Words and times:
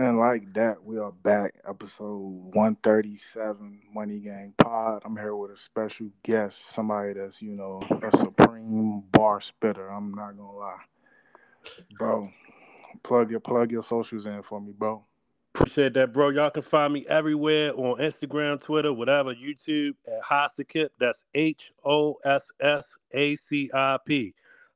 And 0.00 0.18
like 0.18 0.54
that, 0.54 0.82
we 0.82 0.96
are 0.96 1.12
back, 1.12 1.56
episode 1.68 2.16
137, 2.54 3.82
Money 3.92 4.18
Gang 4.20 4.54
Pod. 4.56 5.02
I'm 5.04 5.14
here 5.14 5.36
with 5.36 5.50
a 5.50 5.58
special 5.58 6.08
guest, 6.22 6.72
somebody 6.72 7.12
that's, 7.12 7.42
you 7.42 7.50
know, 7.50 7.82
a 8.02 8.16
supreme 8.16 9.02
bar 9.12 9.42
spitter. 9.42 9.88
I'm 9.88 10.14
not 10.14 10.38
gonna 10.38 10.56
lie. 10.56 10.80
Bro, 11.98 12.30
plug 13.02 13.30
your 13.30 13.40
plug 13.40 13.70
your 13.70 13.82
socials 13.82 14.24
in 14.24 14.42
for 14.42 14.58
me, 14.58 14.72
bro. 14.72 15.04
Appreciate 15.54 15.92
that, 15.92 16.14
bro. 16.14 16.30
Y'all 16.30 16.48
can 16.48 16.62
find 16.62 16.94
me 16.94 17.04
everywhere 17.06 17.74
on 17.74 17.98
Instagram, 17.98 18.58
Twitter, 18.58 18.94
whatever, 18.94 19.34
YouTube 19.34 19.96
at 20.06 20.22
Hossacip. 20.22 20.88
That's 20.98 21.26
H 21.34 21.72
O 21.84 22.16
S 22.24 22.50
S 22.58 22.86
A 23.12 23.36
C 23.36 23.70
I 23.74 23.98
P. 24.06 24.32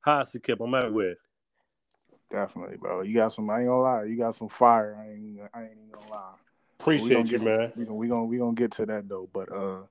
Hossacip. 0.06 0.62
I'm 0.62 0.74
everywhere. 0.74 1.14
Definitely, 2.34 2.78
bro. 2.78 3.02
You 3.02 3.14
got 3.14 3.32
some. 3.32 3.48
I 3.48 3.60
ain't 3.60 3.68
gonna 3.68 3.80
lie. 3.80 4.04
You 4.04 4.16
got 4.16 4.34
some 4.34 4.48
fire. 4.48 4.98
I 5.00 5.12
ain't. 5.12 5.38
I 5.54 5.62
ain't 5.62 5.70
even 5.72 5.90
gonna 5.92 6.10
lie. 6.10 6.34
Appreciate 6.80 7.30
you, 7.30 7.38
get, 7.38 7.42
man. 7.42 7.72
We 7.76 7.84
gonna 7.84 7.94
we 7.94 8.08
gonna 8.08 8.24
we 8.24 8.38
gonna 8.38 8.54
get 8.54 8.72
to 8.72 8.86
that 8.86 9.08
though. 9.08 9.28
But 9.32 9.52
uh, 9.52 9.82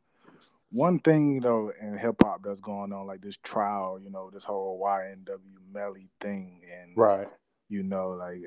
one 0.70 1.00
thing 1.00 1.40
though 1.40 1.72
in 1.82 1.98
hip 1.98 2.18
hop 2.22 2.42
that's 2.44 2.60
going 2.60 2.92
on, 2.92 3.08
like 3.08 3.22
this 3.22 3.38
trial, 3.44 3.98
you 3.98 4.10
know, 4.10 4.30
this 4.30 4.44
whole 4.44 4.78
YNW 4.84 5.38
Melly 5.72 6.10
thing, 6.20 6.60
and 6.70 6.98
Right. 6.98 7.30
you 7.70 7.82
know, 7.82 8.10
like 8.10 8.42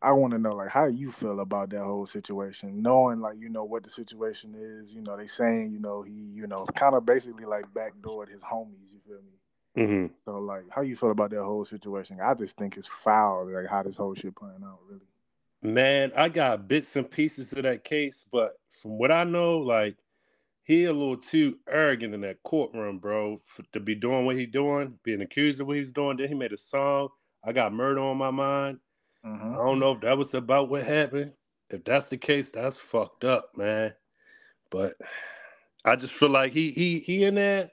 I 0.00 0.12
want 0.12 0.34
to 0.34 0.38
know 0.38 0.54
like 0.54 0.68
how 0.68 0.86
you 0.86 1.10
feel 1.10 1.40
about 1.40 1.70
that 1.70 1.82
whole 1.82 2.06
situation, 2.06 2.80
knowing 2.80 3.20
like 3.20 3.40
you 3.40 3.48
know 3.48 3.64
what 3.64 3.82
the 3.82 3.90
situation 3.90 4.54
is. 4.56 4.94
You 4.94 5.02
know, 5.02 5.16
they 5.16 5.26
saying 5.26 5.72
you 5.72 5.80
know 5.80 6.02
he 6.02 6.12
you 6.12 6.46
know 6.46 6.64
kind 6.76 6.94
of 6.94 7.04
basically 7.04 7.44
like 7.44 7.64
backdoored 7.74 8.28
his 8.28 8.42
homies. 8.42 8.92
You 8.92 9.00
feel 9.04 9.16
me? 9.16 9.41
Hmm 9.76 10.06
So 10.24 10.38
like, 10.38 10.64
how 10.70 10.82
you 10.82 10.96
feel 10.96 11.10
about 11.12 11.30
that 11.30 11.42
whole 11.42 11.64
situation? 11.64 12.20
I 12.22 12.34
just 12.34 12.56
think 12.56 12.76
it's 12.76 12.88
foul, 12.88 13.50
like 13.52 13.68
how 13.68 13.82
this 13.82 13.96
whole 13.96 14.14
shit 14.14 14.36
playing 14.36 14.62
out, 14.64 14.80
really. 14.88 15.02
Man, 15.62 16.12
I 16.16 16.28
got 16.28 16.68
bits 16.68 16.96
and 16.96 17.10
pieces 17.10 17.52
of 17.52 17.64
that 17.64 17.84
case, 17.84 18.24
but 18.32 18.54
from 18.70 18.98
what 18.98 19.12
I 19.12 19.24
know, 19.24 19.58
like 19.58 19.96
he 20.64 20.84
a 20.86 20.92
little 20.92 21.16
too 21.16 21.58
arrogant 21.68 22.14
in 22.14 22.22
that 22.22 22.42
courtroom, 22.44 22.98
bro, 22.98 23.42
for, 23.46 23.64
to 23.72 23.80
be 23.80 23.94
doing 23.94 24.26
what 24.26 24.36
he 24.36 24.46
doing, 24.46 24.98
being 25.04 25.22
accused 25.22 25.60
of 25.60 25.66
what 25.66 25.76
he's 25.78 25.92
doing. 25.92 26.16
Then 26.18 26.28
he 26.28 26.34
made 26.34 26.52
a 26.52 26.58
song. 26.58 27.08
I 27.44 27.52
got 27.52 27.72
murder 27.74 28.00
on 28.00 28.18
my 28.18 28.30
mind. 28.30 28.78
I 29.52 29.56
Mm-hmm. 29.56 29.56
don't 29.58 29.80
know 29.80 29.92
if 29.92 30.00
that 30.02 30.18
was 30.18 30.34
about 30.34 30.70
what 30.70 30.84
happened. 30.84 31.32
If 31.70 31.84
that's 31.84 32.08
the 32.10 32.18
case, 32.18 32.50
that's 32.50 32.78
fucked 32.78 33.24
up, 33.24 33.50
man. 33.56 33.94
But 34.70 34.94
I 35.84 35.96
just 35.96 36.12
feel 36.12 36.30
like 36.30 36.52
he 36.52 36.72
he 36.72 37.00
he 37.00 37.24
in 37.24 37.36
there. 37.36 37.70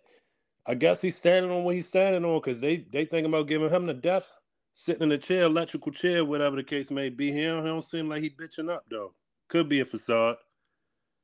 I 0.69 0.75
guess 0.75 1.01
he's 1.01 1.17
standing 1.17 1.51
on 1.51 1.63
what 1.63 1.73
he's 1.73 1.87
standing 1.87 2.23
on 2.23 2.39
because 2.39 2.59
they 2.61 2.85
they 2.93 3.03
thinking 3.03 3.25
about 3.33 3.47
giving 3.47 3.71
him 3.71 3.87
the 3.87 3.93
death, 3.95 4.27
sitting 4.75 5.01
in 5.01 5.11
a 5.11 5.17
chair, 5.17 5.45
electrical 5.45 5.91
chair, 5.91 6.23
whatever 6.23 6.55
the 6.55 6.63
case 6.63 6.91
may 6.91 7.09
be. 7.09 7.31
He 7.31 7.43
don't, 7.43 7.63
he 7.63 7.69
don't 7.69 7.81
seem 7.81 8.07
like 8.07 8.21
he 8.21 8.29
bitching 8.29 8.71
up 8.71 8.85
though. 8.87 9.13
Could 9.47 9.67
be 9.67 9.79
a 9.79 9.85
facade. 9.85 10.35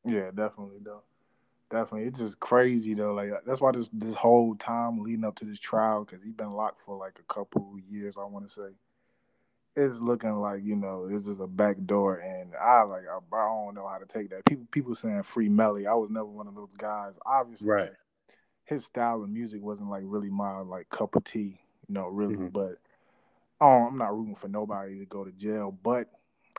Yeah, 0.04 0.32
definitely 0.34 0.80
though. 0.84 1.04
Definitely, 1.70 2.08
it's 2.08 2.20
just 2.20 2.40
crazy 2.40 2.96
though. 2.96 3.14
Like 3.14 3.30
uh, 3.32 3.42
that's 3.46 3.62
why 3.62 3.72
this 3.72 3.88
this 3.94 4.16
whole 4.16 4.56
time 4.56 5.04
leading 5.04 5.24
up 5.24 5.36
to 5.36 5.46
this 5.46 5.60
trial, 5.60 6.06
because 6.06 6.24
he's 6.24 6.34
been 6.34 6.54
locked 6.54 6.82
for 6.84 6.98
like 6.98 7.20
a 7.20 7.34
couple 7.34 7.78
years. 7.88 8.16
I 8.18 8.24
want 8.26 8.48
to 8.48 8.52
say 8.52 8.74
it's 9.76 10.00
looking 10.00 10.42
like 10.42 10.64
you 10.64 10.76
know 10.76 11.08
it's 11.12 11.26
just 11.26 11.40
a 11.40 11.46
back 11.46 11.78
door, 11.86 12.16
and 12.16 12.54
I 12.60 12.82
like 12.82 13.04
I, 13.08 13.18
I 13.36 13.46
don't 13.46 13.76
know 13.76 13.88
how 13.88 14.00
to 14.00 14.08
take 14.08 14.32
that. 14.32 14.44
People 14.46 14.66
people 14.72 14.96
saying 14.96 15.22
free 15.22 15.50
Melly. 15.50 15.86
I 15.86 15.94
was 15.94 16.10
never 16.10 16.26
one 16.26 16.48
of 16.48 16.56
those 16.56 16.74
guys. 16.76 17.14
Obviously, 17.28 17.68
Right. 17.68 17.92
His 18.66 18.86
style 18.86 19.24
of 19.24 19.30
music 19.30 19.62
wasn't 19.62 19.90
like 19.90 20.04
really 20.06 20.30
my 20.30 20.60
like 20.60 20.90
cup 20.90 21.16
of 21.16 21.24
tea, 21.24 21.60
you 21.88 21.94
know, 21.94 22.08
really. 22.08 22.36
Mhm. 22.36 22.54
But 22.54 22.78
oh, 23.62 23.88
I'm 23.88 23.98
not 23.98 24.16
rooting 24.16 24.36
for 24.36 24.48
nobody 24.48 25.00
to 25.00 25.06
go 25.06 25.24
to 25.24 25.32
jail. 25.32 25.72
But 25.84 26.10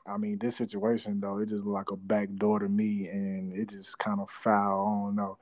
I 0.07 0.17
mean, 0.19 0.39
this 0.39 0.57
situation 0.57 1.21
though, 1.21 1.39
it 1.39 1.49
just 1.49 1.65
like 1.67 1.91
a 1.91 1.97
back 1.97 2.29
door 2.37 2.61
to 2.61 2.69
me, 2.69 3.09
and 3.09 3.53
it 3.53 3.71
just 3.71 3.99
kind 3.99 4.21
of 4.21 4.31
foul. 4.31 4.87
I 4.87 5.07
don't 5.07 5.17
know. 5.17 5.39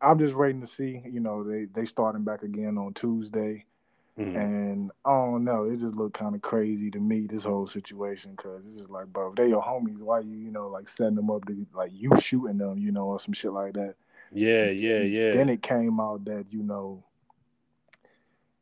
I'm 0.00 0.18
just 0.18 0.34
waiting 0.34 0.60
to 0.62 0.66
see. 0.66 1.02
You 1.04 1.20
know, 1.20 1.44
they 1.44 1.66
they 1.66 1.84
starting 1.86 2.24
back 2.24 2.42
again 2.42 2.78
on 2.78 2.94
Tuesday, 2.94 3.64
Mhm. 4.18 4.34
and 4.36 4.90
I 5.04 5.10
don't 5.10 5.44
know. 5.44 5.64
It 5.64 5.76
just 5.76 5.96
looked 5.96 6.18
kind 6.18 6.34
of 6.34 6.42
crazy 6.42 6.90
to 6.92 7.00
me 7.00 7.26
this 7.26 7.44
whole 7.44 7.66
situation 7.66 8.32
because 8.32 8.66
it's 8.66 8.76
just 8.76 8.90
like, 8.90 9.06
bro, 9.06 9.30
if 9.30 9.36
they 9.36 9.48
your 9.48 9.62
homies, 9.62 9.98
why 9.98 10.20
you 10.20 10.36
you 10.36 10.50
know 10.50 10.68
like 10.68 10.88
setting 10.88 11.14
them 11.16 11.30
up 11.30 11.46
to 11.46 11.66
like 11.74 11.92
you 11.94 12.10
shooting 12.20 12.58
them, 12.58 12.78
you 12.78 12.92
know, 12.92 13.06
or 13.06 13.20
some 13.20 13.34
shit 13.34 13.52
like 13.52 13.74
that. 13.74 13.94
Yeah, 14.32 14.70
yeah, 14.70 14.98
yeah. 14.98 15.32
Then 15.32 15.48
it 15.48 15.62
came 15.62 16.00
out 16.00 16.24
that 16.24 16.46
you 16.50 16.62
know, 16.62 17.04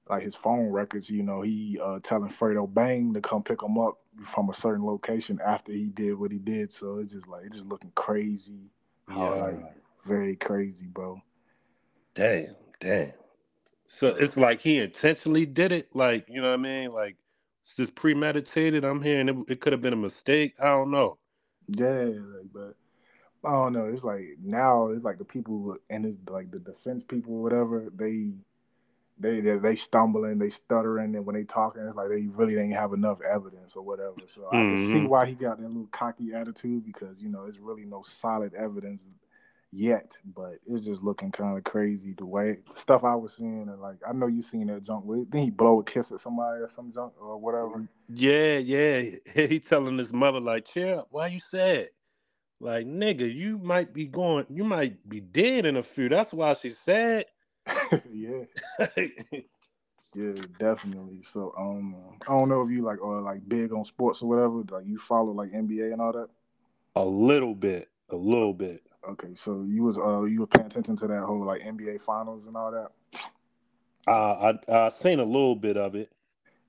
like 0.09 0.23
his 0.23 0.35
phone 0.35 0.71
records, 0.71 1.11
you 1.11 1.23
know, 1.23 1.43
he 1.43 1.79
uh, 1.83 2.01
telling 2.03 2.31
Fredo 2.31 2.73
Bang 2.73 3.15
to 3.15 3.21
come 3.21 3.43
pick 3.43 3.63
him 3.63 3.79
up 3.79 3.99
from 4.25 4.51
a 4.51 4.55
certain 4.55 4.85
location 4.85 5.41
after 5.45 5.73
he 5.73 5.89
did 5.89 6.15
what 6.15 6.31
he 6.31 6.39
did. 6.39 6.73
So 6.73 6.99
it's 6.99 7.13
just 7.13 7.29
like 7.29 7.45
it's 7.47 7.57
just 7.57 7.69
looking 7.69 7.93
crazy, 7.95 8.71
yeah. 9.09 9.17
like 9.17 9.77
very 10.07 10.37
crazy, 10.37 10.87
bro. 10.87 11.21
Damn, 12.15 12.55
damn. 12.81 13.13
So 13.87 14.09
it's 14.09 14.37
like 14.37 14.61
he 14.61 14.79
intentionally 14.79 15.47
did 15.47 15.73
it, 15.73 15.95
like 15.95 16.27
you 16.29 16.41
know 16.41 16.51
what 16.51 16.61
I 16.61 16.63
mean, 16.63 16.91
like 16.91 17.17
it's 17.65 17.77
just 17.77 17.95
premeditated. 17.95 18.85
I'm 18.85 19.03
hearing 19.03 19.29
it, 19.29 19.37
it 19.49 19.61
could 19.61 19.73
have 19.73 19.83
been 19.83 19.93
a 19.93 19.97
mistake. 19.97 20.55
I 20.61 20.67
don't 20.67 20.91
know. 20.91 21.19
Yeah, 21.67 22.05
like, 22.05 22.53
but 22.53 22.77
I 23.47 23.53
don't 23.53 23.73
know. 23.73 23.87
It's 23.87 24.05
like 24.05 24.37
now 24.43 24.89
it's 24.89 25.05
like 25.05 25.19
the 25.19 25.25
people 25.25 25.77
and 25.91 26.07
it's 26.07 26.19
like 26.29 26.51
the 26.51 26.59
defense 26.59 27.05
people, 27.05 27.35
whatever. 27.43 27.89
They 27.95 28.35
they 29.19 29.41
they, 29.41 29.59
they 29.59 29.77
stumbling, 29.77 30.39
they 30.39 30.51
stuttering, 30.51 31.15
and 31.17 31.25
when 31.27 31.37
they 31.37 31.45
talking, 31.45 31.83
it's 31.87 31.97
like 31.97 32.09
they 32.11 32.27
really 32.27 32.55
didn't 32.55 32.73
have 32.73 32.93
enough 32.93 33.19
evidence 33.23 33.77
or 33.77 33.83
whatever. 33.83 34.17
So 34.27 34.49
I 34.51 34.65
can 34.65 34.79
see 34.79 35.05
Mhm. 35.05 35.09
why 35.09 35.27
he 35.27 35.35
got 35.35 35.59
that 35.59 35.69
little 35.69 35.89
cocky 35.93 36.33
attitude 36.35 36.85
because 36.85 37.21
you 37.23 37.29
know 37.29 37.45
it's 37.45 37.59
really 37.59 37.85
no 37.85 38.03
solid 38.03 38.55
evidence 38.55 39.05
yet, 39.73 40.17
but 40.35 40.59
it's 40.67 40.85
just 40.85 41.03
looking 41.03 41.33
kind 41.33 41.57
of 41.59 41.65
crazy 41.65 42.15
the 42.17 42.27
way 42.27 42.59
the 42.73 42.79
stuff 42.81 43.05
I 43.05 43.15
was 43.15 43.35
seeing 43.35 43.69
and 43.69 43.81
like 43.81 43.97
I 44.09 44.13
know 44.13 44.27
you 44.27 44.43
seen 44.43 44.69
that 44.69 44.83
junk. 44.85 45.05
Then 45.31 45.43
he 45.43 45.51
blow 45.51 45.81
a 45.81 45.85
kiss 45.85 46.13
at 46.13 46.21
somebody 46.21 46.61
or 46.63 46.71
some 46.75 46.93
junk 46.93 47.15
or 47.21 47.37
whatever. 47.39 47.83
Yeah, 48.09 48.59
yeah. 48.59 49.11
He 49.35 49.61
telling 49.61 49.99
his 49.99 50.13
mother 50.13 50.41
like, 50.41 50.67
"Cheer 50.67 51.01
up, 51.01 51.09
why 51.11 51.29
you 51.29 51.41
sad?" 51.41 51.89
Like, 52.61 52.87
nigga, 52.87 53.33
you 53.33 53.59
might 53.59 53.93
be 53.93 54.07
going, 54.07 54.47
you 54.49 54.65
might 54.65 55.07
be 55.09 55.21
dead 55.21 55.67
in 55.67 55.77
a 55.77 55.83
few. 55.83 56.09
That's 56.09 56.33
why 56.33 56.55
she's 56.55 56.79
sad. 56.79 57.27
yeah. 58.13 58.45
Yeah, 60.15 60.35
definitely. 60.61 61.23
So, 61.25 61.53
um, 61.59 61.97
I 62.29 62.39
don't 62.39 62.49
know 62.49 62.63
if 62.63 62.71
you 62.71 62.83
like 62.83 63.03
are 63.03 63.21
like 63.21 63.49
big 63.49 63.73
on 63.73 63.85
sports 63.85 64.23
or 64.23 64.29
whatever. 64.29 64.63
Like 64.71 64.87
you 64.87 64.97
follow 64.97 65.33
like 65.33 65.51
NBA 65.53 65.93
and 65.93 66.01
all 66.01 66.13
that. 66.13 66.29
a 66.97 67.05
little 67.05 67.55
bit, 67.55 67.89
a 68.11 68.17
little 68.17 68.55
bit. 68.55 68.83
Okay, 69.09 69.35
so 69.35 69.65
you 69.69 69.83
was 69.83 69.99
uh 69.99 70.23
you 70.23 70.41
were 70.41 70.47
paying 70.47 70.67
attention 70.67 70.97
to 70.99 71.09
that 71.09 71.23
whole 71.25 71.45
like 71.45 71.63
NBA 71.63 72.01
finals 72.03 72.47
and 72.47 72.57
all 72.57 72.71
that. 72.71 72.91
Uh, 74.07 74.53
I 74.69 74.73
I 74.87 74.89
seen 74.91 75.19
a 75.19 75.25
little 75.25 75.57
bit 75.57 75.77
of 75.77 75.95
it. 75.97 76.13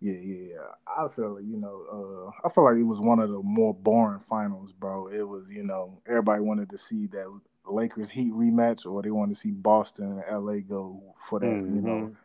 Yeah, 0.01 0.13
yeah, 0.13 0.53
yeah. 0.53 0.67
I 0.87 1.07
feel 1.07 1.35
like 1.35 1.45
you 1.45 1.57
know, 1.57 2.31
uh, 2.43 2.47
I 2.47 2.51
feel 2.51 2.65
like 2.65 2.75
it 2.77 2.83
was 2.83 2.99
one 2.99 3.19
of 3.19 3.29
the 3.29 3.39
more 3.41 3.73
boring 3.73 4.19
finals, 4.19 4.71
bro. 4.73 5.07
It 5.07 5.27
was 5.27 5.45
you 5.49 5.63
know 5.63 5.99
everybody 6.07 6.41
wanted 6.41 6.69
to 6.71 6.77
see 6.77 7.07
that 7.07 7.27
Lakers 7.67 8.09
Heat 8.09 8.33
rematch, 8.33 8.85
or 8.85 9.01
they 9.01 9.11
wanted 9.11 9.35
to 9.35 9.39
see 9.41 9.51
Boston 9.51 10.21
and 10.27 10.45
LA 10.45 10.59
go 10.59 11.01
for 11.27 11.39
that 11.39 11.63
you 11.67 11.81
know 11.81 12.09
Mhm. 12.11 12.15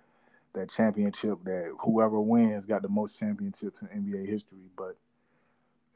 that 0.53 0.69
championship 0.71 1.39
that 1.45 1.73
whoever 1.81 2.21
wins 2.21 2.67
got 2.67 2.83
the 2.83 2.89
most 2.89 3.19
championships 3.19 3.81
in 3.83 3.89
NBA 3.89 4.27
history. 4.27 4.69
But 4.77 4.97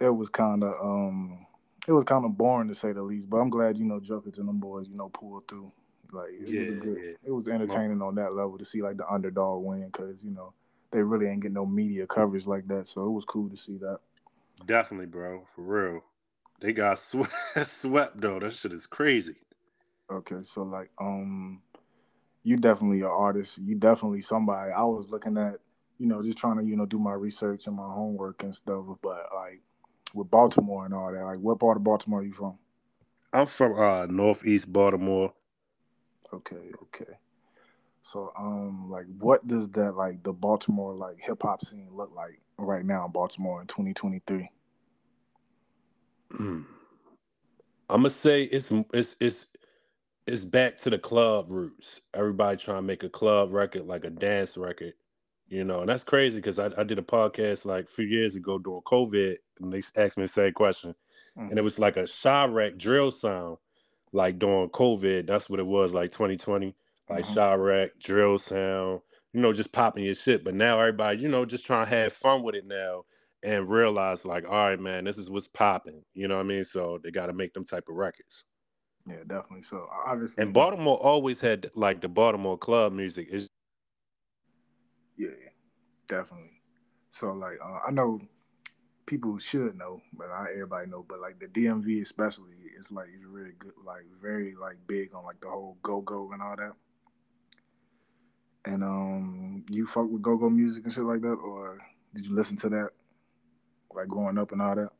it 0.00 0.10
was 0.10 0.28
kind 0.28 0.62
of 0.62 0.74
um 0.80 1.46
it 1.86 1.92
was 1.92 2.04
kind 2.04 2.24
of 2.24 2.38
boring 2.38 2.68
to 2.68 2.74
say 2.74 2.92
the 2.92 3.02
least. 3.02 3.28
But 3.28 3.38
I'm 3.38 3.50
glad 3.50 3.76
you 3.76 3.84
know 3.84 4.00
Jokic 4.00 4.38
and 4.38 4.48
them 4.48 4.58
boys 4.58 4.86
you 4.88 4.96
know 4.96 5.08
pulled 5.08 5.48
through. 5.48 5.72
Like 6.12 6.30
it 6.30 6.46
was 6.60 6.70
a 6.70 6.72
good, 6.74 6.98
yeah. 7.02 7.12
it 7.24 7.30
was 7.32 7.48
entertaining 7.48 8.00
on 8.00 8.14
that 8.14 8.34
level 8.34 8.56
to 8.58 8.64
see 8.64 8.80
like 8.80 8.96
the 8.96 9.08
underdog 9.12 9.64
win 9.64 9.86
because 9.86 10.22
you 10.22 10.30
know 10.30 10.52
they 10.94 11.02
really 11.02 11.26
ain't 11.26 11.42
get 11.42 11.52
no 11.52 11.66
media 11.66 12.06
coverage 12.06 12.46
like 12.46 12.68
that. 12.68 12.86
So 12.86 13.04
it 13.04 13.10
was 13.10 13.24
cool 13.24 13.50
to 13.50 13.56
see 13.56 13.76
that. 13.78 13.98
Definitely, 14.64 15.06
bro. 15.06 15.44
For 15.54 15.62
real. 15.62 16.04
They 16.60 16.72
got 16.72 16.98
swept, 16.98 17.34
swept 17.66 18.20
though. 18.20 18.38
That 18.38 18.52
shit 18.52 18.72
is 18.72 18.86
crazy. 18.86 19.34
Okay, 20.10 20.36
so 20.44 20.62
like 20.62 20.90
um 21.00 21.60
you 22.44 22.56
definitely 22.56 23.00
an 23.00 23.08
artist. 23.08 23.58
You 23.58 23.74
definitely 23.74 24.22
somebody. 24.22 24.70
I 24.70 24.84
was 24.84 25.10
looking 25.10 25.36
at 25.36 25.54
you 25.98 26.06
know 26.06 26.22
just 26.22 26.38
trying 26.38 26.58
to 26.58 26.64
you 26.64 26.76
know 26.76 26.86
do 26.86 26.98
my 26.98 27.12
research 27.12 27.66
and 27.66 27.76
my 27.76 27.82
homework 27.82 28.44
and 28.44 28.54
stuff. 28.54 28.84
But 29.02 29.26
like 29.34 29.60
with 30.14 30.30
Baltimore 30.30 30.84
and 30.84 30.94
all 30.94 31.12
that, 31.12 31.24
like 31.24 31.38
what 31.38 31.58
part 31.58 31.76
of 31.76 31.82
Baltimore 31.82 32.20
are 32.20 32.24
you 32.24 32.32
from? 32.32 32.56
I'm 33.32 33.48
from 33.48 33.76
uh 33.76 34.06
Northeast 34.06 34.72
Baltimore. 34.72 35.34
Okay, 36.32 36.70
okay. 36.82 37.14
So 38.04 38.32
um 38.38 38.90
like 38.90 39.06
what 39.18 39.46
does 39.46 39.68
that 39.70 39.96
like 39.96 40.22
the 40.22 40.32
Baltimore 40.32 40.94
like 40.94 41.16
hip 41.18 41.42
hop 41.42 41.64
scene 41.64 41.88
look 41.90 42.12
like 42.14 42.40
right 42.58 42.84
now 42.84 43.06
in 43.06 43.12
Baltimore 43.12 43.60
in 43.60 43.66
2023? 43.66 44.50
I'm 47.90 48.00
gonna 48.00 48.10
say 48.10 48.44
it's 48.44 48.70
it's 48.92 49.16
it's 49.20 49.46
it's 50.26 50.44
back 50.44 50.78
to 50.78 50.90
the 50.90 50.98
club 50.98 51.50
roots. 51.50 52.02
Everybody 52.12 52.56
trying 52.56 52.78
to 52.78 52.82
make 52.82 53.02
a 53.02 53.08
club 53.08 53.52
record, 53.52 53.86
like 53.86 54.04
a 54.04 54.10
dance 54.10 54.56
record. 54.56 54.94
You 55.48 55.64
know, 55.64 55.80
and 55.80 55.88
that's 55.88 56.04
crazy 56.04 56.36
because 56.36 56.58
I, 56.58 56.70
I 56.76 56.84
did 56.84 56.98
a 56.98 57.02
podcast 57.02 57.64
like 57.64 57.84
a 57.84 57.92
few 57.92 58.06
years 58.06 58.34
ago 58.34 58.58
during 58.58 58.80
COVID, 58.82 59.36
and 59.60 59.72
they 59.72 59.82
asked 59.96 60.16
me 60.16 60.24
the 60.24 60.28
same 60.28 60.52
question, 60.52 60.94
mm-hmm. 61.38 61.50
and 61.50 61.58
it 61.58 61.62
was 61.62 61.78
like 61.78 61.96
a 61.96 62.04
Chiraq 62.04 62.78
drill 62.78 63.12
sound, 63.12 63.58
like 64.12 64.38
during 64.38 64.70
COVID. 64.70 65.26
That's 65.26 65.50
what 65.50 65.60
it 65.60 65.66
was, 65.66 65.92
like 65.92 66.12
2020, 66.12 66.74
like 67.08 67.24
mm-hmm. 67.24 67.38
Chiraq 67.38 67.90
drill 68.02 68.38
sound. 68.38 69.00
You 69.32 69.40
know, 69.40 69.52
just 69.52 69.72
popping 69.72 70.04
your 70.04 70.14
shit. 70.14 70.44
But 70.44 70.54
now 70.54 70.78
everybody, 70.78 71.18
you 71.18 71.28
know, 71.28 71.44
just 71.44 71.66
trying 71.66 71.86
to 71.86 71.94
have 71.94 72.12
fun 72.12 72.44
with 72.44 72.54
it 72.54 72.66
now 72.66 73.02
and 73.42 73.68
realize 73.68 74.24
like, 74.24 74.44
all 74.48 74.68
right, 74.68 74.80
man, 74.80 75.04
this 75.04 75.18
is 75.18 75.30
what's 75.30 75.48
popping. 75.48 76.02
You 76.14 76.28
know 76.28 76.36
what 76.36 76.46
I 76.46 76.48
mean? 76.48 76.64
So 76.64 76.98
they 77.02 77.10
got 77.10 77.26
to 77.26 77.32
make 77.32 77.52
them 77.52 77.64
type 77.64 77.84
of 77.88 77.96
records. 77.96 78.44
Yeah, 79.06 79.18
definitely. 79.26 79.64
So 79.68 79.86
obviously, 80.06 80.42
and 80.42 80.54
Baltimore 80.54 80.96
always 80.96 81.40
had 81.40 81.70
like 81.74 82.00
the 82.00 82.08
Baltimore 82.08 82.56
club 82.56 82.92
music. 82.92 83.28
Is 83.30 83.48
yeah, 85.18 85.28
definitely. 86.08 86.52
So 87.12 87.32
like, 87.32 87.58
uh, 87.62 87.80
I 87.86 87.90
know 87.90 88.20
people 89.06 89.38
should 89.38 89.76
know, 89.76 90.00
but 90.14 90.28
not 90.28 90.50
everybody 90.50 90.88
know. 90.88 91.04
But 91.06 91.20
like 91.20 91.38
the 91.38 91.46
DMV 91.46 92.00
especially, 92.00 92.54
it's 92.78 92.90
like 92.90 93.08
it's 93.14 93.26
really 93.26 93.52
good, 93.58 93.74
like 93.84 94.04
very 94.22 94.54
like 94.58 94.76
big 94.86 95.14
on 95.14 95.24
like 95.24 95.40
the 95.40 95.48
whole 95.48 95.76
go 95.82 96.00
go 96.00 96.30
and 96.32 96.40
all 96.40 96.56
that. 96.56 96.72
And 98.66 98.82
um, 98.82 99.64
you 99.68 99.86
fuck 99.86 100.08
with 100.10 100.22
go 100.22 100.36
go 100.36 100.48
music 100.48 100.84
and 100.84 100.92
shit 100.92 101.04
like 101.04 101.20
that, 101.20 101.34
or 101.34 101.78
did 102.14 102.26
you 102.26 102.34
listen 102.34 102.56
to 102.58 102.68
that, 102.70 102.90
like 103.94 104.08
growing 104.08 104.38
up 104.38 104.52
and 104.52 104.62
all 104.62 104.74
that? 104.74 104.90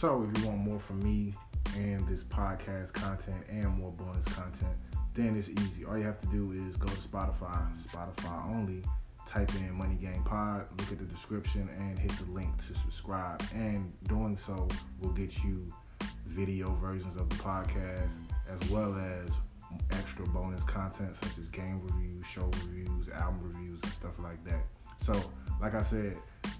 So 0.00 0.22
if 0.22 0.40
you 0.40 0.48
want 0.48 0.60
more 0.60 0.80
from 0.80 1.02
me 1.02 1.34
and 1.76 2.08
this 2.08 2.24
podcast 2.24 2.94
content 2.94 3.44
and 3.50 3.66
more 3.76 3.92
bonus 3.92 4.24
content, 4.26 4.78
then 5.14 5.36
it's 5.36 5.48
easy. 5.48 5.84
All 5.84 5.98
you 5.98 6.04
have 6.04 6.20
to 6.20 6.28
do 6.28 6.52
is 6.52 6.76
go 6.76 6.86
to 6.86 6.94
Spotify, 6.94 7.66
Spotify 7.88 8.50
only, 8.50 8.82
type 9.28 9.50
in 9.56 9.74
Money 9.74 9.96
Gang 9.96 10.22
Pod, 10.24 10.68
look 10.78 10.92
at 10.92 10.98
the 10.98 11.04
description, 11.04 11.68
and 11.78 11.98
hit 11.98 12.12
the 12.12 12.30
link 12.32 12.50
to 12.66 12.78
subscribe. 12.80 13.42
And 13.54 13.92
doing 14.08 14.38
so 14.44 14.68
will 15.00 15.12
get 15.12 15.42
you 15.42 15.68
video 16.26 16.72
versions 16.74 17.16
of 17.20 17.28
the 17.28 17.36
podcast 17.36 18.10
as 18.48 18.70
well 18.70 18.94
as 18.96 19.30
extra 19.92 20.26
bonus 20.26 20.62
content 20.64 21.14
such 21.22 21.38
as 21.38 21.46
game 21.48 21.80
reviews, 21.82 22.24
show 22.26 22.50
reviews, 22.64 23.08
album 23.10 23.40
reviews, 23.42 23.80
and 23.82 23.92
stuff 23.92 24.18
like 24.18 24.42
that. 24.44 24.64
So, 25.04 25.12
like 25.60 25.74
I 25.74 25.82
said, 25.82 26.18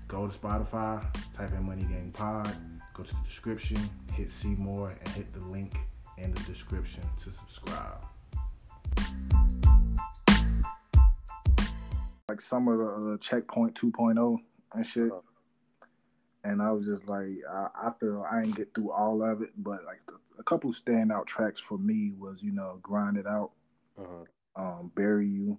go 0.08 0.26
to 0.26 0.38
Spotify, 0.38 1.05
type 1.35 1.52
in 1.52 1.67
Money 1.67 1.82
Gang 1.85 2.11
Pod 2.12 2.56
go 3.00 3.08
to 3.08 3.14
the 3.14 3.29
description, 3.29 3.79
hit 4.12 4.31
see 4.31 4.49
more, 4.49 4.91
and 4.91 5.08
hit 5.08 5.32
the 5.32 5.41
link 5.41 5.76
in 6.19 6.32
the 6.32 6.41
description 6.43 7.02
to 7.23 7.31
subscribe. 7.31 8.05
Like 12.29 12.41
some 12.41 12.69
of 12.69 12.79
the 12.79 13.15
uh, 13.15 13.17
checkpoint 13.19 13.75
2.0 13.75 14.37
and 14.75 14.87
shit. 14.87 15.11
And 16.44 16.62
I 16.62 16.71
was 16.73 16.87
just 16.87 17.09
like, 17.09 17.29
I, 17.50 17.67
I 17.75 17.91
feel 17.99 18.25
I 18.31 18.41
didn't 18.41 18.56
get 18.56 18.75
through 18.75 18.93
all 18.93 19.23
of 19.23 19.43
it, 19.43 19.50
but 19.59 19.85
like 19.85 20.00
the, 20.06 20.15
a 20.38 20.43
couple 20.44 20.73
standout 20.73 21.27
tracks 21.27 21.61
for 21.61 21.77
me 21.77 22.12
was, 22.19 22.43
you 22.43 22.53
know, 22.53 22.79
Grind 22.82 23.19
It 23.19 23.27
Out, 23.27 23.50
uh-huh. 24.00 24.62
um, 24.62 24.91
Bury 24.94 25.29
You. 25.29 25.59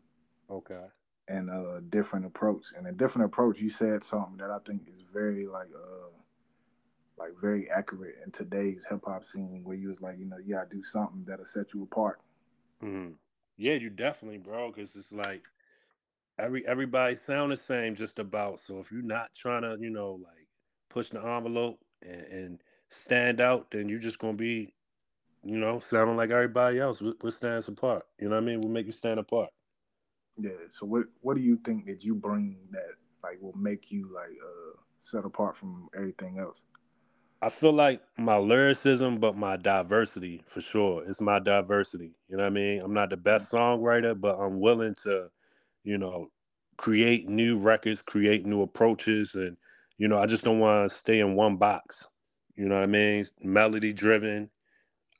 Okay. 0.50 0.86
And 1.28 1.50
a 1.50 1.82
different 1.90 2.26
approach. 2.26 2.66
And 2.76 2.88
a 2.88 2.92
different 2.92 3.26
approach, 3.26 3.60
you 3.60 3.70
said 3.70 4.04
something 4.04 4.38
that 4.38 4.50
I 4.50 4.58
think 4.66 4.82
is 4.88 5.04
very 5.14 5.46
like 5.48 5.70
uh 5.76 6.10
like 7.22 7.40
very 7.40 7.70
accurate 7.70 8.16
in 8.26 8.32
today's 8.32 8.84
hip 8.90 9.02
hop 9.06 9.24
scene 9.24 9.62
where 9.64 9.76
you 9.76 9.90
was 9.90 10.02
like, 10.02 10.18
you 10.18 10.26
know, 10.26 10.38
yeah, 10.44 10.58
gotta 10.58 10.70
do 10.76 10.84
something 10.92 11.24
that'll 11.28 11.46
set 11.46 11.74
you 11.74 11.84
apart. 11.84 12.20
Mm-hmm. 12.84 13.12
Yeah, 13.58 13.74
you 13.76 13.90
definitely, 13.90 14.40
bro, 14.40 14.72
because 14.72 14.96
it's 14.96 15.12
like 15.12 15.44
every 16.40 16.66
everybody 16.68 17.16
sound 17.16 17.52
the 17.52 17.58
same 17.58 17.96
just 17.96 18.20
about. 18.20 18.60
So 18.60 18.80
if 18.80 18.92
you're 18.92 19.02
not 19.02 19.32
trying 19.36 19.64
to, 19.64 19.78
you 19.80 19.90
know, 19.90 20.14
like 20.24 20.48
push 20.90 21.10
the 21.10 21.22
envelope 21.26 21.80
and, 22.04 22.22
and 22.24 22.64
stand 22.90 23.42
out, 23.42 23.72
then 23.72 23.90
you're 23.90 24.00
just 24.00 24.20
gonna 24.20 24.34
be, 24.34 24.74
you 25.44 25.58
know, 25.58 25.80
sounding 25.80 26.18
like 26.18 26.32
everybody 26.32 26.80
else. 26.80 27.02
What 27.02 27.34
stands 27.34 27.68
apart? 27.68 28.06
You 28.20 28.30
know 28.30 28.36
what 28.36 28.44
I 28.44 28.48
mean? 28.48 28.62
What 28.62 28.72
make 28.72 28.86
you 28.88 28.92
stand 28.92 29.20
apart? 29.20 29.50
Yeah. 30.38 30.52
So 30.70 30.86
what 30.86 31.06
what 31.22 31.36
do 31.36 31.42
you 31.42 31.58
think 31.66 31.86
that 31.88 32.04
you 32.04 32.16
bring 32.16 32.58
that 32.72 32.96
like 33.24 33.40
will 33.42 33.58
make 33.58 33.92
you 33.92 34.12
like 34.14 34.32
uh 34.44 34.80
set 35.00 35.26
apart 35.26 35.58
from 35.58 35.90
everything 35.96 36.40
else? 36.40 36.64
I 37.42 37.50
feel 37.52 37.74
like 37.74 38.02
my 38.18 38.38
lyricism, 38.38 39.20
but 39.20 39.38
my 39.38 39.58
diversity 39.58 40.44
for 40.48 40.62
sure. 40.62 41.06
It's 41.08 41.22
my 41.22 41.40
diversity. 41.40 42.14
You 42.30 42.38
know 42.38 42.44
what 42.44 42.50
I 42.52 42.56
mean? 42.56 42.82
I'm 42.84 42.94
not 42.94 43.12
the 43.12 43.18
best 43.18 43.52
songwriter, 43.54 44.20
but 44.20 44.38
I'm 44.40 44.60
willing 44.60 44.96
to, 45.06 45.30
you 45.86 46.00
know, 46.00 46.32
create 46.78 47.30
new 47.30 47.58
records, 47.58 48.04
create 48.04 48.46
new 48.46 48.64
approaches, 48.64 49.36
and 49.36 49.58
you 50.00 50.10
know, 50.10 50.20
I 50.20 50.28
just 50.28 50.44
don't 50.44 50.60
want 50.60 50.92
to 50.92 50.98
stay 50.98 51.22
in 51.22 51.36
one 51.36 51.58
box. 51.58 52.08
You 52.58 52.70
know 52.70 52.76
what 52.76 52.84
I 52.86 52.88
mean? 52.88 53.26
Melody 53.44 53.94
driven. 53.94 54.52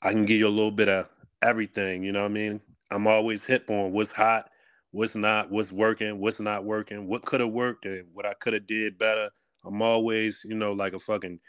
I 0.02 0.12
can 0.12 0.26
give 0.26 0.38
you 0.40 0.48
a 0.48 0.50
little 0.50 0.72
bit 0.72 0.88
of 0.88 1.08
everything. 1.42 2.04
You 2.04 2.12
know 2.12 2.22
what 2.22 2.32
I 2.32 2.34
mean? 2.34 2.62
I'm 2.92 3.06
always 3.08 3.44
hip 3.44 3.70
on 3.70 3.92
what's 3.92 4.12
hot, 4.12 4.50
what's 4.92 5.14
not, 5.16 5.52
what's 5.52 5.72
working, 5.72 6.20
what's 6.20 6.40
not 6.40 6.64
working, 6.64 7.08
what 7.08 7.24
could 7.26 7.40
have 7.42 7.50
worked, 7.50 7.86
and 7.86 8.06
what 8.14 8.26
I 8.26 8.34
could 8.34 8.54
have 8.54 8.66
did 8.66 8.98
better. 8.98 9.30
I'm 9.66 9.82
always, 9.82 10.40
you 10.44 10.56
know, 10.56 10.72
like 10.72 10.94
a 10.94 11.00
fucking 11.00 11.40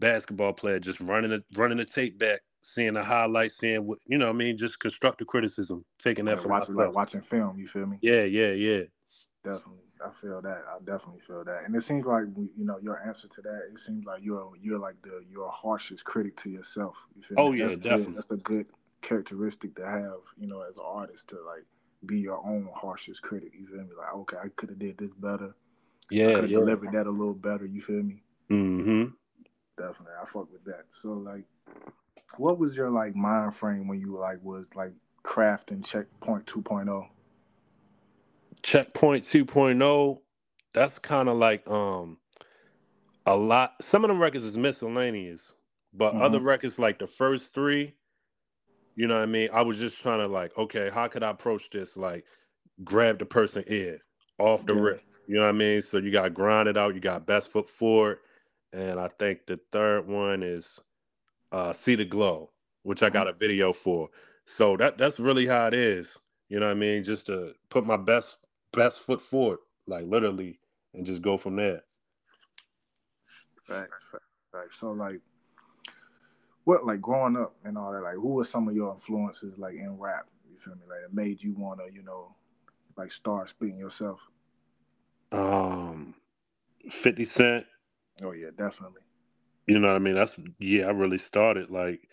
basketball 0.00 0.52
player, 0.52 0.80
just 0.80 1.00
running 1.00 1.30
the 1.30 1.42
running 1.54 1.78
the 1.78 1.84
tape 1.84 2.18
back, 2.18 2.40
seeing 2.62 2.94
the 2.94 3.04
highlights, 3.04 3.58
seeing 3.58 3.86
what 3.86 3.98
you 4.06 4.18
know. 4.18 4.30
I 4.30 4.32
mean, 4.32 4.56
just 4.56 4.80
constructive 4.80 5.28
criticism, 5.28 5.84
taking 5.98 6.24
that 6.24 6.32
like 6.32 6.42
from 6.42 6.50
watching, 6.50 6.74
like 6.74 6.94
watching 6.94 7.20
film. 7.20 7.58
You 7.58 7.68
feel 7.68 7.86
me? 7.86 7.98
Yeah, 8.00 8.24
yeah, 8.24 8.52
yeah. 8.52 8.82
Definitely, 9.44 9.84
I 10.04 10.10
feel 10.20 10.40
that. 10.42 10.64
I 10.68 10.78
definitely 10.78 11.20
feel 11.26 11.44
that. 11.44 11.62
And 11.64 11.76
it 11.76 11.82
seems 11.82 12.04
like 12.06 12.24
you 12.36 12.64
know 12.64 12.78
your 12.82 13.06
answer 13.06 13.28
to 13.28 13.42
that. 13.42 13.68
It 13.72 13.78
seems 13.78 14.04
like 14.04 14.22
you're 14.22 14.50
you're 14.60 14.78
like 14.78 15.00
the 15.02 15.22
your 15.30 15.50
harshest 15.50 16.04
critic 16.04 16.36
to 16.42 16.50
yourself. 16.50 16.96
You 17.14 17.22
feel 17.22 17.38
oh 17.38 17.52
me? 17.52 17.58
yeah, 17.58 17.66
that's 17.68 17.80
definitely. 17.80 18.06
Good. 18.06 18.16
That's 18.16 18.30
a 18.30 18.36
good 18.36 18.66
characteristic 19.02 19.76
to 19.76 19.86
have. 19.86 20.20
You 20.38 20.48
know, 20.48 20.62
as 20.62 20.76
an 20.76 20.84
artist 20.84 21.28
to 21.28 21.36
like 21.36 21.64
be 22.06 22.18
your 22.18 22.44
own 22.44 22.68
harshest 22.74 23.22
critic. 23.22 23.52
You 23.58 23.66
feel 23.66 23.78
me? 23.78 23.90
Like, 23.96 24.14
okay, 24.14 24.36
I 24.42 24.48
could 24.56 24.70
have 24.70 24.78
did 24.78 24.98
this 24.98 25.12
better. 25.18 25.54
Yeah, 26.10 26.28
I 26.28 26.32
could 26.34 26.44
have 26.44 26.50
yeah. 26.50 26.58
delivered 26.58 26.92
that 26.92 27.06
a 27.06 27.10
little 27.10 27.34
better. 27.34 27.66
You 27.66 27.82
feel 27.82 28.02
me? 28.02 28.22
Mm-hmm 28.50 29.14
definitely. 29.80 30.14
I 30.20 30.26
fuck 30.26 30.52
with 30.52 30.64
that. 30.64 30.84
So 30.94 31.12
like, 31.12 31.44
what 32.36 32.58
was 32.58 32.76
your 32.76 32.90
like 32.90 33.16
mind 33.16 33.56
frame 33.56 33.88
when 33.88 34.00
you 34.00 34.16
like 34.18 34.38
was 34.42 34.66
like 34.74 34.92
crafting 35.24 35.84
Checkpoint 35.84 36.46
2.0? 36.46 37.06
Checkpoint 38.62 39.24
2.0, 39.24 40.18
that's 40.74 40.98
kind 40.98 41.28
of 41.28 41.36
like 41.36 41.68
um 41.68 42.18
a 43.26 43.34
lot. 43.34 43.74
Some 43.80 44.04
of 44.04 44.08
them 44.08 44.20
records 44.20 44.44
is 44.44 44.58
miscellaneous, 44.58 45.54
but 45.94 46.12
mm-hmm. 46.12 46.22
other 46.22 46.40
records 46.40 46.78
like 46.78 46.98
the 46.98 47.06
first 47.06 47.54
three, 47.54 47.94
you 48.96 49.06
know 49.06 49.16
what 49.16 49.22
I 49.22 49.26
mean. 49.26 49.48
I 49.52 49.62
was 49.62 49.78
just 49.78 50.00
trying 50.00 50.20
to 50.20 50.26
like, 50.26 50.56
okay, 50.58 50.90
how 50.92 51.08
could 51.08 51.22
I 51.22 51.30
approach 51.30 51.70
this? 51.70 51.96
Like, 51.96 52.24
grab 52.84 53.18
the 53.18 53.26
person 53.26 53.64
ear 53.68 54.00
off 54.38 54.66
the 54.66 54.74
yeah. 54.74 54.80
rip. 54.80 55.04
You 55.26 55.36
know 55.36 55.42
what 55.42 55.50
I 55.50 55.52
mean? 55.52 55.80
So 55.80 55.98
you 55.98 56.10
got 56.10 56.34
grind 56.34 56.68
it 56.68 56.76
out. 56.76 56.94
You 56.94 57.00
got 57.00 57.26
best 57.26 57.48
foot 57.48 57.68
forward 57.68 58.18
and 58.72 58.98
I 59.00 59.08
think 59.18 59.46
the 59.46 59.58
third 59.72 60.06
one 60.06 60.42
is 60.42 60.80
uh, 61.52 61.72
"See 61.72 61.94
the 61.94 62.04
Glow," 62.04 62.50
which 62.82 63.02
I 63.02 63.10
got 63.10 63.28
a 63.28 63.32
video 63.32 63.72
for. 63.72 64.08
So 64.46 64.76
that 64.76 64.98
that's 64.98 65.20
really 65.20 65.46
how 65.46 65.66
it 65.66 65.74
is. 65.74 66.16
You 66.48 66.60
know 66.60 66.66
what 66.66 66.72
I 66.72 66.80
mean? 66.80 67.04
Just 67.04 67.26
to 67.26 67.54
put 67.68 67.86
my 67.86 67.96
best 67.96 68.38
best 68.72 69.00
foot 69.00 69.20
forward, 69.22 69.58
like 69.86 70.04
literally, 70.06 70.60
and 70.94 71.06
just 71.06 71.22
go 71.22 71.36
from 71.36 71.56
there. 71.56 71.82
Right, 73.68 73.88
right. 74.52 74.68
So 74.78 74.90
like, 74.90 75.20
what 76.64 76.84
like 76.84 77.00
growing 77.00 77.36
up 77.36 77.54
and 77.64 77.78
all 77.78 77.92
that? 77.92 78.02
Like, 78.02 78.14
who 78.14 78.28
were 78.28 78.44
some 78.44 78.68
of 78.68 78.74
your 78.74 78.92
influences 78.94 79.58
like 79.58 79.74
in 79.74 79.96
rap? 79.98 80.26
You 80.50 80.58
feel 80.58 80.74
me? 80.74 80.82
Like 80.88 81.04
it 81.04 81.14
made 81.14 81.42
you 81.42 81.54
want 81.54 81.80
to, 81.80 81.92
you 81.92 82.02
know, 82.02 82.34
like 82.96 83.12
start 83.12 83.48
speaking 83.48 83.78
yourself. 83.78 84.20
Um, 85.32 86.14
Fifty 86.90 87.24
Cent, 87.24 87.66
Oh 88.22 88.32
yeah, 88.32 88.50
definitely. 88.56 89.02
You 89.66 89.78
know 89.78 89.88
what 89.88 89.96
I 89.96 90.00
mean? 90.00 90.14
That's 90.14 90.36
yeah. 90.58 90.86
I 90.86 90.90
really 90.90 91.18
started 91.18 91.70
like 91.70 92.08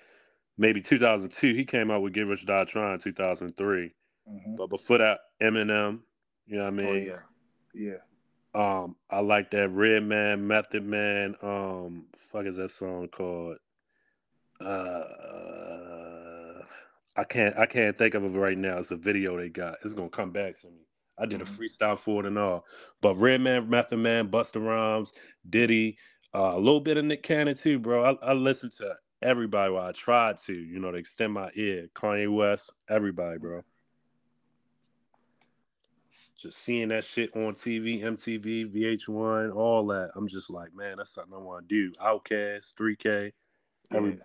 maybe 0.58 0.82
2002. 0.82 1.54
He 1.54 1.66
came 1.66 1.92
out 1.92 2.02
with 2.02 2.14
Get 2.14 2.28
Rich 2.28 2.46
Die 2.46 2.64
Trying 2.66 3.00
2003. 3.00 3.94
Mm-hmm. 4.30 4.56
But 4.56 4.68
before 4.68 5.00
that, 5.00 5.20
Eminem. 5.42 6.00
You 6.46 6.58
know 6.58 6.64
what 6.64 6.66
I 6.66 6.68
oh, 6.68 6.72
mean? 6.72 6.88
Oh, 6.88 6.94
yeah, 6.94 7.20
yeah. 7.74 7.98
Um, 8.54 8.96
I 9.10 9.20
like 9.20 9.52
that 9.52 9.70
Redman, 9.70 10.48
Method 10.48 10.84
Man. 10.84 11.36
Um, 11.42 12.06
fuck 12.32 12.46
is 12.46 12.58
that 12.58 12.72
song 12.72 13.08
called? 13.10 13.58
Uh, 14.60 15.04
I 17.16 17.24
can't 17.24 17.58
I 17.58 17.66
can't 17.66 17.98
think 17.98 18.16
of 18.16 18.24
it 18.24 18.30
right 18.30 18.58
now. 18.58 18.78
It's 18.78 18.92
a 18.92 18.96
video 18.96 19.38
they 19.38 19.50
got. 19.50 19.78
It's 19.84 19.94
gonna 19.94 20.10
come 20.10 20.32
back 20.32 20.60
to 20.62 20.68
me. 20.68 20.87
I 21.18 21.26
did 21.26 21.42
a 21.42 21.46
mm-hmm. 21.46 21.62
freestyle 21.62 21.98
for 21.98 22.22
it 22.22 22.28
and 22.28 22.38
all. 22.38 22.66
But 23.02 23.16
Redman, 23.16 23.70
Method 23.70 23.98
Man, 23.98 24.30
Busta 24.30 24.64
Rhymes, 24.64 25.14
Diddy, 25.50 25.98
uh, 26.34 26.54
a 26.56 26.60
little 26.60 26.82
bit 26.82 26.98
of 26.98 27.06
Nick 27.06 27.24
Cannon 27.24 27.56
too, 27.56 27.80
bro. 27.80 28.04
I, 28.04 28.30
I 28.30 28.34
listened 28.34 28.74
to 28.74 28.96
everybody 29.22 29.72
while 29.72 29.88
I 29.88 29.92
tried 29.92 30.38
to, 30.40 30.54
you 30.54 30.80
know, 30.80 30.92
to 30.92 30.98
extend 30.98 31.34
my 31.34 31.50
ear. 31.56 31.88
Kanye 31.96 32.34
West, 32.34 32.74
everybody, 32.90 33.40
bro. 33.40 33.64
Just 36.38 36.64
seeing 36.64 36.90
that 36.90 37.04
shit 37.04 37.36
on 37.36 37.56
TV, 37.56 38.04
MTV, 38.04 38.72
VH1, 38.72 39.56
all 39.56 39.88
that. 39.88 40.12
I'm 40.16 40.28
just 40.28 40.52
like, 40.52 40.74
man, 40.76 40.98
that's 40.98 41.16
something 41.16 41.34
I 41.34 41.40
want 41.40 41.68
to 41.68 41.76
do. 41.76 41.92
Outkast, 42.00 42.76
3K, 42.76 43.32
everybody. 43.92 44.22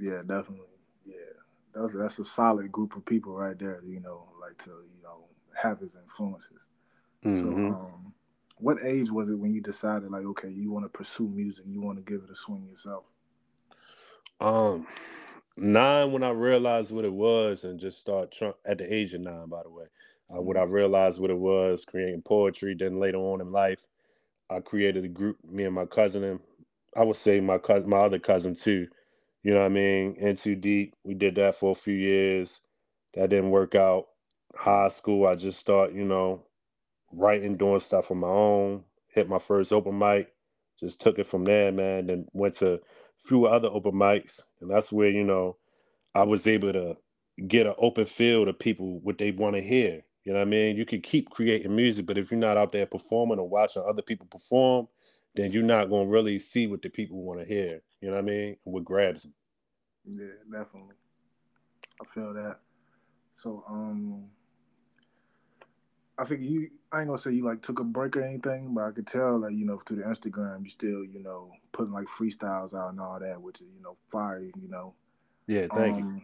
Yeah, 0.00 0.10
yeah 0.10 0.18
definitely. 0.18 0.66
That's 1.78 1.92
that's 1.92 2.18
a 2.18 2.24
solid 2.24 2.72
group 2.72 2.96
of 2.96 3.04
people 3.04 3.32
right 3.34 3.58
there. 3.58 3.82
You 3.86 4.00
know, 4.00 4.28
like 4.40 4.58
to 4.64 4.70
you 4.70 5.02
know 5.02 5.24
have 5.60 5.80
his 5.80 5.94
influences. 5.94 6.60
Mm-hmm. 7.24 7.40
So, 7.40 7.74
um, 7.74 8.12
what 8.58 8.78
age 8.84 9.10
was 9.10 9.28
it 9.28 9.38
when 9.38 9.52
you 9.52 9.60
decided 9.60 10.10
like, 10.10 10.24
okay, 10.24 10.50
you 10.50 10.70
want 10.70 10.84
to 10.84 10.88
pursue 10.88 11.28
music, 11.28 11.64
you 11.66 11.80
want 11.80 11.98
to 11.98 12.10
give 12.10 12.22
it 12.24 12.30
a 12.30 12.36
swing 12.36 12.66
yourself? 12.68 13.04
Um, 14.40 14.86
nine 15.56 16.12
when 16.12 16.22
I 16.22 16.30
realized 16.30 16.90
what 16.90 17.04
it 17.04 17.12
was, 17.12 17.64
and 17.64 17.78
just 17.78 17.98
start 17.98 18.32
tr- 18.32 18.58
at 18.64 18.78
the 18.78 18.92
age 18.92 19.14
of 19.14 19.22
nine. 19.22 19.48
By 19.48 19.62
the 19.62 19.70
way, 19.70 19.86
uh, 20.34 20.40
when 20.40 20.56
I 20.56 20.60
mm-hmm. 20.60 20.72
realized 20.72 21.20
what 21.20 21.30
it 21.30 21.38
was, 21.38 21.84
creating 21.84 22.22
poetry. 22.22 22.74
Then 22.78 22.94
later 22.94 23.18
on 23.18 23.40
in 23.40 23.50
life, 23.50 23.84
I 24.50 24.60
created 24.60 25.04
a 25.04 25.08
group. 25.08 25.38
Me 25.44 25.64
and 25.64 25.74
my 25.74 25.86
cousin, 25.86 26.24
and 26.24 26.40
I 26.96 27.04
would 27.04 27.16
say 27.16 27.40
my 27.40 27.58
cousin, 27.58 27.90
my 27.90 27.98
other 27.98 28.18
cousin 28.18 28.54
too. 28.54 28.88
You 29.42 29.54
know 29.54 29.60
what 29.60 29.66
I 29.66 29.70
mean? 29.70 30.16
In 30.16 30.36
too 30.36 30.56
deep. 30.56 30.94
We 31.04 31.14
did 31.14 31.36
that 31.36 31.56
for 31.56 31.72
a 31.72 31.76
few 31.76 31.94
years. 31.94 32.60
That 33.14 33.30
didn't 33.30 33.50
work 33.50 33.74
out. 33.74 34.06
High 34.56 34.88
school, 34.90 35.26
I 35.26 35.36
just 35.36 35.58
start, 35.58 35.94
you 35.94 36.04
know, 36.04 36.44
writing, 37.12 37.56
doing 37.56 37.80
stuff 37.80 38.10
on 38.10 38.18
my 38.18 38.28
own. 38.28 38.84
Hit 39.08 39.28
my 39.28 39.38
first 39.38 39.72
open 39.72 39.98
mic. 39.98 40.32
Just 40.80 41.00
took 41.00 41.18
it 41.18 41.26
from 41.26 41.44
there, 41.44 41.72
man. 41.72 42.06
Then 42.06 42.26
went 42.32 42.56
to 42.56 42.74
a 42.74 42.80
few 43.18 43.46
other 43.46 43.68
open 43.68 43.94
mics, 43.94 44.42
and 44.60 44.70
that's 44.70 44.92
where 44.92 45.10
you 45.10 45.24
know 45.24 45.56
I 46.14 46.24
was 46.24 46.46
able 46.46 46.72
to 46.74 46.96
get 47.48 47.66
an 47.66 47.74
open 47.78 48.06
field 48.06 48.48
of 48.48 48.58
people 48.58 49.00
what 49.00 49.18
they 49.18 49.32
want 49.32 49.56
to 49.56 49.62
hear. 49.62 50.02
You 50.24 50.32
know 50.34 50.40
what 50.40 50.48
I 50.48 50.50
mean? 50.50 50.76
You 50.76 50.86
can 50.86 51.02
keep 51.02 51.30
creating 51.30 51.74
music, 51.74 52.06
but 52.06 52.18
if 52.18 52.30
you're 52.30 52.40
not 52.40 52.58
out 52.58 52.72
there 52.72 52.86
performing 52.86 53.40
or 53.40 53.48
watching 53.48 53.84
other 53.88 54.02
people 54.02 54.26
perform, 54.28 54.88
then 55.38 55.52
you're 55.52 55.62
not 55.62 55.88
gonna 55.88 56.08
really 56.08 56.38
see 56.38 56.66
what 56.66 56.82
the 56.82 56.88
people 56.88 57.22
want 57.22 57.38
to 57.40 57.46
hear. 57.46 57.80
You 58.00 58.08
know 58.08 58.14
what 58.14 58.22
I 58.22 58.26
mean? 58.26 58.56
What 58.64 58.84
grabs 58.84 59.22
them. 59.22 59.34
Yeah, 60.04 60.26
definitely. 60.50 60.94
I 62.00 62.04
feel 62.12 62.34
that. 62.34 62.58
So, 63.42 63.64
um, 63.68 64.24
I 66.18 66.24
think 66.24 66.42
you. 66.42 66.70
I 66.90 67.00
ain't 67.00 67.08
gonna 67.08 67.18
say 67.18 67.32
you 67.32 67.44
like 67.44 67.62
took 67.62 67.78
a 67.78 67.84
break 67.84 68.16
or 68.16 68.22
anything, 68.22 68.74
but 68.74 68.84
I 68.84 68.90
could 68.90 69.06
tell 69.06 69.38
like 69.38 69.52
you 69.52 69.64
know 69.64 69.80
through 69.86 69.98
the 69.98 70.02
Instagram 70.02 70.64
you 70.64 70.70
still 70.70 71.04
you 71.04 71.22
know 71.22 71.52
putting 71.72 71.92
like 71.92 72.06
freestyles 72.18 72.74
out 72.74 72.90
and 72.90 73.00
all 73.00 73.20
that, 73.20 73.40
which 73.40 73.60
is 73.60 73.68
you 73.76 73.82
know 73.82 73.96
fire. 74.10 74.40
You 74.40 74.68
know. 74.68 74.94
Yeah. 75.46 75.66
Thank 75.74 76.02
um, 76.02 76.16
you. 76.16 76.22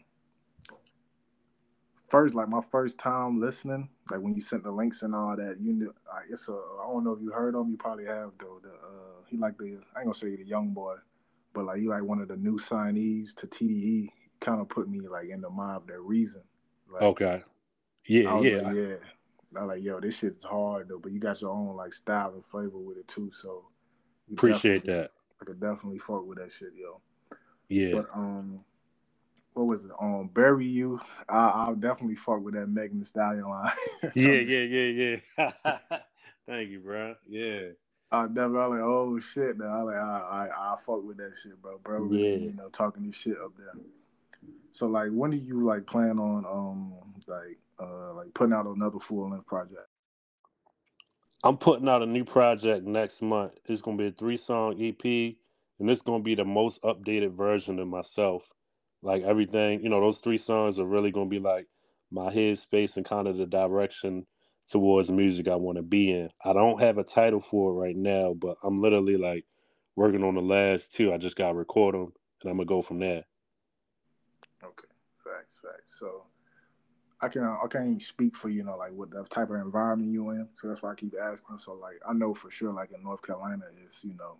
First, 2.14 2.34
like 2.34 2.48
my 2.48 2.60
first 2.70 2.96
time 2.96 3.40
listening, 3.40 3.88
like 4.10 4.20
when 4.20 4.34
you 4.34 4.40
sent 4.40 4.62
the 4.62 4.70
links 4.70 5.02
and 5.02 5.14
all 5.14 5.34
that, 5.36 5.56
you 5.60 5.72
knew. 5.72 5.92
Like, 6.06 6.26
it's 6.30 6.48
a. 6.48 6.52
I 6.52 6.86
don't 6.86 7.02
know 7.02 7.12
if 7.12 7.20
you 7.20 7.32
heard 7.32 7.56
him. 7.56 7.70
You 7.70 7.76
probably 7.76 8.04
have 8.04 8.30
though. 8.38 8.60
The 8.62 8.68
uh, 8.68 9.24
he 9.26 9.36
like 9.36 9.58
the. 9.58 9.78
I 9.96 10.00
ain't 10.00 10.06
gonna 10.06 10.14
say 10.14 10.36
the 10.36 10.44
young 10.44 10.70
boy, 10.70 10.94
but 11.52 11.64
like 11.64 11.80
he 11.80 11.88
like 11.88 12.04
one 12.04 12.20
of 12.20 12.28
the 12.28 12.36
new 12.36 12.58
signees 12.58 13.34
to 13.36 13.48
TDE. 13.48 14.10
Kind 14.40 14.60
of 14.60 14.68
put 14.68 14.88
me 14.88 15.00
like 15.00 15.28
in 15.28 15.40
the 15.40 15.50
mind 15.50 15.76
of 15.78 15.86
their 15.88 16.02
reason. 16.02 16.42
Like, 16.88 17.02
okay. 17.02 17.42
Yeah. 18.06 18.40
Yeah. 18.40 18.58
Like, 18.58 18.76
yeah. 18.76 18.94
I'm 19.56 19.66
like, 19.66 19.82
yo, 19.82 19.98
this 19.98 20.16
shit's 20.16 20.44
hard 20.44 20.88
though, 20.88 21.00
but 21.02 21.10
you 21.10 21.18
got 21.18 21.40
your 21.40 21.50
own 21.50 21.74
like 21.74 21.94
style 21.94 22.32
and 22.34 22.44
flavor 22.46 22.78
with 22.78 22.96
it 22.96 23.08
too. 23.08 23.32
So 23.42 23.64
appreciate 24.32 24.84
that. 24.84 25.10
I 25.40 25.44
could 25.44 25.60
definitely 25.60 25.98
fuck 25.98 26.24
with 26.26 26.38
that 26.38 26.52
shit, 26.52 26.74
yo. 26.76 27.00
Yeah. 27.68 27.92
But 27.92 28.08
um, 28.14 28.60
what 29.54 29.66
was 29.66 29.84
it? 29.84 29.90
Um, 30.00 30.30
bury 30.32 30.66
you. 30.66 31.00
I, 31.28 31.68
will 31.68 31.76
definitely 31.76 32.16
fuck 32.16 32.40
with 32.40 32.54
that 32.54 32.66
Megan 32.66 33.00
Thee 33.00 33.06
Stallion 33.06 33.48
line. 33.48 33.72
yeah, 34.14 34.32
yeah, 34.32 34.60
yeah, 34.60 35.16
yeah. 35.38 35.78
Thank 36.46 36.70
you, 36.70 36.80
bro. 36.80 37.14
Yeah. 37.28 37.70
I 38.10 38.26
definitely 38.26 38.60
I'm 38.60 38.70
like, 38.70 38.80
oh 38.80 39.20
shit, 39.20 39.58
now 39.58 39.78
I 39.78 39.82
like, 39.82 39.96
I, 39.96 39.98
I, 40.00 40.48
I 40.48 40.76
fuck 40.84 41.02
with 41.04 41.16
that 41.16 41.32
shit, 41.42 41.60
bro. 41.60 41.78
Bro, 41.82 42.10
yeah. 42.12 42.36
you 42.36 42.52
know, 42.52 42.68
talking 42.68 43.06
this 43.06 43.16
shit 43.16 43.36
up 43.42 43.52
there. 43.56 43.72
So 44.72 44.86
like, 44.86 45.10
when 45.10 45.30
do 45.30 45.36
you 45.36 45.64
like 45.64 45.86
plan 45.86 46.18
on 46.18 46.44
um 46.44 46.92
like 47.26 47.58
uh, 47.80 48.14
like 48.14 48.32
putting 48.34 48.52
out 48.52 48.66
another 48.66 48.98
full 49.00 49.30
length 49.30 49.46
project? 49.46 49.88
I'm 51.42 51.56
putting 51.56 51.88
out 51.88 52.02
a 52.02 52.06
new 52.06 52.24
project 52.24 52.86
next 52.86 53.20
month. 53.22 53.52
It's 53.66 53.82
gonna 53.82 53.96
be 53.96 54.06
a 54.06 54.12
three 54.12 54.36
song 54.36 54.80
EP, 54.80 55.04
and 55.78 55.90
it's 55.90 56.02
gonna 56.02 56.22
be 56.22 56.34
the 56.34 56.44
most 56.44 56.80
updated 56.82 57.34
version 57.34 57.78
of 57.78 57.88
myself. 57.88 58.50
Like 59.04 59.22
everything, 59.22 59.82
you 59.82 59.90
know, 59.90 60.00
those 60.00 60.18
three 60.18 60.38
songs 60.38 60.80
are 60.80 60.86
really 60.86 61.10
gonna 61.10 61.28
be 61.28 61.38
like 61.38 61.66
my 62.10 62.32
headspace 62.32 62.96
and 62.96 63.04
kind 63.04 63.28
of 63.28 63.36
the 63.36 63.44
direction 63.44 64.26
towards 64.70 65.10
music 65.10 65.46
I 65.46 65.56
want 65.56 65.76
to 65.76 65.82
be 65.82 66.10
in. 66.10 66.30
I 66.42 66.54
don't 66.54 66.80
have 66.80 66.96
a 66.96 67.04
title 67.04 67.42
for 67.42 67.72
it 67.72 67.74
right 67.74 67.96
now, 67.96 68.32
but 68.32 68.56
I'm 68.64 68.80
literally 68.80 69.18
like 69.18 69.44
working 69.94 70.24
on 70.24 70.34
the 70.34 70.40
last 70.40 70.92
two. 70.92 71.12
I 71.12 71.18
just 71.18 71.36
got 71.36 71.48
to 71.48 71.54
record 71.54 71.94
them, 71.94 72.14
and 72.40 72.50
I'm 72.50 72.56
gonna 72.56 72.64
go 72.64 72.80
from 72.80 72.98
there. 72.98 73.24
Okay, 74.64 74.88
facts, 75.22 75.56
facts. 75.62 75.98
So 76.00 76.22
I 77.20 77.28
can 77.28 77.44
uh, 77.44 77.58
I 77.62 77.66
can't 77.68 78.00
speak 78.00 78.34
for 78.34 78.48
you 78.48 78.64
know 78.64 78.78
like 78.78 78.92
what 78.92 79.10
the 79.10 79.24
type 79.24 79.50
of 79.50 79.56
environment 79.56 80.12
you 80.12 80.30
in, 80.30 80.48
so 80.58 80.68
that's 80.68 80.82
why 80.82 80.92
I 80.92 80.94
keep 80.94 81.14
asking. 81.22 81.58
So 81.58 81.74
like 81.74 82.00
I 82.08 82.14
know 82.14 82.32
for 82.32 82.50
sure 82.50 82.72
like 82.72 82.92
in 82.92 83.02
North 83.02 83.20
Carolina 83.20 83.64
is 83.86 83.98
you 84.02 84.14
know 84.14 84.38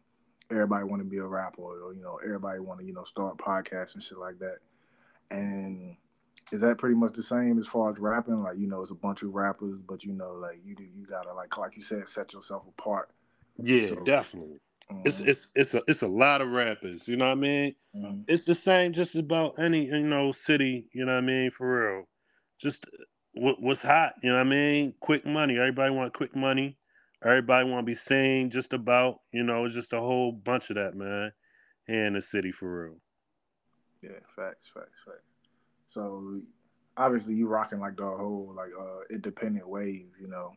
everybody 0.51 0.85
want 0.85 1.03
to 1.03 1.09
be 1.09 1.19
a 1.19 1.25
rapper 1.25 1.63
or 1.63 1.95
you 1.95 2.03
know 2.03 2.19
everybody 2.25 2.61
want 2.61 2.81
to 2.81 2.87
you 2.87 2.93
know 2.93 3.05
start 3.05 3.37
podcasts 3.39 3.95
and 3.95 4.03
shit 4.03 4.19
like 4.19 4.39
that. 4.39 4.59
And 5.31 5.97
is 6.53 6.61
that 6.61 6.79
pretty 6.79 6.95
much 6.95 7.15
the 7.15 7.23
same 7.23 7.59
as 7.59 7.67
far 7.67 7.91
as 7.91 7.99
rapping? 7.99 8.43
Like 8.43 8.59
you 8.59 8.67
know 8.67 8.83
it's 8.83 8.91
a 8.91 8.95
bunch 8.95 9.23
of 9.23 9.35
rappers, 9.35 9.79
but 9.87 10.05
you 10.05 10.13
know 10.13 10.33
like 10.33 10.61
you 10.65 10.75
do 10.75 10.83
you 10.83 11.07
gotta 11.07 11.33
like 11.33 11.57
like 11.57 11.77
you 11.77 11.83
said 11.83 12.09
set 12.09 12.33
yourself 12.33 12.63
apart. 12.79 13.11
Yeah, 13.63 13.91
so, 13.91 14.05
definitely. 14.05 14.59
Mm-hmm. 14.91 15.03
It's 15.05 15.21
it's 15.21 15.49
it's 15.55 15.75
a 15.75 15.83
it's 15.89 16.03
a 16.03 16.09
lot 16.09 16.41
of 16.41 16.51
rappers. 16.51 17.09
You 17.09 17.17
know 17.17 17.27
what 17.27 17.39
I 17.39 17.41
mean? 17.41 17.75
Mm-hmm. 17.97 18.21
It's 18.29 18.45
the 18.45 18.55
same 18.55 18.93
just 18.93 19.15
about 19.15 19.55
any 19.59 19.87
you 19.87 20.01
know 20.01 20.33
city. 20.33 20.87
You 20.93 21.07
know 21.07 21.13
what 21.13 21.25
I 21.25 21.27
mean? 21.27 21.51
For 21.51 21.97
real 21.97 22.05
just 22.61 22.87
what, 23.35 23.61
what's 23.61 23.83
hot. 23.83 24.15
You 24.23 24.31
know 24.31 24.37
what 24.37 24.47
I 24.47 24.51
mean? 24.51 24.95
Quick 25.01 25.27
money. 25.27 25.57
Everybody 25.57 25.93
want 25.93 26.15
quick 26.15 26.35
money. 26.35 26.77
Everybody 27.25 27.69
want 27.69 27.87
to 27.87 27.91
be 27.91 27.95
seen 27.95 28.51
just 28.51 28.73
about. 28.73 29.21
You 29.33 29.45
know, 29.45 29.65
it's 29.65 29.75
just 29.75 29.93
a 29.93 30.01
whole 30.01 30.33
bunch 30.33 30.71
of 30.71 30.77
that, 30.77 30.95
man. 30.95 31.33
Here 31.87 32.07
in 32.07 32.15
the 32.15 32.23
city, 32.23 32.53
for 32.53 32.85
real. 32.85 32.97
Yeah, 34.03 34.21
facts, 34.37 34.67
facts, 34.73 34.99
facts. 35.05 35.23
So 35.91 36.41
obviously 36.97 37.35
you 37.35 37.47
rocking 37.47 37.81
like 37.81 37.97
the 37.97 38.05
whole 38.05 38.53
like 38.57 38.71
uh 38.79 39.01
independent 39.11 39.69
wave, 39.69 40.09
you 40.21 40.29
know. 40.29 40.53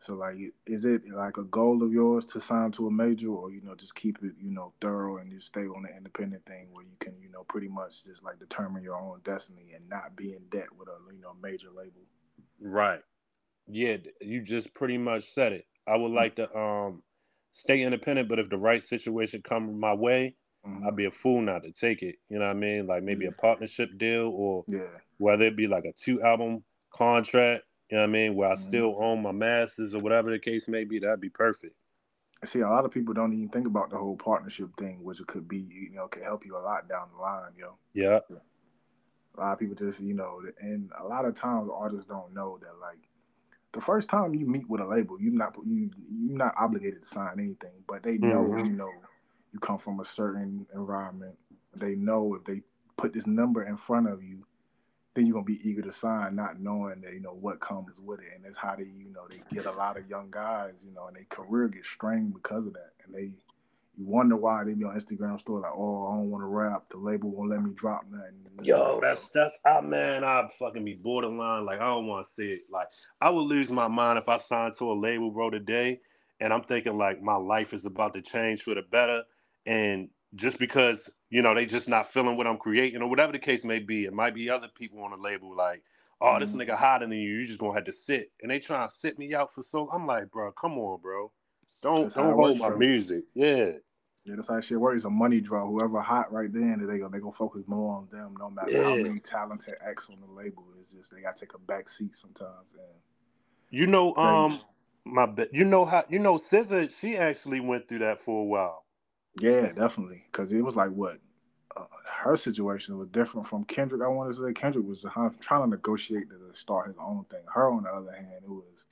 So 0.00 0.14
like, 0.14 0.36
is 0.66 0.84
it 0.84 1.02
like 1.10 1.38
a 1.38 1.42
goal 1.44 1.82
of 1.82 1.92
yours 1.92 2.24
to 2.26 2.40
sign 2.40 2.70
to 2.72 2.86
a 2.86 2.90
major, 2.90 3.28
or 3.28 3.50
you 3.50 3.60
know, 3.62 3.74
just 3.74 3.94
keep 3.94 4.18
it, 4.22 4.32
you 4.40 4.52
know, 4.52 4.72
thorough 4.80 5.18
and 5.18 5.30
just 5.30 5.48
stay 5.48 5.62
on 5.62 5.82
the 5.82 5.96
independent 5.96 6.44
thing 6.46 6.68
where 6.70 6.84
you 6.84 6.96
can, 7.00 7.14
you 7.20 7.30
know, 7.30 7.44
pretty 7.48 7.68
much 7.68 8.04
just 8.04 8.22
like 8.22 8.38
determine 8.38 8.82
your 8.82 8.96
own 8.96 9.20
destiny 9.24 9.72
and 9.74 9.88
not 9.88 10.14
be 10.16 10.34
in 10.34 10.42
debt 10.50 10.68
with 10.78 10.88
a, 10.88 11.14
you 11.14 11.20
know, 11.20 11.34
major 11.42 11.68
label. 11.76 12.00
Right. 12.60 13.00
Yeah, 13.66 13.96
you 14.20 14.40
just 14.40 14.72
pretty 14.72 14.98
much 14.98 15.34
said 15.34 15.52
it. 15.52 15.66
I 15.88 15.96
would 15.96 16.12
like 16.12 16.36
to 16.36 16.56
um 16.56 17.02
stay 17.52 17.82
independent, 17.82 18.28
but 18.28 18.38
if 18.38 18.48
the 18.50 18.58
right 18.58 18.82
situation 18.82 19.42
come 19.42 19.78
my 19.78 19.94
way, 19.94 20.36
mm-hmm. 20.66 20.86
I'd 20.86 20.96
be 20.96 21.06
a 21.06 21.10
fool 21.10 21.40
not 21.40 21.62
to 21.64 21.72
take 21.72 22.02
it. 22.02 22.16
You 22.28 22.38
know 22.38 22.46
what 22.46 22.56
I 22.56 22.58
mean? 22.58 22.86
Like 22.86 23.02
maybe 23.02 23.26
a 23.26 23.32
partnership 23.32 23.90
deal, 23.96 24.30
or 24.34 24.64
yeah. 24.68 24.98
whether 25.16 25.44
it 25.44 25.56
be 25.56 25.66
like 25.66 25.84
a 25.84 25.92
two 25.92 26.22
album 26.22 26.62
contract 26.92 27.64
you 27.90 27.96
know 27.96 28.02
what 28.02 28.10
I 28.10 28.12
mean? 28.12 28.34
Where 28.34 28.50
I 28.50 28.54
mm-hmm. 28.54 28.68
still 28.68 28.96
own 29.00 29.22
my 29.22 29.32
masters 29.32 29.94
or 29.94 30.00
whatever 30.00 30.30
the 30.30 30.38
case 30.38 30.68
may 30.68 30.84
be, 30.84 30.98
that'd 30.98 31.20
be 31.20 31.30
perfect. 31.30 31.74
See, 32.44 32.60
a 32.60 32.68
lot 32.68 32.84
of 32.84 32.92
people 32.92 33.14
don't 33.14 33.32
even 33.32 33.48
think 33.48 33.66
about 33.66 33.90
the 33.90 33.96
whole 33.96 34.16
partnership 34.16 34.68
thing, 34.78 35.02
which 35.02 35.20
it 35.20 35.26
could 35.26 35.48
be, 35.48 35.58
you 35.58 35.90
know, 35.92 36.06
can 36.06 36.22
help 36.22 36.44
you 36.44 36.56
a 36.56 36.60
lot 36.60 36.88
down 36.88 37.08
the 37.14 37.20
line, 37.20 37.52
yo. 37.58 37.78
Yeah. 37.94 38.20
A 39.36 39.40
lot 39.40 39.52
of 39.54 39.58
people 39.58 39.74
just, 39.74 40.00
you 40.00 40.14
know, 40.14 40.40
and 40.60 40.90
a 41.00 41.04
lot 41.04 41.24
of 41.24 41.34
times 41.34 41.68
artists 41.72 42.06
don't 42.06 42.34
know 42.34 42.58
that, 42.60 42.78
like, 42.80 42.98
the 43.72 43.80
first 43.80 44.08
time 44.08 44.34
you 44.34 44.46
meet 44.46 44.68
with 44.68 44.80
a 44.80 44.86
label, 44.86 45.20
you're 45.20 45.32
not 45.32 45.54
you 45.66 45.90
you're 46.10 46.36
not 46.36 46.54
obligated 46.58 47.02
to 47.02 47.08
sign 47.08 47.32
anything, 47.38 47.82
but 47.86 48.02
they 48.02 48.16
know, 48.18 48.44
mm-hmm. 48.44 48.66
you 48.66 48.72
know, 48.72 48.90
you 49.52 49.58
come 49.60 49.78
from 49.78 50.00
a 50.00 50.06
certain 50.06 50.66
environment. 50.74 51.36
They 51.76 51.94
know 51.94 52.34
if 52.34 52.44
they 52.44 52.62
put 52.96 53.12
this 53.12 53.26
number 53.26 53.64
in 53.64 53.76
front 53.76 54.08
of 54.08 54.22
you, 54.22 54.44
then 55.14 55.26
you're 55.26 55.34
gonna 55.34 55.44
be 55.44 55.60
eager 55.68 55.82
to 55.82 55.92
sign, 55.92 56.36
not 56.36 56.60
knowing 56.60 57.00
that 57.02 57.12
you 57.12 57.20
know 57.20 57.34
what 57.34 57.60
comes 57.60 58.00
with 58.00 58.20
it, 58.20 58.32
and 58.34 58.44
that's 58.44 58.56
how 58.56 58.74
they 58.76 58.84
you 58.84 59.12
know 59.12 59.26
they 59.28 59.40
get 59.54 59.66
a 59.66 59.72
lot 59.72 59.98
of 59.98 60.08
young 60.08 60.30
guys, 60.30 60.74
you 60.84 60.92
know, 60.92 61.06
and 61.06 61.16
their 61.16 61.26
career 61.28 61.68
gets 61.68 61.88
strained 61.88 62.32
because 62.34 62.66
of 62.66 62.72
that, 62.72 62.92
and 63.04 63.14
they, 63.14 63.30
you 63.98 64.06
wonder 64.06 64.36
why 64.36 64.62
they 64.62 64.74
be 64.74 64.84
on 64.84 64.98
Instagram 64.98 65.40
store 65.40 65.60
like, 65.60 65.72
oh, 65.74 66.06
I 66.06 66.14
don't 66.14 66.30
want 66.30 66.42
to 66.42 66.46
rap. 66.46 66.84
The 66.88 66.98
label 66.98 67.30
won't 67.30 67.50
let 67.50 67.62
me 67.62 67.72
drop 67.74 68.04
nothing. 68.08 68.32
Yo, 68.62 69.00
that's 69.02 69.30
that's 69.30 69.58
I 69.66 69.80
man, 69.80 70.22
I'd 70.22 70.52
fucking 70.52 70.84
be 70.84 70.94
borderline. 70.94 71.64
Like 71.64 71.80
I 71.80 71.86
don't 71.86 72.06
want 72.06 72.24
to 72.24 72.32
see 72.32 72.52
it. 72.52 72.62
Like 72.70 72.86
I 73.20 73.28
would 73.28 73.42
lose 73.42 73.72
my 73.72 73.88
mind 73.88 74.18
if 74.18 74.28
I 74.28 74.36
signed 74.36 74.74
to 74.78 74.92
a 74.92 74.94
label, 74.94 75.32
bro, 75.32 75.50
today, 75.50 76.00
and 76.38 76.52
I'm 76.52 76.62
thinking 76.62 76.96
like 76.96 77.20
my 77.20 77.34
life 77.34 77.74
is 77.74 77.86
about 77.86 78.14
to 78.14 78.22
change 78.22 78.62
for 78.62 78.74
the 78.74 78.82
better, 78.82 79.24
and 79.66 80.08
just 80.36 80.60
because 80.60 81.10
you 81.30 81.42
know 81.42 81.52
they 81.52 81.66
just 81.66 81.88
not 81.88 82.12
feeling 82.12 82.36
what 82.36 82.46
I'm 82.46 82.58
creating 82.58 83.02
or 83.02 83.08
whatever 83.08 83.32
the 83.32 83.38
case 83.40 83.64
may 83.64 83.80
be, 83.80 84.04
it 84.04 84.12
might 84.12 84.34
be 84.34 84.48
other 84.48 84.68
people 84.76 85.02
on 85.02 85.10
the 85.10 85.16
label 85.16 85.56
like, 85.56 85.82
oh, 86.20 86.38
this 86.38 86.50
mm-hmm. 86.50 86.60
nigga 86.60 86.76
hotter 86.76 87.08
than 87.08 87.18
you. 87.18 87.38
You 87.38 87.46
just 87.46 87.58
gonna 87.58 87.74
have 87.74 87.84
to 87.86 87.92
sit, 87.92 88.30
and 88.42 88.50
they 88.52 88.60
trying 88.60 88.88
to 88.88 88.94
sit 88.94 89.18
me 89.18 89.34
out 89.34 89.52
for 89.52 89.64
so. 89.64 89.90
I'm 89.92 90.06
like, 90.06 90.30
bro, 90.30 90.52
come 90.52 90.78
on, 90.78 91.00
bro. 91.00 91.32
Don't 91.82 92.04
that's 92.04 92.14
don't 92.14 92.34
hold 92.34 92.58
my 92.58 92.70
music. 92.70 93.24
Yeah. 93.34 93.72
Yeah, 94.28 94.34
that's 94.36 94.48
how 94.48 94.60
shit 94.60 94.78
works. 94.78 95.04
A 95.04 95.10
money 95.10 95.40
draw. 95.40 95.66
Whoever 95.66 96.00
hot 96.00 96.30
right 96.30 96.52
then, 96.52 96.86
they 96.86 96.98
go 96.98 97.08
they 97.08 97.18
gonna 97.18 97.32
focus 97.32 97.62
more 97.66 97.96
on 97.96 98.08
them, 98.12 98.34
no 98.38 98.50
matter 98.50 98.70
yeah. 98.70 98.82
how 98.82 98.96
many 98.96 99.20
talented 99.20 99.74
acts 99.82 100.08
on 100.10 100.18
the 100.20 100.30
label. 100.30 100.66
It's 100.80 100.92
just 100.92 101.10
they 101.10 101.22
gotta 101.22 101.40
take 101.40 101.54
a 101.54 101.58
back 101.58 101.88
seat 101.88 102.14
sometimes. 102.14 102.74
And 102.74 103.00
you 103.70 103.86
know, 103.86 104.14
um, 104.16 104.60
my 105.06 105.24
bet 105.24 105.54
you 105.54 105.64
know 105.64 105.86
how 105.86 106.04
you 106.10 106.18
know 106.18 106.36
SZA, 106.36 106.92
she 107.00 107.16
actually 107.16 107.60
went 107.60 107.88
through 107.88 108.00
that 108.00 108.20
for 108.20 108.42
a 108.42 108.44
while. 108.44 108.84
Yeah, 109.40 109.68
definitely, 109.70 110.24
because 110.30 110.52
it 110.52 110.60
was 110.60 110.76
like 110.76 110.90
what 110.90 111.18
uh, 111.74 111.84
her 112.04 112.36
situation 112.36 112.98
was 112.98 113.08
different 113.08 113.46
from 113.46 113.64
Kendrick. 113.64 114.02
I 114.02 114.08
want 114.08 114.30
to 114.34 114.38
say 114.38 114.52
Kendrick 114.52 114.84
was 114.84 115.06
trying 115.40 115.62
to 115.62 115.70
negotiate 115.70 116.28
to 116.28 116.36
start 116.52 116.88
his 116.88 116.96
own 117.00 117.24
thing. 117.30 117.44
Her, 117.50 117.70
on 117.70 117.84
the 117.84 117.90
other 117.90 118.12
hand, 118.12 118.42
it 118.42 118.50
was 118.50 118.84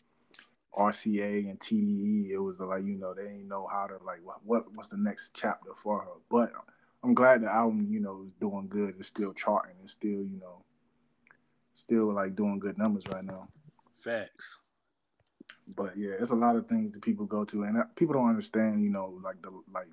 RCA 0.76 1.48
and 1.48 1.58
TDE, 1.58 2.30
it 2.30 2.38
was 2.38 2.60
like 2.60 2.84
you 2.84 2.96
know 2.96 3.14
they 3.14 3.22
didn't 3.22 3.48
know 3.48 3.66
how 3.70 3.86
to 3.86 3.94
like 4.04 4.20
what, 4.22 4.44
what 4.44 4.64
what's 4.74 4.88
the 4.88 4.96
next 4.96 5.30
chapter 5.34 5.70
for 5.82 6.00
her. 6.00 6.10
But 6.30 6.52
I'm 7.02 7.14
glad 7.14 7.42
the 7.42 7.52
album 7.52 7.88
you 7.90 8.00
know 8.00 8.24
is 8.26 8.32
doing 8.40 8.68
good. 8.68 8.94
It's 8.98 9.08
still 9.08 9.32
charting. 9.32 9.76
It's 9.82 9.92
still 9.92 10.10
you 10.10 10.38
know 10.40 10.64
still 11.74 12.12
like 12.12 12.36
doing 12.36 12.58
good 12.58 12.76
numbers 12.78 13.04
right 13.12 13.24
now. 13.24 13.48
Facts. 13.92 14.60
But 15.74 15.96
yeah, 15.96 16.12
it's 16.20 16.30
a 16.30 16.34
lot 16.34 16.56
of 16.56 16.66
things 16.68 16.92
that 16.92 17.02
people 17.02 17.26
go 17.26 17.44
to, 17.46 17.62
and 17.64 17.82
people 17.96 18.14
don't 18.14 18.28
understand. 18.28 18.82
You 18.82 18.90
know, 18.90 19.18
like 19.22 19.40
the 19.42 19.50
like 19.72 19.88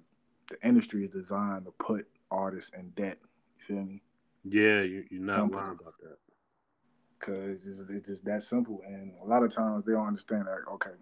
the 0.50 0.68
industry 0.68 1.04
is 1.04 1.12
designed 1.12 1.66
to 1.66 1.72
put 1.72 2.08
artists 2.30 2.72
in 2.78 2.90
debt. 2.90 3.18
You 3.58 3.76
feel 3.76 3.86
me? 3.86 4.02
Yeah, 4.44 4.82
you, 4.82 5.06
are 5.12 5.18
not 5.18 5.52
lying 5.52 5.78
about 5.80 5.94
that 6.02 6.18
because 7.24 7.66
it's, 7.66 7.80
it's 7.90 8.08
just 8.08 8.26
that 8.26 8.44
simple. 8.44 8.82
And 8.86 9.14
a 9.24 9.28
lot 9.28 9.44
of 9.44 9.54
times 9.54 9.86
they 9.86 9.94
don't 9.94 10.08
understand 10.08 10.48
that. 10.48 10.70
Okay, 10.74 10.96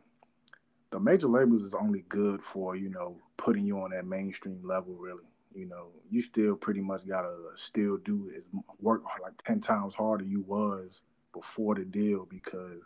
the 0.91 0.99
major 0.99 1.27
labels 1.27 1.63
is 1.63 1.73
only 1.73 2.03
good 2.09 2.41
for 2.43 2.75
you 2.75 2.89
know 2.89 3.17
putting 3.37 3.65
you 3.65 3.79
on 3.81 3.91
that 3.91 4.05
mainstream 4.05 4.59
level. 4.63 4.93
Really, 4.95 5.25
you 5.53 5.67
know, 5.67 5.87
you 6.09 6.21
still 6.21 6.55
pretty 6.55 6.81
much 6.81 7.07
gotta 7.07 7.35
still 7.55 7.97
do 7.97 8.31
is 8.35 8.43
work 8.79 9.03
like 9.21 9.33
ten 9.45 9.59
times 9.59 9.95
harder 9.95 10.25
you 10.25 10.41
was 10.41 11.01
before 11.33 11.75
the 11.75 11.85
deal 11.85 12.27
because 12.29 12.81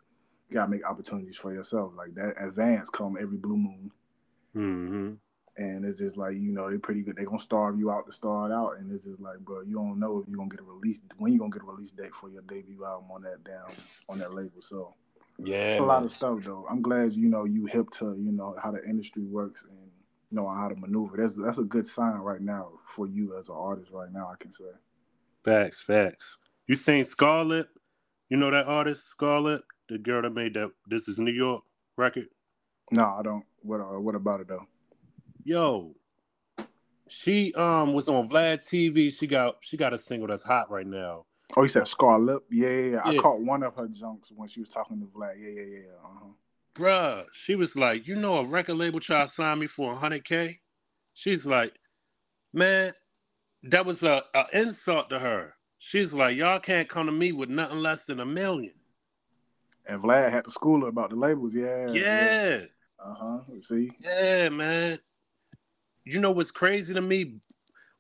you 0.49 0.53
gotta 0.53 0.69
make 0.71 0.85
opportunities 0.85 1.37
for 1.37 1.53
yourself. 1.53 1.93
Like 1.95 2.15
that 2.15 2.35
advance 2.41 2.89
come 2.89 3.17
every 3.19 3.37
blue 3.37 3.57
moon. 3.57 3.91
Mm-hmm 4.55 5.13
and 5.57 5.85
it's 5.85 5.97
just 5.97 6.17
like 6.17 6.33
you 6.33 6.51
know 6.51 6.69
they're 6.69 6.79
pretty 6.79 7.01
good. 7.01 7.15
They're 7.15 7.25
gonna 7.25 7.39
starve 7.39 7.79
you 7.79 7.91
out 7.91 8.05
to 8.07 8.13
start 8.13 8.51
out, 8.51 8.77
and 8.77 8.91
it's 8.91 9.05
just 9.05 9.19
like, 9.19 9.39
bro, 9.39 9.61
you 9.61 9.75
don't 9.75 9.99
know 9.99 10.19
if 10.19 10.27
you're 10.27 10.37
gonna 10.37 10.49
get 10.49 10.59
a 10.59 10.63
release 10.63 10.99
when 11.17 11.31
you 11.31 11.39
gonna 11.39 11.51
get 11.51 11.61
a 11.61 11.65
release 11.65 11.91
date 11.91 12.13
for 12.13 12.29
your 12.29 12.41
debut 12.43 12.85
album 12.85 13.11
on 13.11 13.21
that 13.23 13.43
down 13.43 13.67
on 14.09 14.19
that 14.19 14.33
label. 14.33 14.61
So 14.61 14.93
yeah, 15.37 15.79
a 15.79 15.81
lot 15.81 16.03
of 16.03 16.13
stuff 16.13 16.41
though. 16.43 16.65
I'm 16.69 16.81
glad 16.81 17.13
you 17.13 17.29
know 17.29 17.45
you 17.45 17.65
hip 17.65 17.89
to 17.99 18.15
you 18.17 18.31
know 18.31 18.55
how 18.61 18.71
the 18.71 18.83
industry 18.83 19.23
works 19.23 19.63
and 19.69 19.89
know 20.31 20.47
how 20.49 20.67
to 20.67 20.75
maneuver. 20.75 21.17
That's 21.17 21.35
that's 21.35 21.57
a 21.57 21.63
good 21.63 21.87
sign 21.87 22.17
right 22.17 22.41
now 22.41 22.69
for 22.85 23.07
you 23.07 23.37
as 23.39 23.49
an 23.49 23.55
artist 23.57 23.91
right 23.91 24.11
now. 24.11 24.29
I 24.31 24.35
can 24.41 24.51
say. 24.51 24.65
Facts, 25.43 25.81
facts. 25.81 26.39
You 26.67 26.75
seen 26.75 27.05
Scarlet? 27.05 27.67
You 28.29 28.37
know 28.37 28.49
that 28.49 28.65
artist 28.65 29.07
Scarlet, 29.07 29.61
the 29.87 29.97
girl 29.97 30.21
that 30.21 30.33
made 30.33 30.55
that 30.55 30.71
"This 30.87 31.07
Is 31.07 31.17
New 31.17 31.31
York" 31.31 31.63
record. 31.95 32.27
No, 32.91 33.15
I 33.17 33.21
don't. 33.23 33.45
What 33.61 33.79
uh, 33.79 33.99
what 33.99 34.15
about 34.15 34.41
it 34.41 34.47
though? 34.47 34.65
Yo, 35.47 35.93
she 37.07 37.53
um 37.53 37.93
was 37.93 38.07
on 38.07 38.27
Vlad 38.27 38.67
TV. 38.67 39.15
She 39.15 39.27
got 39.27 39.57
she 39.61 39.77
got 39.77 39.93
a 39.93 39.99
single 39.99 40.27
that's 40.27 40.41
hot 40.41 40.71
right 40.71 40.87
now. 40.87 41.25
Oh, 41.55 41.61
you 41.61 41.69
said 41.69 41.87
Scarlet? 41.87 42.41
Yeah, 42.49 42.67
yeah, 42.67 43.01
yeah. 43.05 43.19
I 43.19 43.21
caught 43.21 43.39
one 43.39 43.61
of 43.61 43.75
her 43.75 43.87
junks 43.87 44.29
when 44.35 44.49
she 44.49 44.59
was 44.59 44.69
talking 44.69 44.99
to 44.99 45.05
Vlad. 45.05 45.35
Yeah, 45.39 45.49
yeah, 45.49 45.77
yeah. 45.77 45.91
Uh-huh. 46.03 46.25
Bruh, 46.73 47.25
she 47.31 47.55
was 47.55 47.75
like, 47.75 48.07
you 48.07 48.15
know, 48.15 48.37
a 48.37 48.43
record 48.43 48.73
label 48.73 48.99
tried 48.99 49.27
to 49.27 49.33
sign 49.33 49.59
me 49.59 49.67
for 49.67 49.95
100K. 49.95 50.57
She's 51.13 51.45
like, 51.45 51.73
man, 52.51 52.91
that 53.63 53.85
was 53.85 54.01
a, 54.01 54.23
a 54.33 54.45
insult 54.51 55.11
to 55.11 55.19
her. 55.19 55.53
She's 55.77 56.11
like, 56.11 56.35
y'all 56.35 56.59
can't 56.59 56.89
come 56.89 57.05
to 57.05 57.11
me 57.11 57.31
with 57.31 57.49
nothing 57.49 57.77
less 57.77 58.03
than 58.05 58.19
a 58.19 58.25
million. 58.25 58.73
And 59.85 60.01
Vlad 60.01 60.31
had 60.31 60.45
to 60.45 60.51
school 60.51 60.81
her 60.81 60.87
about 60.87 61.11
the 61.11 61.15
labels. 61.15 61.53
Yeah. 61.53 61.91
Yeah. 61.93 62.47
yeah. 62.49 62.59
Uh 62.99 63.13
huh. 63.13 63.39
See. 63.61 63.91
Yeah, 63.99 64.49
man 64.49 64.99
you 66.05 66.19
know 66.19 66.31
what's 66.31 66.51
crazy 66.51 66.93
to 66.93 67.01
me? 67.01 67.37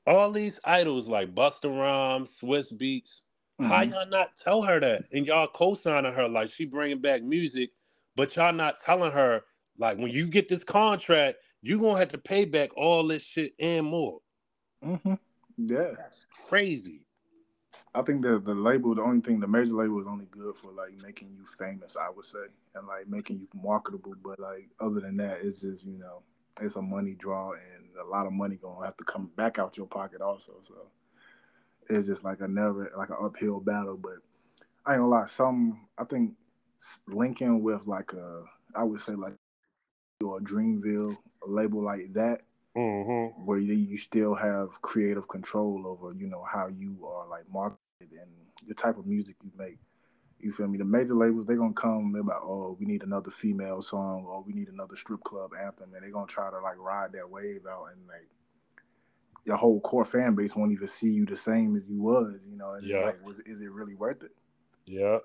All 0.07 0.31
these 0.31 0.59
idols 0.63 1.07
like 1.07 1.33
Busta 1.33 1.65
Rhymes, 1.65 2.37
Swizz 2.41 2.71
Beatz. 2.73 3.21
mm-hmm. 3.59 3.65
how 3.65 3.81
y'all 3.81 4.09
not 4.09 4.29
tell 4.41 4.61
her 4.61 4.79
that? 4.79 5.05
And 5.11 5.25
y'all 5.25 5.47
co-signing 5.47 6.13
her 6.13 6.29
like 6.29 6.51
she 6.51 6.65
bringing 6.65 6.99
back 6.99 7.23
music, 7.23 7.71
but 8.15 8.35
y'all 8.35 8.53
not 8.53 8.75
telling 8.85 9.11
her 9.11 9.41
like 9.77 9.97
when 9.97 10.11
you 10.11 10.27
get 10.27 10.47
this 10.47 10.63
contract, 10.63 11.37
you 11.61 11.79
gonna 11.79 11.97
have 11.97 12.09
to 12.09 12.17
pay 12.17 12.45
back 12.45 12.69
all 12.77 13.07
this 13.07 13.23
shit 13.23 13.53
and 13.59 13.87
more. 13.87 14.19
Mm-hmm. 14.83 15.15
Yeah, 15.57 15.91
that's 15.97 16.25
crazy. 16.47 17.01
I 17.95 18.01
think 18.01 18.21
the 18.21 18.39
the 18.39 18.53
label, 18.53 18.93
the 18.93 19.01
only 19.01 19.21
thing, 19.21 19.39
the 19.39 19.47
major 19.47 19.73
label 19.73 19.99
is 20.01 20.07
only 20.07 20.25
good 20.25 20.55
for 20.57 20.71
like 20.71 21.01
making 21.01 21.29
you 21.35 21.45
famous, 21.57 21.95
I 21.99 22.09
would 22.09 22.25
say, 22.25 22.47
and 22.75 22.85
like 22.85 23.07
making 23.07 23.39
you 23.39 23.47
marketable. 23.59 24.15
But 24.23 24.39
like 24.39 24.69
other 24.79 24.99
than 24.99 25.17
that, 25.17 25.39
it's 25.41 25.61
just 25.61 25.85
you 25.85 25.97
know 25.97 26.21
it's 26.61 26.75
a 26.75 26.81
money 26.81 27.15
draw 27.17 27.51
and 27.51 27.85
a 28.01 28.09
lot 28.09 28.25
of 28.25 28.33
money 28.33 28.57
gonna 28.61 28.85
have 28.85 28.97
to 28.97 29.03
come 29.03 29.29
back 29.35 29.59
out 29.59 29.77
your 29.77 29.87
pocket 29.87 30.21
also. 30.21 30.53
So 30.67 30.75
it's 31.89 32.07
just 32.07 32.23
like 32.23 32.41
a 32.41 32.47
never 32.47 32.91
like 32.97 33.09
an 33.09 33.17
uphill 33.21 33.59
battle. 33.59 33.97
But 33.97 34.17
I 34.85 34.93
ain't 34.93 35.01
gonna 35.01 35.09
lie, 35.09 35.27
some 35.27 35.87
I 35.97 36.03
think 36.05 36.33
linking 37.07 37.63
with 37.63 37.81
like 37.85 38.13
a 38.13 38.43
I 38.75 38.83
would 38.83 39.01
say 39.01 39.13
like 39.13 39.33
or 40.23 40.39
Dreamville, 40.39 41.15
a 41.45 41.49
label 41.49 41.83
like 41.83 42.13
that, 42.13 42.41
mm-hmm. 42.75 43.45
where 43.45 43.57
you, 43.57 43.73
you 43.73 43.97
still 43.97 44.33
have 44.33 44.69
creative 44.81 45.27
control 45.27 45.83
over 45.85 46.13
you 46.13 46.27
know 46.27 46.43
how 46.49 46.67
you 46.67 47.05
are 47.05 47.27
like 47.27 47.43
marketed 47.51 47.79
and 48.01 48.31
the 48.67 48.73
type 48.73 48.97
of 48.97 49.05
music 49.05 49.35
you 49.43 49.51
make. 49.57 49.77
You 50.39 50.53
feel 50.53 50.67
me? 50.67 50.77
The 50.77 50.85
major 50.85 51.15
labels, 51.15 51.45
they're 51.45 51.55
gonna 51.55 51.73
come, 51.73 52.11
they're 52.11 52.21
like, 52.21 52.41
oh, 52.41 52.77
we 52.79 52.85
need 52.85 53.03
another 53.03 53.31
female 53.31 53.81
song 53.81 54.25
or 54.27 54.43
we 54.43 54.53
need 54.53 54.69
another 54.69 54.95
strip 54.95 55.23
club 55.23 55.51
anthem, 55.59 55.93
and 55.93 56.03
they're 56.03 56.11
gonna 56.11 56.27
try 56.27 56.49
to 56.49 56.59
like 56.59 56.77
ride 56.77 57.13
that 57.13 57.29
wave 57.29 57.65
out 57.69 57.87
and 57.93 58.07
like 58.07 58.27
your 59.45 59.57
whole 59.57 59.79
core 59.81 60.05
fan 60.05 60.35
base 60.35 60.55
won't 60.55 60.71
even 60.71 60.87
see 60.87 61.09
you 61.09 61.25
the 61.25 61.37
same 61.37 61.75
as 61.75 61.83
you 61.87 62.01
was, 62.01 62.35
you 62.49 62.57
know. 62.57 62.73
And 62.73 62.85
yeah. 62.85 63.05
Like, 63.05 63.25
was 63.25 63.39
is 63.39 63.61
it 63.61 63.71
really 63.71 63.95
worth 63.95 64.23
it? 64.23 64.35
Yeah. 64.85 65.19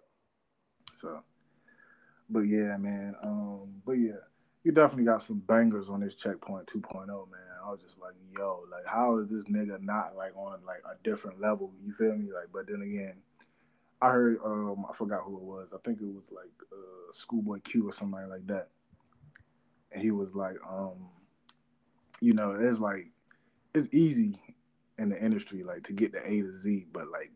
So 0.97 1.23
but 2.31 2.41
yeah, 2.41 2.77
man. 2.77 3.15
Um, 3.23 3.83
but 3.85 3.93
yeah, 3.93 4.23
you 4.65 4.73
definitely 4.73 5.05
got 5.05 5.23
some 5.23 5.41
bangers 5.41 5.89
on 5.89 6.01
this 6.01 6.15
checkpoint 6.15 6.67
2.0, 6.67 7.07
man. 7.07 7.41
I 7.65 7.71
was 7.71 7.81
just 7.81 7.99
like, 8.01 8.15
yo, 8.37 8.65
like 8.71 8.87
how 8.87 9.19
is 9.19 9.29
this 9.29 9.45
nigga 9.45 9.83
not 9.83 10.17
like 10.17 10.37
on 10.37 10.61
like 10.65 10.83
a 10.85 10.97
different 11.03 11.41
level? 11.41 11.73
You 11.85 11.93
feel 11.95 12.17
me? 12.17 12.33
Like, 12.33 12.49
but 12.53 12.67
then 12.69 12.83
again, 12.83 13.15
I 14.03 14.11
heard 14.11 14.39
um 14.45 14.87
I 14.91 14.95
forgot 14.97 15.23
who 15.25 15.37
it 15.37 15.43
was. 15.43 15.69
I 15.75 15.79
think 15.85 16.01
it 16.01 16.07
was 16.07 16.25
like 16.31 16.53
uh 16.73 17.13
Schoolboy 17.13 17.61
Q 17.61 17.89
or 17.89 17.93
somebody 17.93 18.27
like 18.29 18.47
that. 18.47 18.69
And 19.93 20.03
he 20.03 20.11
was 20.13 20.35
like, 20.35 20.57
um, 20.69 21.09
you 22.21 22.33
know, 22.33 22.57
it's 22.59 22.79
like 22.79 23.11
it's 23.75 23.89
easy 23.93 24.41
in 24.99 25.09
the 25.09 25.23
industry 25.23 25.63
like 25.63 25.83
to 25.85 25.93
get 25.93 26.13
to 26.13 26.27
A 26.27 26.43
to 26.43 26.53
Z, 26.53 26.87
but 26.93 27.09
like 27.09 27.31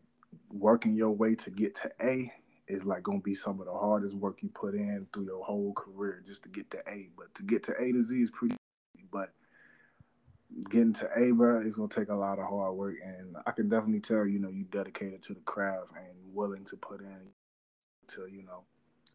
working 0.51 0.95
your 0.95 1.11
way 1.11 1.35
to 1.35 1.49
get 1.49 1.75
to 1.77 1.91
A 2.01 2.31
is 2.67 2.83
like 2.83 3.03
gonna 3.03 3.19
be 3.19 3.35
some 3.35 3.59
of 3.59 3.67
the 3.67 3.73
hardest 3.73 4.15
work 4.15 4.37
you 4.41 4.49
put 4.49 4.73
in 4.73 5.07
through 5.13 5.25
your 5.25 5.43
whole 5.43 5.73
career 5.73 6.23
just 6.25 6.43
to 6.43 6.49
get 6.49 6.69
to 6.71 6.79
A. 6.87 7.09
But 7.17 7.33
to 7.35 7.43
get 7.43 7.63
to 7.65 7.73
A 7.79 7.91
to 7.91 8.03
Z 8.03 8.15
is 8.15 8.31
pretty 8.31 8.55
easy. 8.95 9.05
But 9.11 9.33
getting 10.69 10.93
to 10.93 11.09
A, 11.15 11.31
bro, 11.31 11.61
it's 11.61 11.75
gonna 11.75 11.89
take 11.89 12.09
a 12.09 12.15
lot 12.15 12.39
of 12.39 12.47
hard 12.47 12.75
work, 12.75 12.95
and 13.03 13.35
I 13.45 13.51
can 13.51 13.69
definitely 13.69 13.99
tell, 13.99 14.25
you 14.25 14.39
know, 14.39 14.49
you 14.49 14.65
dedicated 14.65 15.21
to 15.23 15.33
the 15.33 15.41
craft 15.41 15.87
and 15.95 16.15
willing 16.33 16.65
to 16.65 16.75
put 16.77 17.01
in 17.01 17.19
to, 18.09 18.27
you 18.27 18.43
know, 18.43 18.63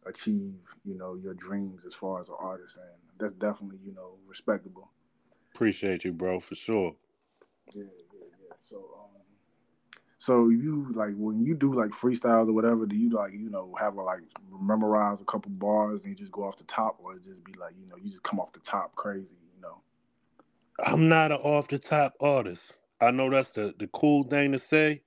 achieve, 0.05 0.59
you 0.83 0.95
know, 0.95 1.15
your 1.15 1.33
dreams 1.35 1.85
as 1.85 1.93
far 1.93 2.19
as 2.19 2.27
an 2.27 2.35
artist, 2.39 2.77
and 2.77 2.99
that's 3.19 3.33
definitely, 3.33 3.79
you 3.83 3.93
know, 3.93 4.15
respectable. 4.27 4.89
Appreciate 5.53 6.05
you, 6.05 6.13
bro, 6.13 6.39
for 6.39 6.55
sure. 6.55 6.95
Yeah, 7.73 7.83
yeah, 7.83 8.27
yeah. 8.41 8.53
So, 8.61 8.77
um, 8.77 9.21
so 10.17 10.49
you 10.49 10.87
like 10.93 11.13
when 11.15 11.43
you 11.45 11.55
do 11.55 11.73
like 11.73 11.91
freestyles 11.91 12.47
or 12.47 12.53
whatever, 12.53 12.85
do 12.85 12.95
you 12.95 13.09
like, 13.09 13.33
you 13.33 13.49
know, 13.49 13.75
have 13.79 13.95
a 13.95 14.01
like 14.01 14.21
memorize 14.59 15.21
a 15.21 15.25
couple 15.25 15.51
bars 15.51 16.01
and 16.01 16.09
you 16.09 16.15
just 16.15 16.31
go 16.31 16.43
off 16.43 16.57
the 16.57 16.63
top, 16.65 16.99
or 17.03 17.17
just 17.17 17.43
be 17.43 17.53
like, 17.53 17.73
you 17.79 17.87
know, 17.87 17.95
you 17.95 18.09
just 18.09 18.23
come 18.23 18.39
off 18.39 18.53
the 18.53 18.59
top 18.59 18.95
crazy? 18.95 19.40
I'm 20.85 21.09
not 21.09 21.31
an 21.31 21.37
off 21.39 21.67
the 21.67 21.79
top 21.79 22.13
artist. 22.19 22.77
I 22.99 23.11
know 23.11 23.29
that's 23.29 23.51
the, 23.51 23.73
the 23.77 23.87
cool 23.87 24.23
thing 24.23 24.51
to 24.53 24.59
say. 24.59 25.01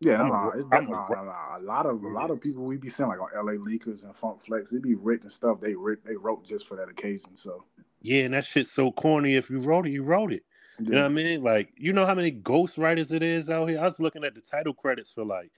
Yeah, 0.00 0.22
I'm 0.22 0.58
it's 0.58 0.66
I'm 0.72 0.86
that, 0.86 0.88
a 0.88 0.90
nah, 0.90 1.08
nah, 1.10 1.24
nah. 1.24 1.58
A 1.58 1.62
lot 1.62 1.86
of 1.86 2.02
a 2.04 2.08
lot 2.08 2.30
of 2.30 2.38
mm. 2.38 2.42
people 2.42 2.64
we 2.64 2.76
be 2.78 2.88
seeing 2.88 3.08
like 3.08 3.20
on 3.20 3.28
LA 3.34 3.52
Leakers 3.52 4.04
and 4.04 4.16
Funk 4.16 4.44
Flex, 4.44 4.70
they 4.70 4.78
be 4.78 4.94
written 4.94 5.28
stuff 5.30 5.60
they 5.60 5.74
writ, 5.74 6.04
they 6.06 6.16
wrote 6.16 6.44
just 6.46 6.66
for 6.66 6.76
that 6.76 6.88
occasion. 6.88 7.36
So 7.36 7.64
Yeah, 8.00 8.24
and 8.24 8.34
that 8.34 8.46
shit's 8.46 8.72
so 8.72 8.92
corny. 8.92 9.36
If 9.36 9.50
you 9.50 9.58
wrote 9.58 9.86
it, 9.86 9.90
you 9.90 10.02
wrote 10.02 10.32
it. 10.32 10.44
You 10.86 10.92
know 10.92 11.02
what 11.02 11.10
I 11.10 11.14
mean? 11.14 11.42
Like, 11.42 11.72
you 11.76 11.92
know 11.92 12.06
how 12.06 12.14
many 12.14 12.30
ghost 12.30 12.78
writers 12.78 13.12
it 13.12 13.22
is 13.22 13.50
out 13.50 13.68
here? 13.68 13.80
I 13.80 13.84
was 13.84 14.00
looking 14.00 14.24
at 14.24 14.34
the 14.34 14.40
title 14.40 14.74
credits 14.74 15.10
for 15.12 15.24
like 15.24 15.52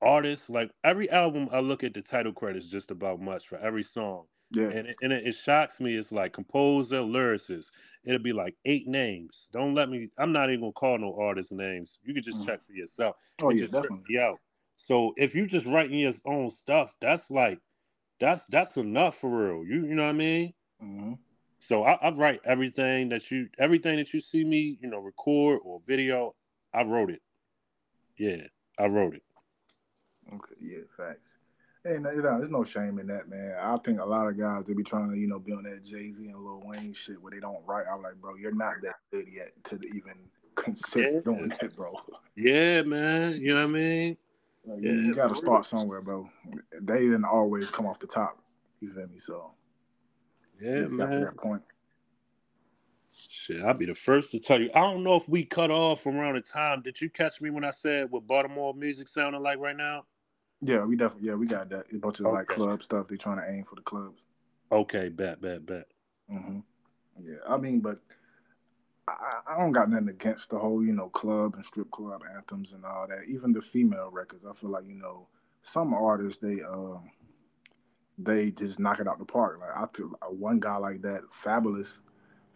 artists. 0.00 0.48
Like 0.48 0.70
every 0.84 1.10
album, 1.10 1.48
I 1.52 1.60
look 1.60 1.84
at 1.84 1.94
the 1.94 2.02
title 2.02 2.32
credits 2.32 2.68
just 2.68 2.90
about 2.90 3.20
much 3.20 3.48
for 3.48 3.58
every 3.58 3.82
song. 3.82 4.26
Yeah, 4.52 4.70
And, 4.70 4.86
it, 4.88 4.96
and 5.02 5.12
it, 5.12 5.26
it 5.26 5.34
shocks 5.34 5.80
me. 5.80 5.96
It's 5.96 6.12
like 6.12 6.32
composer, 6.32 7.00
lyricist. 7.00 7.66
It'll 8.04 8.20
be 8.22 8.32
like 8.32 8.56
eight 8.64 8.86
names. 8.88 9.48
Don't 9.52 9.74
let 9.74 9.88
me. 9.90 10.10
I'm 10.18 10.32
not 10.32 10.50
even 10.50 10.60
gonna 10.62 10.72
call 10.72 10.98
no 10.98 11.16
artist 11.20 11.52
names. 11.52 11.98
You 12.04 12.14
can 12.14 12.22
just 12.22 12.38
Mhm. 12.38 12.46
check 12.46 12.64
for 12.66 12.72
yourself. 12.72 13.16
oh 13.40 13.50
yeah, 13.50 13.66
definitely. 13.66 14.18
out. 14.18 14.40
So 14.76 15.14
if 15.16 15.34
you're 15.34 15.46
just 15.46 15.66
writing 15.66 15.98
your 15.98 16.12
own 16.26 16.50
stuff, 16.50 16.96
that's 17.00 17.30
like 17.30 17.60
that's 18.20 18.42
that's 18.46 18.76
enough 18.76 19.16
for 19.18 19.30
real. 19.30 19.64
You 19.66 19.86
you 19.86 19.94
know 19.94 20.04
what 20.04 20.10
I 20.10 20.12
mean? 20.12 20.54
hmm 20.80 21.14
So 21.60 21.84
I, 21.84 21.92
I 21.94 22.10
write 22.10 22.40
everything 22.44 23.08
that 23.10 23.30
you 23.30 23.48
everything 23.58 23.96
that 23.96 24.12
you 24.12 24.20
see 24.20 24.44
me, 24.44 24.78
you 24.80 24.88
know, 24.88 24.98
record 24.98 25.60
or 25.64 25.80
video. 25.86 26.34
I 26.72 26.82
wrote 26.84 27.10
it. 27.10 27.22
Yeah, 28.16 28.46
I 28.78 28.86
wrote 28.86 29.14
it. 29.14 29.22
Okay, 30.32 30.54
yeah, 30.60 30.82
facts. 30.96 31.31
And 31.84 32.06
you 32.14 32.22
know, 32.22 32.38
there's 32.38 32.48
no 32.50 32.62
shame 32.62 33.00
in 33.00 33.08
that, 33.08 33.28
man. 33.28 33.56
I 33.60 33.76
think 33.78 34.00
a 34.00 34.04
lot 34.04 34.28
of 34.28 34.38
guys 34.38 34.64
they 34.66 34.72
be 34.72 34.84
trying 34.84 35.10
to, 35.10 35.16
you 35.18 35.26
know, 35.26 35.40
be 35.40 35.52
on 35.52 35.64
that 35.64 35.82
Jay 35.84 36.12
Z 36.12 36.24
and 36.24 36.38
Lil 36.38 36.62
Wayne 36.64 36.92
shit 36.92 37.20
where 37.20 37.32
they 37.32 37.40
don't 37.40 37.58
write. 37.66 37.86
I'm 37.92 38.02
like, 38.02 38.14
bro, 38.20 38.36
you're 38.36 38.54
not 38.54 38.74
that 38.82 38.96
good 39.12 39.26
yet 39.28 39.52
to 39.64 39.80
even 39.88 40.14
consider 40.54 41.10
Yeah. 41.10 41.20
doing 41.20 41.52
that, 41.60 41.74
bro. 41.74 41.94
Yeah, 42.36 42.82
man. 42.82 43.40
You 43.40 43.54
know 43.54 43.62
what 43.62 43.70
I 43.70 43.72
mean? 43.72 44.16
Like, 44.64 44.78
Yeah, 44.80 44.92
you 44.92 45.14
got 45.14 45.28
to 45.28 45.34
start 45.34 45.66
somewhere, 45.66 46.00
bro. 46.00 46.28
They 46.80 47.00
didn't 47.00 47.24
always 47.24 47.68
come 47.70 47.86
off 47.86 47.98
the 47.98 48.06
top. 48.06 48.40
You 48.80 48.92
feel 48.92 49.08
me? 49.08 49.18
So 49.18 49.52
Yeah, 50.60 50.82
just 50.82 50.96
got 50.96 51.06
to 51.06 51.10
man. 51.10 51.24
that 51.24 51.36
point. 51.36 51.62
Shit, 53.10 53.62
I'll 53.62 53.74
be 53.74 53.86
the 53.86 53.94
first 53.94 54.30
to 54.30 54.38
tell 54.38 54.60
you. 54.60 54.70
I 54.74 54.80
don't 54.80 55.02
know 55.02 55.16
if 55.16 55.28
we 55.28 55.44
cut 55.44 55.70
off 55.72 56.06
around 56.06 56.36
the 56.36 56.40
time. 56.40 56.80
Did 56.80 57.00
you 57.00 57.10
catch 57.10 57.40
me 57.40 57.50
when 57.50 57.64
I 57.64 57.72
said 57.72 58.10
what 58.10 58.26
Baltimore 58.26 58.72
music 58.72 59.08
sounding 59.08 59.42
like 59.42 59.58
right 59.58 59.76
now? 59.76 60.04
Yeah, 60.62 60.84
we 60.84 60.96
definitely 60.96 61.28
yeah 61.28 61.34
we 61.34 61.46
got 61.46 61.68
that. 61.70 61.86
A 61.92 61.96
bunch 61.96 62.20
of 62.20 62.26
like 62.26 62.46
club 62.46 62.82
stuff. 62.82 63.08
They're 63.08 63.18
trying 63.18 63.38
to 63.38 63.50
aim 63.50 63.64
for 63.68 63.74
the 63.74 63.82
clubs. 63.82 64.22
Okay, 64.70 65.08
bet, 65.08 65.40
bet, 65.40 65.66
bet. 65.66 65.86
hmm 66.30 66.60
Yeah, 67.22 67.36
I 67.48 67.56
mean, 67.56 67.80
but 67.80 67.98
I, 69.08 69.40
I 69.48 69.58
don't 69.58 69.72
got 69.72 69.90
nothing 69.90 70.08
against 70.08 70.50
the 70.50 70.58
whole, 70.58 70.84
you 70.84 70.92
know, 70.92 71.08
club 71.08 71.56
and 71.56 71.64
strip 71.64 71.90
club 71.90 72.22
anthems 72.34 72.72
and 72.72 72.84
all 72.84 73.06
that. 73.08 73.24
Even 73.28 73.52
the 73.52 73.60
female 73.60 74.10
records, 74.10 74.46
I 74.46 74.54
feel 74.54 74.70
like 74.70 74.86
you 74.86 74.94
know, 74.94 75.26
some 75.62 75.92
artists 75.92 76.38
they 76.40 76.62
um 76.62 77.10
they 78.18 78.50
just 78.52 78.78
knock 78.78 79.00
it 79.00 79.08
out 79.08 79.18
the 79.18 79.24
park. 79.24 79.58
Like 79.60 79.76
I 79.76 79.86
feel 79.96 80.12
uh, 80.22 80.26
one 80.26 80.60
guy 80.60 80.76
like 80.76 81.02
that, 81.02 81.22
Fabolous, 81.44 81.98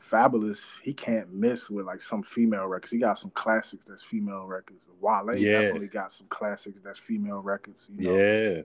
Fabolous, 0.01 0.65
he 0.83 0.93
can't 0.93 1.33
miss 1.33 1.69
with 1.71 1.87
like 1.87 2.01
some 2.01 2.23
female 2.23 2.67
records. 2.67 2.93
He 2.93 2.99
got 2.99 3.19
some 3.19 3.31
classics 3.31 3.85
that's 3.89 4.03
female 4.03 4.47
records. 4.47 4.87
Wale 5.01 5.35
Yeah. 5.37 5.63
definitely 5.63 5.89
got 5.89 6.13
some 6.13 6.27
classics 6.29 6.79
that's 6.85 6.99
female 6.99 7.41
records. 7.41 7.89
You 7.95 8.03
know? 8.05 8.13
Yeah, 8.13 8.63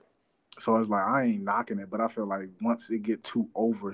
So 0.58 0.76
it's 0.76 0.88
like 0.88 1.06
I 1.06 1.24
ain't 1.24 1.42
knocking 1.42 1.78
it, 1.78 1.90
but 1.90 2.00
I 2.00 2.08
feel 2.08 2.26
like 2.26 2.48
once 2.60 2.90
it 2.90 3.02
get 3.02 3.22
too 3.24 3.48
over, 3.54 3.92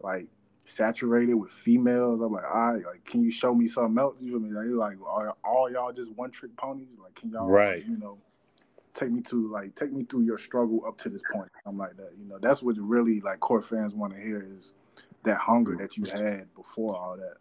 like 0.00 0.26
saturated 0.64 1.34
with 1.34 1.50
females, 1.50 2.20
I'm 2.20 2.32
like, 2.32 2.44
all 2.44 2.74
right, 2.74 2.84
like, 2.84 3.04
can 3.04 3.22
you 3.22 3.30
show 3.30 3.54
me 3.54 3.68
something 3.68 3.98
else? 3.98 4.16
You 4.20 4.32
feel 4.32 4.40
me? 4.40 4.50
Like, 4.50 4.98
like 4.98 4.98
are 5.08 5.34
all 5.44 5.70
y'all 5.70 5.92
just 5.92 6.12
one 6.12 6.30
trick 6.30 6.56
ponies? 6.56 6.88
Like, 7.02 7.14
can 7.14 7.30
y'all, 7.30 7.48
Right. 7.50 7.84
you 7.86 7.96
know, 7.98 8.18
take 8.94 9.10
me 9.10 9.22
to 9.22 9.50
like 9.50 9.74
take 9.76 9.92
me 9.92 10.04
through 10.04 10.22
your 10.22 10.38
struggle 10.38 10.84
up 10.86 10.98
to 10.98 11.08
this 11.08 11.22
point, 11.32 11.50
something 11.64 11.78
like 11.78 11.96
that. 11.96 12.12
You 12.18 12.28
know, 12.28 12.38
that's 12.40 12.62
what 12.62 12.76
really 12.78 13.20
like 13.20 13.40
core 13.40 13.62
fans 13.62 13.94
want 13.94 14.14
to 14.14 14.20
hear 14.20 14.46
is 14.56 14.72
that 15.26 15.38
hunger 15.38 15.76
that 15.80 15.98
you 15.98 16.06
had 16.06 16.54
before 16.56 16.96
all 16.96 17.16
that. 17.18 17.36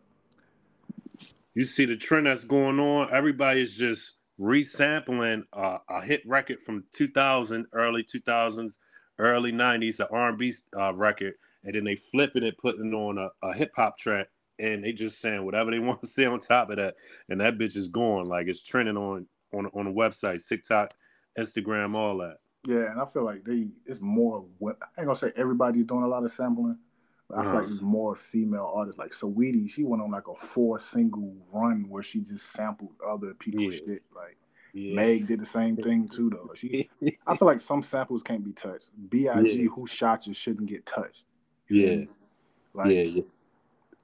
you 1.56 1.66
see 1.66 1.86
the 1.86 1.98
trend 1.98 2.28
that's 2.28 2.46
going 2.46 2.80
on. 2.80 3.14
Everybody's 3.14 3.76
just 3.78 4.16
resampling 4.40 5.44
uh, 5.54 5.80
a 5.90 6.02
hit 6.02 6.22
record 6.28 6.62
from 6.62 6.86
2000, 6.94 7.68
early 7.74 8.04
2000s, 8.04 8.78
early 9.20 9.52
90s, 9.54 9.98
the 9.98 10.10
R&B 10.12 10.54
uh, 10.78 10.94
record, 10.96 11.36
and 11.64 11.76
then 11.76 11.86
they 11.86 11.96
flipping 11.96 12.44
it, 12.44 12.58
putting 12.58 12.94
on 12.94 13.18
a, 13.18 13.30
a 13.48 13.54
hip 13.54 13.72
hop 13.76 13.98
track, 13.98 14.28
and 14.60 14.84
they 14.84 14.94
just 14.94 15.22
saying 15.22 15.46
whatever 15.46 15.72
they 15.72 15.80
want 15.82 16.02
to 16.02 16.08
say 16.08 16.26
on 16.26 16.40
top 16.40 16.70
of 16.72 16.78
that, 16.78 16.96
and 17.30 17.42
that 17.42 17.58
bitch 17.58 17.76
is 17.78 17.88
going 17.90 18.28
like 18.28 18.48
it's 18.48 18.64
trending 18.64 18.98
on 18.98 19.28
on 19.54 19.68
on 19.68 19.86
the 19.86 19.92
website, 19.92 20.46
TikTok, 20.48 20.94
Instagram, 21.40 21.96
all 21.96 22.18
that. 22.18 22.38
Yeah, 22.68 22.92
and 22.92 23.00
I 23.02 23.06
feel 23.06 23.26
like 23.26 23.46
they 23.46 23.68
it's 23.86 24.02
more. 24.02 24.46
what- 24.60 24.78
I 24.82 25.02
ain't 25.02 25.08
gonna 25.08 25.20
say 25.20 25.32
everybody's 25.38 25.86
doing 25.86 26.04
a 26.04 26.08
lot 26.08 26.26
of 26.26 26.32
sampling, 26.34 26.78
I 27.32 27.42
feel 27.42 27.50
uh-huh. 27.50 27.60
like 27.60 27.68
there's 27.68 27.82
more 27.82 28.16
female 28.16 28.72
artists. 28.76 29.00
Like 29.00 29.12
Saweetie, 29.12 29.70
she 29.70 29.84
went 29.84 30.02
on 30.02 30.12
like 30.12 30.28
a 30.28 30.36
four 30.46 30.80
single 30.80 31.34
run 31.52 31.86
where 31.90 32.04
she 32.04 32.20
just 32.20 32.52
sampled 32.54 32.92
other 33.08 33.34
people's 33.34 33.74
Yeah. 33.76 33.80
shit. 33.80 34.04
Like 34.16 34.38
Yeah. 34.74 34.96
Meg 34.96 35.28
did 35.28 35.40
the 35.40 35.46
same 35.46 35.76
thing 35.76 36.08
too, 36.16 36.30
though. 36.30 36.52
She, 36.56 36.90
I 37.26 37.36
feel 37.36 37.48
like 37.48 37.62
some 37.62 37.82
samples 37.82 38.22
can't 38.22 38.44
be 38.44 38.54
touched. 38.54 38.90
Big, 39.10 39.22
Yeah. 39.24 39.36
who 39.42 39.88
shot 39.88 40.28
you 40.28 40.34
shouldn't 40.34 40.70
get 40.70 40.86
touched. 40.86 41.24
Yeah. 41.68 42.04
Like 42.76 42.92
yeah, 42.92 43.02
yeah. 43.02 43.24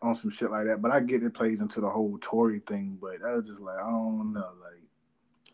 on 0.01 0.15
some 0.15 0.31
shit 0.31 0.49
like 0.49 0.65
that. 0.65 0.81
But 0.81 0.91
I 0.91 0.99
get 1.01 1.21
it 1.21 1.33
plays 1.33 1.61
into 1.61 1.79
the 1.81 1.89
whole 1.89 2.17
Tory 2.21 2.61
thing, 2.67 2.97
but 2.99 3.19
that 3.21 3.35
was 3.35 3.47
just 3.47 3.61
like 3.61 3.77
I 3.77 3.89
don't 3.89 4.33
know, 4.33 4.49
like. 4.61 4.81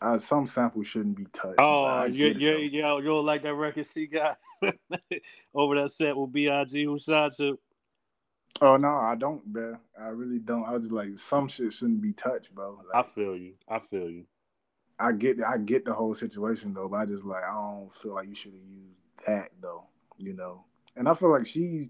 Uh, 0.02 0.20
some 0.20 0.46
samples 0.46 0.88
shouldn't 0.88 1.16
be 1.16 1.26
touched. 1.34 1.60
Oh, 1.60 2.04
you 2.06 2.28
you 2.28 2.58
you 2.58 3.22
like 3.22 3.44
that 3.44 3.56
record 3.56 3.88
she 3.94 4.08
got 4.08 4.38
over 5.54 5.76
that 5.76 5.92
set 5.92 6.16
with 6.16 6.32
Big 6.32 6.50
who 6.72 7.00
shot 7.00 7.38
you? 7.40 7.60
Oh 8.62 8.78
no, 8.78 8.90
I 8.90 9.16
don't, 9.16 9.44
bro. 9.46 9.78
I 10.00 10.08
really 10.08 10.40
don't. 10.40 10.66
I 10.66 10.72
was 10.72 10.84
just 10.84 10.94
like, 10.94 11.18
some 11.18 11.48
shit 11.48 11.74
shouldn't 11.74 12.02
be 12.02 12.14
touched, 12.14 12.54
bro. 12.54 12.82
I 12.94 13.04
feel 13.04 13.36
you. 13.36 13.54
I 13.68 13.80
feel 13.80 14.10
you. 14.10 14.26
I 15.00 15.12
get, 15.12 15.38
I 15.44 15.58
get 15.58 15.86
the 15.86 15.94
whole 15.94 16.16
situation 16.16 16.74
though, 16.74 16.88
but 16.88 16.98
I 16.98 17.06
just 17.06 17.24
like, 17.24 17.44
I 17.44 17.54
don't 17.54 17.94
feel 18.02 18.16
like 18.16 18.28
you 18.28 18.36
should 18.36 18.54
have 18.54 18.62
used 18.62 18.98
that 19.28 19.52
though, 19.62 19.84
you 20.18 20.34
know. 20.34 20.64
And 20.96 21.08
I 21.08 21.14
feel 21.14 21.32
like 21.32 21.46
she, 21.46 21.90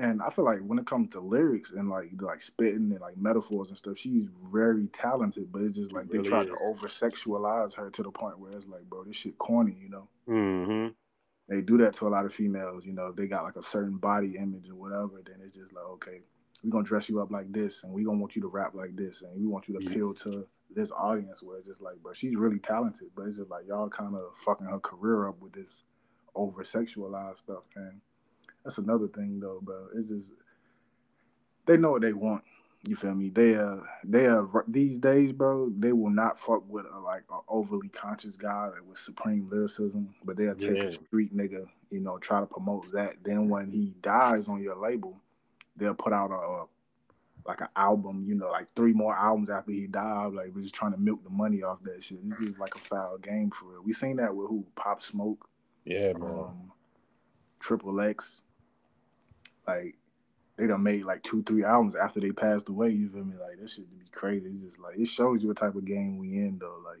and 0.00 0.22
I 0.22 0.30
feel 0.30 0.44
like 0.46 0.60
when 0.60 0.78
it 0.78 0.86
comes 0.86 1.10
to 1.10 1.20
lyrics 1.20 1.72
and 1.72 1.90
like 1.90 2.10
like 2.20 2.40
spitting 2.40 2.90
and 2.90 3.00
like 3.00 3.16
metaphors 3.18 3.68
and 3.68 3.76
stuff, 3.76 3.98
she's 3.98 4.26
very 4.52 4.86
talented. 4.88 5.52
But 5.52 5.62
it's 5.62 5.76
just 5.76 5.92
like 5.92 6.08
they 6.08 6.18
really 6.18 6.46
is. 6.46 6.50
to 6.50 6.56
over 6.64 6.88
sexualize 6.88 7.74
her 7.74 7.90
to 7.90 8.02
the 8.02 8.10
point 8.10 8.38
where 8.38 8.52
it's 8.52 8.66
like, 8.66 8.88
bro, 8.88 9.04
this 9.04 9.16
shit 9.16 9.36
corny, 9.38 9.76
you 9.80 9.90
know. 9.90 10.08
Mm-hmm. 10.28 10.88
they 11.48 11.60
do 11.60 11.76
that 11.78 11.94
to 11.96 12.08
a 12.08 12.10
lot 12.10 12.24
of 12.24 12.32
females. 12.32 12.86
You 12.86 12.92
know, 12.92 13.08
if 13.08 13.16
they 13.16 13.26
got 13.26 13.44
like 13.44 13.56
a 13.56 13.62
certain 13.62 13.98
body 13.98 14.36
image 14.38 14.68
or 14.70 14.74
whatever, 14.76 15.20
then 15.26 15.36
it's 15.44 15.56
just 15.56 15.72
like, 15.72 15.84
okay, 15.84 16.20
we're 16.64 16.70
gonna 16.70 16.84
dress 16.84 17.08
you 17.08 17.20
up 17.20 17.30
like 17.30 17.52
this, 17.52 17.82
and 17.84 17.92
we 17.92 18.04
gonna 18.04 18.18
want 18.18 18.34
you 18.36 18.42
to 18.42 18.48
rap 18.48 18.74
like 18.74 18.96
this, 18.96 19.22
and 19.22 19.38
we 19.38 19.46
want 19.46 19.68
you 19.68 19.78
to 19.78 19.84
Yeah. 19.84 19.90
appeal 19.90 20.14
to 20.14 20.46
this 20.74 20.90
audience. 20.92 21.42
Where 21.42 21.58
it's 21.58 21.66
just 21.66 21.80
like, 21.82 21.96
bro, 22.02 22.14
she's 22.14 22.36
really 22.36 22.58
talented, 22.58 23.10
but 23.14 23.26
it's 23.26 23.36
just 23.36 23.50
like 23.50 23.66
y'all 23.66 23.90
kind 23.90 24.14
of 24.14 24.22
fucking 24.46 24.66
her 24.66 24.78
career 24.78 25.28
up 25.28 25.40
with 25.42 25.52
this 25.52 25.84
over 26.34 26.62
sexualized 26.64 27.38
stuff, 27.38 27.64
and 27.76 28.00
that's 28.64 28.78
another 28.78 29.08
thing 29.08 29.40
though, 29.40 29.60
bro. 29.62 29.88
It's 29.94 30.08
just 30.08 30.28
they 31.66 31.76
know 31.76 31.92
what 31.92 32.02
they 32.02 32.12
want. 32.12 32.42
You 32.86 32.96
feel 32.96 33.14
me? 33.14 33.28
They 33.30 33.56
uh 33.56 33.76
they 34.04 34.26
uh 34.26 34.44
these 34.66 34.98
days, 34.98 35.32
bro. 35.32 35.70
They 35.78 35.92
will 35.92 36.10
not 36.10 36.40
fuck 36.40 36.62
with 36.68 36.86
a 36.92 36.98
like 36.98 37.24
a 37.30 37.38
overly 37.48 37.88
conscious 37.88 38.36
guy 38.36 38.68
like, 38.68 38.88
with 38.88 38.98
supreme 38.98 39.48
lyricism, 39.50 40.14
but 40.24 40.36
they'll 40.36 40.54
take 40.54 40.70
Yeah. 40.76 40.84
a 40.84 40.92
street 40.92 41.36
nigga, 41.36 41.66
you 41.90 42.00
know, 42.00 42.18
try 42.18 42.40
to 42.40 42.46
promote 42.46 42.90
that. 42.92 43.16
Then 43.22 43.48
when 43.50 43.70
he 43.70 43.94
dies 44.02 44.48
on 44.48 44.62
your 44.62 44.76
label, 44.76 45.20
they'll 45.76 45.94
put 45.94 46.12
out 46.14 46.30
a, 46.30 46.34
a 46.34 46.66
like 47.46 47.60
an 47.60 47.68
album, 47.76 48.24
you 48.26 48.34
know, 48.34 48.50
like 48.50 48.66
three 48.76 48.92
more 48.92 49.14
albums 49.14 49.50
after 49.50 49.72
he 49.72 49.86
died. 49.86 50.32
Like 50.32 50.52
we're 50.54 50.62
just 50.62 50.74
trying 50.74 50.92
to 50.92 50.98
milk 50.98 51.22
the 51.22 51.30
money 51.30 51.62
off 51.62 51.78
that 51.84 52.02
shit. 52.02 52.18
This 52.30 52.40
is 52.40 52.58
like 52.58 52.74
a 52.74 52.80
foul 52.80 53.18
game 53.18 53.50
for 53.50 53.66
real. 53.66 53.82
We 53.82 53.92
seen 53.92 54.16
that 54.16 54.34
with 54.34 54.48
who? 54.48 54.64
Pop 54.74 55.02
Smoke, 55.02 55.46
Yeah, 55.84 56.12
man. 56.14 56.30
um, 56.30 56.72
Triple 57.60 58.00
X. 58.00 58.40
Like 59.76 59.96
they 60.56 60.66
done 60.66 60.82
made 60.82 61.04
like 61.04 61.22
two, 61.22 61.42
three 61.42 61.64
albums 61.64 61.94
after 61.94 62.20
they 62.20 62.32
passed 62.32 62.68
away. 62.68 62.90
You 62.90 63.08
feel 63.08 63.24
me? 63.24 63.34
Like 63.40 63.58
this 63.60 63.74
shit 63.74 63.90
be 63.90 64.04
crazy. 64.12 64.48
It's 64.48 64.62
just 64.62 64.78
like 64.78 64.98
it 64.98 65.08
shows 65.08 65.42
you 65.42 65.48
what 65.48 65.56
type 65.56 65.74
of 65.74 65.84
game 65.84 66.18
we 66.18 66.28
in 66.28 66.58
though. 66.58 66.78
Like 66.84 66.98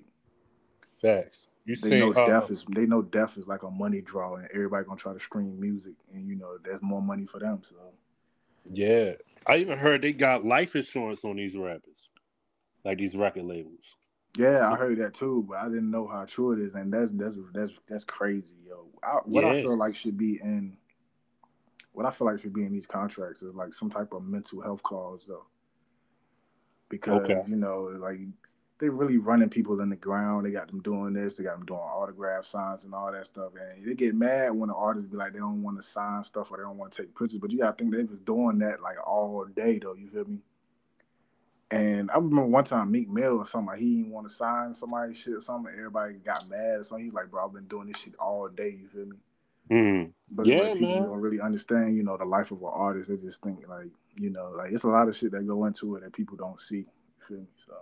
Facts. 1.02 1.48
You 1.64 1.76
they 1.76 1.90
see, 1.90 2.00
know 2.00 2.12
uh, 2.12 2.26
death 2.26 2.50
is 2.50 2.64
they 2.74 2.86
know 2.86 3.02
death 3.02 3.36
is 3.38 3.46
like 3.46 3.62
a 3.62 3.70
money 3.70 4.00
draw, 4.00 4.36
and 4.36 4.48
everybody 4.52 4.84
gonna 4.84 4.98
try 4.98 5.12
to 5.12 5.20
stream 5.20 5.58
music, 5.60 5.94
and 6.12 6.26
you 6.28 6.34
know 6.36 6.58
there's 6.64 6.82
more 6.82 7.02
money 7.02 7.26
for 7.26 7.38
them. 7.38 7.62
So 7.62 7.76
yeah. 8.72 9.12
I 9.46 9.56
even 9.56 9.78
heard 9.78 10.02
they 10.02 10.12
got 10.12 10.44
life 10.44 10.76
insurance 10.76 11.24
on 11.24 11.36
these 11.36 11.56
rappers, 11.56 12.10
like 12.84 12.98
these 12.98 13.16
record 13.16 13.44
labels. 13.44 13.96
yeah, 14.36 14.70
I 14.70 14.76
heard 14.76 14.98
that 14.98 15.14
too, 15.14 15.46
but 15.48 15.58
I 15.58 15.64
didn't 15.64 15.90
know 15.90 16.06
how 16.06 16.24
true 16.24 16.52
it 16.52 16.60
is, 16.60 16.74
and 16.74 16.92
that's 16.92 17.10
that's 17.14 17.36
that's 17.52 17.72
that's 17.88 18.04
crazy, 18.04 18.54
yo. 18.66 18.86
I, 19.02 19.20
what 19.24 19.44
I 19.44 19.62
feel 19.62 19.76
like 19.76 19.96
should 19.96 20.18
be 20.18 20.38
in 20.42 20.76
what 21.92 22.06
I 22.06 22.10
feel 22.10 22.26
like 22.26 22.40
should 22.40 22.52
be 22.54 22.64
in 22.64 22.72
these 22.72 22.86
contracts 22.86 23.42
is 23.42 23.54
like 23.54 23.72
some 23.72 23.90
type 23.90 24.12
of 24.12 24.24
mental 24.24 24.60
health 24.62 24.82
clause 24.82 25.24
though. 25.26 25.46
because 26.88 27.30
Okay. 27.30 27.42
you 27.46 27.56
know 27.56 27.84
like 27.98 28.18
they're 28.78 28.90
really 28.90 29.18
running 29.18 29.50
people 29.50 29.80
in 29.80 29.90
the 29.90 29.96
ground. 29.96 30.46
They 30.46 30.50
got 30.50 30.68
them 30.68 30.80
doing 30.80 31.12
this. 31.12 31.34
They 31.34 31.44
got 31.44 31.58
them 31.58 31.66
doing 31.66 31.80
autograph 31.80 32.46
signs 32.46 32.84
and 32.84 32.94
all 32.94 33.12
that 33.12 33.26
stuff. 33.26 33.52
And 33.54 33.84
they 33.86 33.94
get 33.94 34.14
mad 34.14 34.50
when 34.52 34.68
the 34.70 34.74
artists 34.74 35.10
be 35.10 35.18
like 35.18 35.34
they 35.34 35.38
don't 35.38 35.62
want 35.62 35.76
to 35.76 35.82
sign 35.86 36.24
stuff 36.24 36.50
or 36.50 36.56
they 36.56 36.62
don't 36.62 36.78
want 36.78 36.92
to 36.92 37.02
take 37.02 37.16
pictures. 37.16 37.38
But 37.40 37.50
you 37.50 37.58
gotta 37.58 37.76
think 37.76 37.92
they 37.94 38.04
was 38.04 38.20
doing 38.20 38.58
that 38.60 38.80
like 38.80 38.96
all 39.06 39.44
day 39.44 39.78
though. 39.78 39.94
You 39.94 40.08
feel 40.10 40.24
me? 40.24 40.38
And 41.70 42.10
I 42.10 42.16
remember 42.16 42.46
one 42.46 42.64
time 42.64 42.90
Meek 42.90 43.08
Mill 43.08 43.38
or 43.38 43.46
something, 43.46 43.68
like 43.68 43.78
he 43.80 43.96
didn't 43.96 44.12
want 44.12 44.28
to 44.28 44.34
sign 44.34 44.74
somebody's 44.74 45.18
shit 45.18 45.34
or 45.34 45.40
something. 45.40 45.72
Everybody 45.72 46.14
got 46.14 46.48
mad 46.48 46.80
or 46.80 46.84
something. 46.84 47.04
He's 47.04 47.14
like, 47.14 47.30
bro, 47.30 47.44
I've 47.46 47.52
been 47.54 47.68
doing 47.68 47.88
this 47.88 47.98
shit 48.00 48.14
all 48.18 48.48
day. 48.48 48.70
You 48.80 48.88
feel 48.88 49.06
me? 49.06 49.16
Mm. 49.70 50.12
But 50.30 50.46
Yeah, 50.46 50.62
like, 50.64 50.74
people 50.74 50.86
man. 50.86 51.04
don't 51.04 51.20
really 51.20 51.40
understand, 51.40 51.96
you 51.96 52.02
know, 52.04 52.16
the 52.16 52.24
life 52.24 52.50
of 52.52 52.58
an 52.62 52.70
artist. 52.72 53.10
They 53.10 53.16
just 53.16 53.42
think 53.42 53.60
like, 53.68 53.88
you 54.16 54.30
know, 54.30 54.50
like 54.56 54.72
it's 54.72 54.84
a 54.84 54.88
lot 54.88 55.08
of 55.08 55.16
shit 55.16 55.32
that 55.32 55.46
go 55.46 55.66
into 55.66 55.96
it 55.96 56.02
that 56.02 56.12
people 56.12 56.36
don't 56.36 56.60
see. 56.60 56.78
You 56.78 56.86
feel 57.28 57.38
me? 57.38 57.46
So 57.66 57.74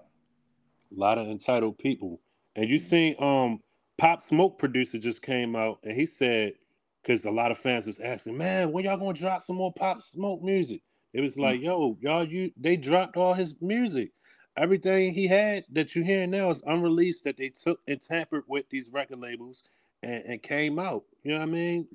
A 0.97 1.01
lot 1.01 1.19
of 1.19 1.29
entitled 1.29 1.79
people. 1.79 2.21
And 2.57 2.69
you 2.71 2.79
seen 2.79 3.17
um 3.21 3.61
Pop 3.99 4.23
Smoke 4.23 4.59
producer 4.59 4.99
just 4.99 5.23
came 5.23 5.57
out 5.57 5.81
and 5.85 5.95
he 5.97 6.07
said 6.07 6.55
because 7.03 7.25
a 7.25 7.31
lot 7.31 7.51
of 7.53 7.59
fans 7.59 7.87
was 7.87 8.01
asking, 8.01 8.39
man, 8.39 8.73
when 8.73 8.85
y'all 8.85 8.97
gonna 8.99 9.15
drop 9.15 9.43
some 9.43 9.57
more 9.57 9.73
Pop 9.73 10.01
Smoke 10.03 10.43
music? 10.43 10.83
It 11.15 11.23
was 11.23 11.39
like, 11.39 11.61
yo, 11.63 11.99
y'all, 12.01 12.27
you 12.27 12.53
they 12.57 12.77
dropped 12.77 13.17
all 13.17 13.35
his 13.35 13.57
music. 13.61 14.13
Everything 14.57 15.15
he 15.15 15.27
had 15.29 15.65
that 15.73 15.95
you 15.95 16.03
hearing 16.05 16.31
now 16.31 16.51
is 16.51 16.63
unreleased 16.67 17.25
that 17.25 17.37
they 17.37 17.51
took 17.51 17.81
and 17.89 18.01
tampered 18.01 18.45
with 18.49 18.69
these 18.71 18.93
record 18.93 19.21
labels 19.21 19.65
and, 20.03 20.25
and 20.25 20.43
came 20.43 20.79
out. 20.79 21.05
You 21.23 21.33
know 21.33 21.39
what 21.39 21.49
I 21.49 21.53
mean? 21.53 21.89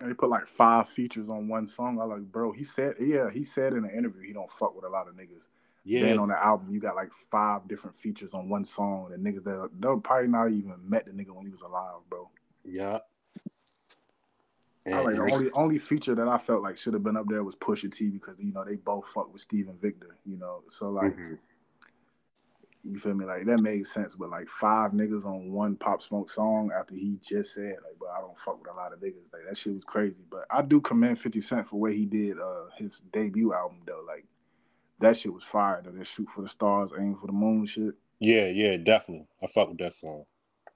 and 0.00 0.10
they 0.10 0.14
put 0.14 0.30
like 0.30 0.46
five 0.46 0.88
features 0.88 1.28
on 1.28 1.46
one 1.46 1.66
song. 1.66 2.00
I 2.00 2.04
like, 2.04 2.22
bro, 2.22 2.52
he 2.52 2.64
said, 2.64 2.94
yeah, 2.98 3.30
he 3.30 3.44
said 3.44 3.74
in 3.74 3.84
an 3.84 3.90
interview 3.90 4.22
he 4.22 4.32
don't 4.32 4.50
fuck 4.58 4.74
with 4.74 4.84
a 4.84 4.88
lot 4.88 5.08
of 5.08 5.14
niggas. 5.14 5.46
Yeah. 5.84 6.02
Then 6.02 6.18
on 6.18 6.28
the 6.28 6.42
album, 6.42 6.72
you 6.72 6.80
got 6.80 6.96
like 6.96 7.10
five 7.30 7.68
different 7.68 7.98
features 8.00 8.32
on 8.32 8.48
one 8.48 8.64
song. 8.64 9.10
And 9.12 9.24
niggas 9.24 9.44
that 9.44 9.70
they'll 9.78 10.00
probably 10.00 10.28
not 10.28 10.50
even 10.50 10.74
met 10.88 11.04
the 11.04 11.12
nigga 11.12 11.30
when 11.30 11.44
he 11.44 11.52
was 11.52 11.60
alive, 11.60 12.00
bro. 12.08 12.28
yeah. 12.64 12.98
I 14.86 15.02
like 15.02 15.14
the 15.14 15.32
only 15.32 15.50
only 15.52 15.78
feature 15.78 16.14
that 16.14 16.26
I 16.26 16.38
felt 16.38 16.62
like 16.62 16.76
should 16.76 16.94
have 16.94 17.04
been 17.04 17.16
up 17.16 17.26
there 17.28 17.44
was 17.44 17.54
Pusha 17.54 17.92
T 17.92 18.08
because 18.08 18.36
you 18.40 18.52
know 18.52 18.64
they 18.64 18.76
both 18.76 19.04
fuck 19.14 19.32
with 19.32 19.42
Steven 19.42 19.76
Victor, 19.80 20.16
you 20.26 20.36
know. 20.36 20.62
So 20.68 20.90
like 20.90 21.16
Mhm. 21.16 21.38
You 22.84 22.98
feel 22.98 23.14
me, 23.14 23.24
like 23.24 23.44
that 23.46 23.60
made 23.60 23.86
sense. 23.86 24.14
But 24.18 24.30
like 24.30 24.48
five 24.48 24.92
niggas 24.92 25.24
on 25.24 25.52
one 25.52 25.76
Pop 25.76 26.02
Smoke 26.02 26.30
song 26.30 26.70
after 26.76 26.94
he 26.94 27.18
just 27.22 27.54
said 27.54 27.76
like, 27.82 27.96
but 27.98 28.08
I 28.08 28.20
don't 28.20 28.38
fuck 28.38 28.60
with 28.60 28.70
a 28.70 28.74
lot 28.74 28.92
of 28.92 29.00
niggas. 29.00 29.32
Like 29.32 29.42
that 29.48 29.58
shit 29.58 29.74
was 29.74 29.84
crazy. 29.84 30.16
But 30.30 30.46
I 30.50 30.62
do 30.62 30.80
commend 30.80 31.20
Fifty 31.20 31.40
Cent 31.40 31.68
for 31.68 31.78
where 31.78 31.92
he 31.92 32.06
did 32.06 32.38
uh 32.38 32.66
his 32.76 33.00
debut 33.12 33.52
album 33.52 33.80
though. 33.86 34.02
Like 34.06 34.24
that 35.00 35.16
shit 35.16 35.32
was 35.32 35.44
fire. 35.44 35.82
Though 35.84 35.92
that 35.92 36.06
shoot 36.06 36.28
for 36.34 36.42
the 36.42 36.48
stars, 36.48 36.90
aim 36.98 37.16
for 37.20 37.26
the 37.26 37.32
moon 37.32 37.66
shit. 37.66 37.94
Yeah, 38.18 38.46
yeah, 38.46 38.76
definitely. 38.76 39.26
I 39.42 39.46
fuck 39.46 39.68
with 39.68 39.78
that 39.78 39.94
song. 39.94 40.24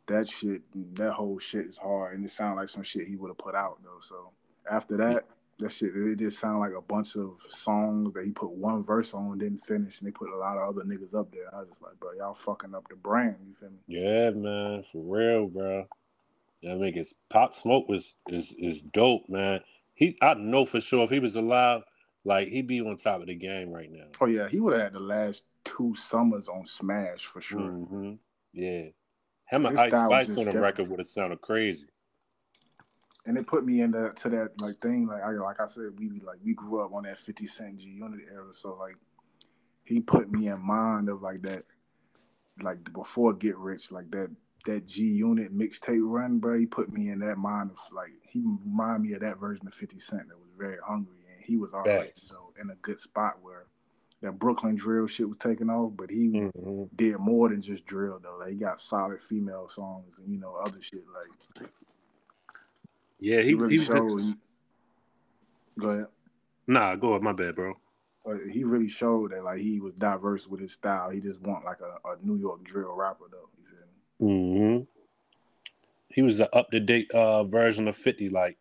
That 0.07 0.29
shit, 0.29 0.63
that 0.97 1.13
whole 1.13 1.39
shit 1.39 1.67
is 1.67 1.79
hard, 1.79 2.15
and 2.15 2.25
it 2.25 2.31
sounded 2.31 2.61
like 2.61 2.69
some 2.69 2.83
shit 2.83 3.07
he 3.07 3.17
would 3.17 3.29
have 3.29 3.39
put 3.39 3.55
out 3.55 3.79
though. 3.83 4.01
So 4.01 4.33
after 4.71 4.97
that, 4.99 5.25
that 5.59 5.73
shit 5.73 5.95
it 5.95 6.19
just 6.19 6.39
sounded 6.39 6.59
like 6.61 6.73
a 6.77 6.81
bunch 6.81 7.17
of 7.17 7.39
songs 7.49 8.13
that 8.15 8.25
he 8.25 8.33
put 8.33 8.51
one 8.51 8.85
verse 8.85 9.15
on, 9.15 9.39
didn't 9.39 9.65
finish, 9.67 9.99
and 9.99 10.07
they 10.07 10.13
put 10.13 10.31
a 10.31 10.37
lot 10.37 10.57
of 10.57 10.69
other 10.69 10.85
niggas 10.85 11.15
up 11.15 11.31
there. 11.33 11.55
I 11.55 11.61
was 11.61 11.69
just 11.69 11.83
like, 11.83 11.99
bro, 12.01 12.13
y'all 12.13 12.37
fucking 12.45 12.75
up 12.75 12.87
the 12.89 12.97
brand. 12.97 13.37
You 13.47 13.55
feel 13.59 13.71
me? 13.71 13.79
Yeah, 13.87 14.31
man, 14.31 14.85
for 14.91 15.03
real, 15.03 15.47
bro. 15.49 15.87
Yeah, 16.61 16.73
I 16.73 16.77
mean, 16.77 16.97
it's 16.97 17.15
Pop 17.31 17.55
Smoke 17.55 17.89
was 17.89 18.15
is 18.29 18.53
is 18.59 18.83
dope, 18.83 19.29
man. 19.29 19.61
He, 19.95 20.17
I 20.23 20.35
know 20.35 20.65
for 20.65 20.81
sure 20.81 21.05
if 21.05 21.11
he 21.11 21.19
was 21.19 21.37
alive, 21.37 21.83
like 22.25 22.49
he'd 22.49 22.67
be 22.67 22.81
on 22.81 22.97
top 22.97 23.21
of 23.21 23.27
the 23.27 23.35
game 23.35 23.71
right 23.71 23.91
now. 23.91 24.07
Oh 24.21 24.27
yeah, 24.27 24.49
he 24.49 24.61
would 24.61 24.73
have 24.73 24.83
had 24.83 24.93
the 24.95 25.01
last 25.01 25.45
two 25.65 25.95
summers 25.95 26.49
on 26.49 26.67
Smash 26.67 27.27
for 27.27 27.41
sure. 27.41 27.71
hmm 27.71 28.15
Yeah, 28.53 28.87
him 29.47 29.67
and 29.67 29.79
Ice 29.79 29.91
Spice 29.91 30.39
on 30.39 30.47
the 30.47 30.61
record 30.61 30.89
would 30.89 31.01
have 31.01 31.07
sounded 31.07 31.41
crazy. 31.43 31.87
And 33.27 33.39
it 33.39 33.47
put 33.47 33.65
me 33.65 33.81
into 33.81 34.13
to 34.17 34.29
that 34.31 34.61
like 34.61 34.81
thing. 34.81 35.07
Like 35.07 35.23
I 35.23 35.31
like 35.31 35.61
I 35.61 35.67
said, 35.67 35.99
we 35.99 36.21
like 36.21 36.39
we 36.45 36.55
grew 36.55 36.85
up 36.85 36.93
on 36.93 37.05
that 37.05 37.19
Fifty 37.19 37.47
Cent 37.47 37.79
G 37.79 37.89
Unit 37.89 38.21
era, 38.33 38.53
so 38.53 38.77
like 38.79 38.97
he 39.85 40.01
put 40.01 40.31
me 40.31 40.49
in 40.49 40.61
mind 40.61 41.09
of 41.09 41.23
like 41.23 41.43
that, 41.43 41.65
like 42.63 42.93
before 42.93 43.33
Get 43.35 43.57
Rich, 43.57 43.93
like 43.93 44.11
that 44.11 44.31
that 44.67 44.87
G 44.87 45.03
Unit 45.05 45.57
mixtape 45.57 46.01
run, 46.03 46.39
bro. 46.39 46.59
He 46.59 46.67
put 46.67 46.93
me 46.93 47.11
in 47.11 47.19
that 47.21 47.39
mind 47.39 47.71
of 47.71 47.79
like 47.95 48.11
he 48.23 48.43
reminded 48.45 49.03
me 49.09 49.15
of 49.15 49.21
that 49.23 49.39
version 49.39 49.67
of 49.67 49.75
Fifty 49.75 49.99
Cent 49.99 50.29
that 50.29 50.39
was 50.39 50.51
very 50.59 50.79
hungry, 50.87 51.19
and 51.35 51.45
he 51.45 51.57
was 51.57 51.73
already 51.73 52.11
Facts. 52.11 52.23
so 52.29 52.53
in 52.61 52.71
a 52.71 52.75
good 52.77 53.01
spot 53.01 53.35
where 53.43 53.67
that 54.23 54.39
Brooklyn 54.39 54.77
drill 54.77 55.07
shit 55.07 55.29
was 55.29 55.39
taking 55.39 55.71
off, 55.71 55.93
but 55.97 56.11
he 56.11 56.29
hmm 56.33 56.85
did 56.97 57.19
more 57.19 57.49
than 57.49 57.63
just 57.63 57.87
drill 57.87 58.21
though. 58.23 58.37
Like 58.39 58.51
he 58.51 58.57
got 58.57 58.81
solid 58.81 59.21
female 59.23 59.69
songs 59.69 60.15
and 60.19 60.33
you 60.33 60.39
know 60.39 60.55
other 60.55 60.81
shit 60.83 61.05
like 61.15 61.33
Yeah, 63.21 63.41
he, 63.41 63.49
he 63.49 63.55
really 63.55 63.79
he, 63.79 63.85
showed. 63.85 64.21
He, 64.21 64.35
go 65.79 65.89
ahead. 65.89 66.07
Nah, 66.67 66.97
go 66.97 67.11
ahead, 67.11 67.23
my 67.23 67.33
bad, 67.33 67.55
bro. 67.55 67.75
Uh, 68.27 68.35
he 68.51 68.65
really 68.65 68.89
showed 68.89 69.33
that 69.33 69.45
like 69.45 69.61
he 69.61 69.81
was 69.81 69.95
diverse 69.95 70.47
with 70.47 70.61
his 70.61 70.73
style. 70.73 71.11
He 71.11 71.21
just 71.21 71.41
want 71.41 71.65
like 71.65 71.79
a, 71.81 72.09
a 72.09 72.17
New 72.23 72.37
York 72.37 72.65
drill 72.65 72.95
rapper 72.95 73.25
though. 73.31 73.49
You 73.59 73.65
feel 73.69 74.29
me? 74.29 74.35
Mm-hmm. 74.35 74.83
He 76.09 76.23
was 76.23 76.41
an 76.41 76.49
up 76.53 76.71
to 76.71 76.81
date 76.81 77.11
uh, 77.13 77.45
version 77.45 77.87
of 77.87 77.97
Fifty. 77.97 78.29
Like, 78.29 78.57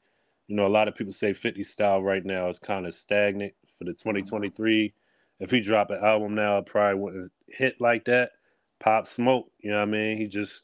you 0.48 0.56
know, 0.56 0.68
a 0.68 0.70
lot 0.70 0.88
of 0.88 0.96
people 0.96 1.14
say 1.14 1.34
50 1.34 1.64
style 1.64 2.02
right 2.02 2.26
now 2.26 2.50
is 2.50 2.60
kind 2.60 2.86
of 2.86 2.94
stagnant 2.94 3.54
for 3.78 3.86
the 3.86 3.94
2023. 3.94 4.94
If 5.40 5.52
he 5.52 5.62
drop 5.62 5.90
an 5.90 6.04
album 6.04 6.36
now, 6.36 6.58
it 6.58 6.66
probably 6.66 7.00
wouldn't 7.00 7.32
hit 7.48 7.80
like 7.80 8.06
that. 8.06 8.32
Pop 8.80 9.08
Smoke, 9.08 9.50
you 9.60 9.72
know 9.72 9.78
what 9.78 9.84
I 9.84 9.92
mean? 9.92 10.18
He 10.18 10.28
just 10.28 10.64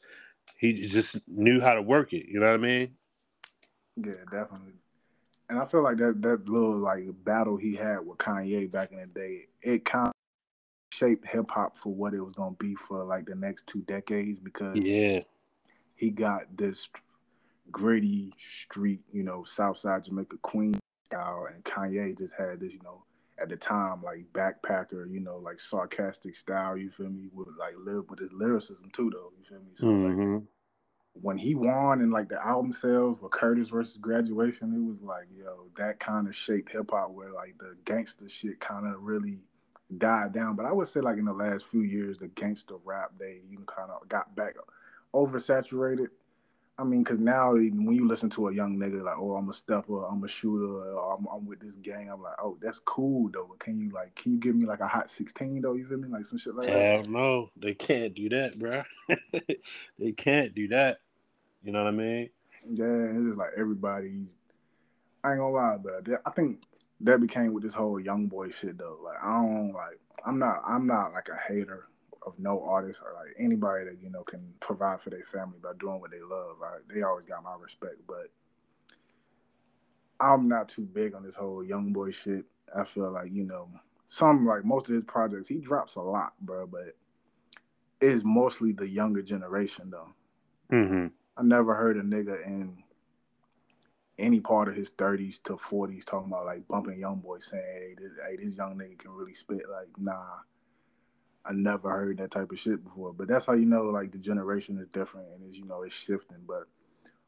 he 0.58 0.74
just 0.74 1.26
knew 1.26 1.60
how 1.60 1.74
to 1.74 1.82
work 1.82 2.12
it. 2.12 2.26
You 2.28 2.40
know 2.40 2.46
what 2.46 2.54
I 2.54 2.58
mean? 2.58 2.96
Yeah, 4.04 4.24
definitely. 4.30 4.74
And 5.48 5.58
I 5.58 5.66
feel 5.66 5.82
like 5.82 5.98
that 5.98 6.22
that 6.22 6.48
little 6.48 6.76
like 6.76 7.04
battle 7.24 7.56
he 7.56 7.74
had 7.74 8.00
with 8.06 8.18
Kanye 8.18 8.70
back 8.70 8.92
in 8.92 8.98
the 8.98 9.06
day, 9.06 9.46
it 9.62 9.84
kind 9.84 10.08
of 10.08 10.12
shaped 10.92 11.26
hip 11.26 11.50
hop 11.50 11.76
for 11.82 11.92
what 11.94 12.14
it 12.14 12.20
was 12.20 12.34
gonna 12.34 12.56
be 12.58 12.74
for 12.74 13.04
like 13.04 13.26
the 13.26 13.34
next 13.34 13.66
two 13.66 13.82
decades 13.82 14.38
because 14.40 14.78
Yeah. 14.78 15.20
he 15.96 16.10
got 16.10 16.56
this 16.56 16.88
gritty 17.70 18.32
street, 18.38 19.00
you 19.12 19.22
know, 19.22 19.44
Southside 19.44 20.04
Jamaica 20.04 20.36
Queen 20.42 20.74
style, 21.06 21.46
and 21.52 21.64
Kanye 21.64 22.16
just 22.16 22.34
had 22.34 22.60
this, 22.60 22.72
you 22.72 22.80
know, 22.82 23.04
at 23.40 23.48
the 23.48 23.56
time 23.56 24.02
like 24.02 24.24
backpacker, 24.32 25.10
you 25.10 25.20
know, 25.20 25.38
like 25.38 25.60
sarcastic 25.60 26.34
style. 26.36 26.76
You 26.76 26.90
feel 26.90 27.08
me? 27.10 27.28
With 27.32 27.48
like 27.58 27.74
live 27.78 28.08
with 28.10 28.20
his 28.20 28.32
lyricism 28.32 28.90
too, 28.92 29.10
though. 29.12 29.32
You 29.38 29.44
feel 29.48 29.60
me? 29.60 29.72
So 29.76 29.92
like 29.92 30.18
hmm 30.18 30.38
when 31.14 31.36
he 31.36 31.54
won 31.54 32.00
and 32.00 32.12
like 32.12 32.28
the 32.28 32.44
album 32.44 32.72
sales 32.72 33.18
with 33.20 33.32
Curtis 33.32 33.68
versus 33.68 33.96
Graduation, 33.96 34.74
it 34.74 34.90
was 34.90 35.02
like, 35.02 35.26
yo, 35.36 35.66
that 35.76 36.00
kind 36.00 36.28
of 36.28 36.36
shaped 36.36 36.72
hip 36.72 36.90
hop 36.90 37.10
where 37.10 37.32
like 37.32 37.56
the 37.58 37.76
gangster 37.84 38.28
shit 38.28 38.60
kind 38.60 38.86
of 38.86 39.02
really 39.02 39.40
died 39.98 40.32
down. 40.32 40.56
But 40.56 40.66
I 40.66 40.72
would 40.72 40.88
say 40.88 41.00
like 41.00 41.18
in 41.18 41.24
the 41.24 41.32
last 41.32 41.66
few 41.66 41.82
years, 41.82 42.18
the 42.18 42.28
gangster 42.28 42.76
rap 42.84 43.12
they 43.18 43.40
even 43.50 43.66
kind 43.66 43.90
of 43.90 44.08
got 44.08 44.34
back 44.36 44.54
oversaturated. 45.14 46.08
I 46.80 46.84
mean, 46.84 47.02
because 47.02 47.18
now 47.18 47.52
when 47.52 47.92
you 47.92 48.08
listen 48.08 48.30
to 48.30 48.48
a 48.48 48.54
young 48.54 48.78
nigga 48.78 49.02
like, 49.02 49.18
oh, 49.18 49.36
I'm 49.36 49.50
a 49.50 49.52
stepper, 49.52 50.06
I'm 50.06 50.24
a 50.24 50.28
shooter, 50.28 50.94
or 50.94 51.14
I'm, 51.14 51.26
I'm 51.26 51.46
with 51.46 51.60
this 51.60 51.74
gang, 51.74 52.10
I'm 52.10 52.22
like, 52.22 52.36
oh, 52.42 52.56
that's 52.62 52.80
cool 52.86 53.28
though. 53.28 53.46
But 53.50 53.58
can 53.58 53.78
you 53.78 53.90
like, 53.90 54.14
can 54.14 54.32
you 54.32 54.38
give 54.38 54.56
me 54.56 54.64
like 54.64 54.80
a 54.80 54.88
hot 54.88 55.10
sixteen 55.10 55.60
though? 55.60 55.74
You 55.74 55.86
feel 55.86 55.98
me? 55.98 56.08
Like 56.08 56.24
some 56.24 56.38
shit 56.38 56.54
like 56.54 56.68
that. 56.68 56.72
Hell 56.72 57.02
no, 57.04 57.50
they 57.54 57.74
can't 57.74 58.14
do 58.14 58.30
that, 58.30 58.58
bro. 58.58 58.82
they 59.98 60.12
can't 60.12 60.54
do 60.54 60.68
that. 60.68 61.00
You 61.62 61.72
know 61.72 61.84
what 61.84 61.88
I 61.88 61.96
mean? 61.96 62.30
Yeah, 62.64 62.86
it's 62.86 63.26
just 63.26 63.36
like 63.36 63.50
everybody. 63.58 64.24
I 65.22 65.32
ain't 65.32 65.38
gonna 65.40 65.50
lie, 65.50 65.76
but 65.76 66.22
I 66.24 66.30
think 66.30 66.62
that 67.00 67.20
became 67.20 67.52
with 67.52 67.62
this 67.62 67.74
whole 67.74 68.00
young 68.00 68.26
boy 68.26 68.52
shit 68.52 68.78
though. 68.78 68.98
Like 69.04 69.22
I 69.22 69.32
don't 69.32 69.72
like. 69.72 70.00
I'm 70.24 70.38
not. 70.38 70.62
I'm 70.66 70.86
not 70.86 71.12
like 71.12 71.28
a 71.28 71.36
hater 71.52 71.88
of 72.22 72.34
no 72.38 72.62
artist 72.62 73.00
or 73.02 73.14
like 73.14 73.34
anybody 73.38 73.84
that 73.84 74.02
you 74.02 74.10
know 74.10 74.22
can 74.22 74.52
provide 74.60 75.00
for 75.00 75.10
their 75.10 75.24
family 75.32 75.58
by 75.62 75.72
doing 75.78 76.00
what 76.00 76.10
they 76.10 76.20
love. 76.20 76.56
Right? 76.60 76.80
They 76.92 77.02
always 77.02 77.26
got 77.26 77.42
my 77.42 77.54
respect, 77.60 77.96
but 78.06 78.30
I'm 80.20 80.48
not 80.48 80.68
too 80.68 80.82
big 80.82 81.14
on 81.14 81.22
this 81.22 81.34
whole 81.34 81.64
young 81.64 81.92
boy 81.92 82.10
shit. 82.10 82.44
I 82.76 82.84
feel 82.84 83.10
like 83.10 83.32
you 83.32 83.44
know 83.44 83.68
some 84.08 84.46
like 84.46 84.64
most 84.64 84.88
of 84.88 84.94
his 84.94 85.04
projects 85.04 85.48
he 85.48 85.56
drops 85.56 85.96
a 85.96 86.00
lot, 86.00 86.32
bro, 86.40 86.66
but 86.66 86.96
it's 88.00 88.24
mostly 88.24 88.72
the 88.72 88.88
younger 88.88 89.22
generation 89.22 89.90
though. 89.90 90.08
Mm-hmm. 90.72 91.06
I 91.36 91.42
never 91.42 91.74
heard 91.74 91.96
a 91.96 92.02
nigga 92.02 92.44
in 92.46 92.82
any 94.18 94.40
part 94.40 94.68
of 94.68 94.74
his 94.74 94.90
thirties 94.98 95.40
to 95.44 95.56
forties 95.56 96.04
talking 96.04 96.28
about 96.28 96.44
like 96.44 96.66
bumping 96.68 96.98
young 96.98 97.16
boy 97.16 97.38
saying, 97.40 97.64
"Hey, 97.64 97.94
this, 97.98 98.12
hey, 98.28 98.36
this 98.36 98.56
young 98.56 98.76
nigga 98.76 98.98
can 98.98 99.12
really 99.12 99.34
spit." 99.34 99.62
Like, 99.70 99.88
nah, 99.98 100.40
I 101.46 101.52
never 101.52 101.90
heard 101.90 102.18
that 102.18 102.30
type 102.30 102.50
of 102.52 102.58
shit 102.58 102.82
before. 102.84 103.12
But 103.12 103.28
that's 103.28 103.46
how 103.46 103.54
you 103.54 103.64
know 103.66 103.82
like 103.84 104.12
the 104.12 104.18
generation 104.18 104.78
is 104.78 104.88
different 104.88 105.26
and 105.34 105.50
is 105.50 105.56
you 105.58 105.64
know 105.64 105.82
it's 105.82 105.94
shifting. 105.94 106.38
But 106.46 106.64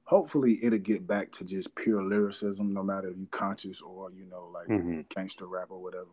hopefully 0.05 0.59
it'll 0.63 0.79
get 0.79 1.07
back 1.07 1.33
to 1.33 1.45
just 1.45 1.75
pure 1.75 2.03
lyricism, 2.03 2.73
no 2.75 2.83
matter 2.83 3.09
if 3.09 3.17
you 3.17 3.27
conscious 3.31 3.81
or 3.81 4.11
you 4.13 4.27
know 4.27 4.51
like 4.53 4.69
Mm-hmm. 4.69 5.01
gangster 5.15 5.47
rap 5.47 5.69
or 5.71 5.83
whatever. 5.83 6.11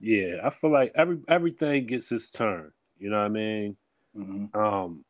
Yeah, 0.00 0.40
I 0.44 0.50
feel 0.50 0.70
like 0.70 0.92
every 0.94 1.18
everything 1.28 1.86
gets 1.86 2.10
its 2.12 2.30
turn. 2.30 2.72
You 2.98 3.10
know 3.10 3.18
what 3.18 3.26
I 3.26 3.28
mean? 3.30 3.76
Mm-hmm. 4.16 4.58
Um, 4.60 5.04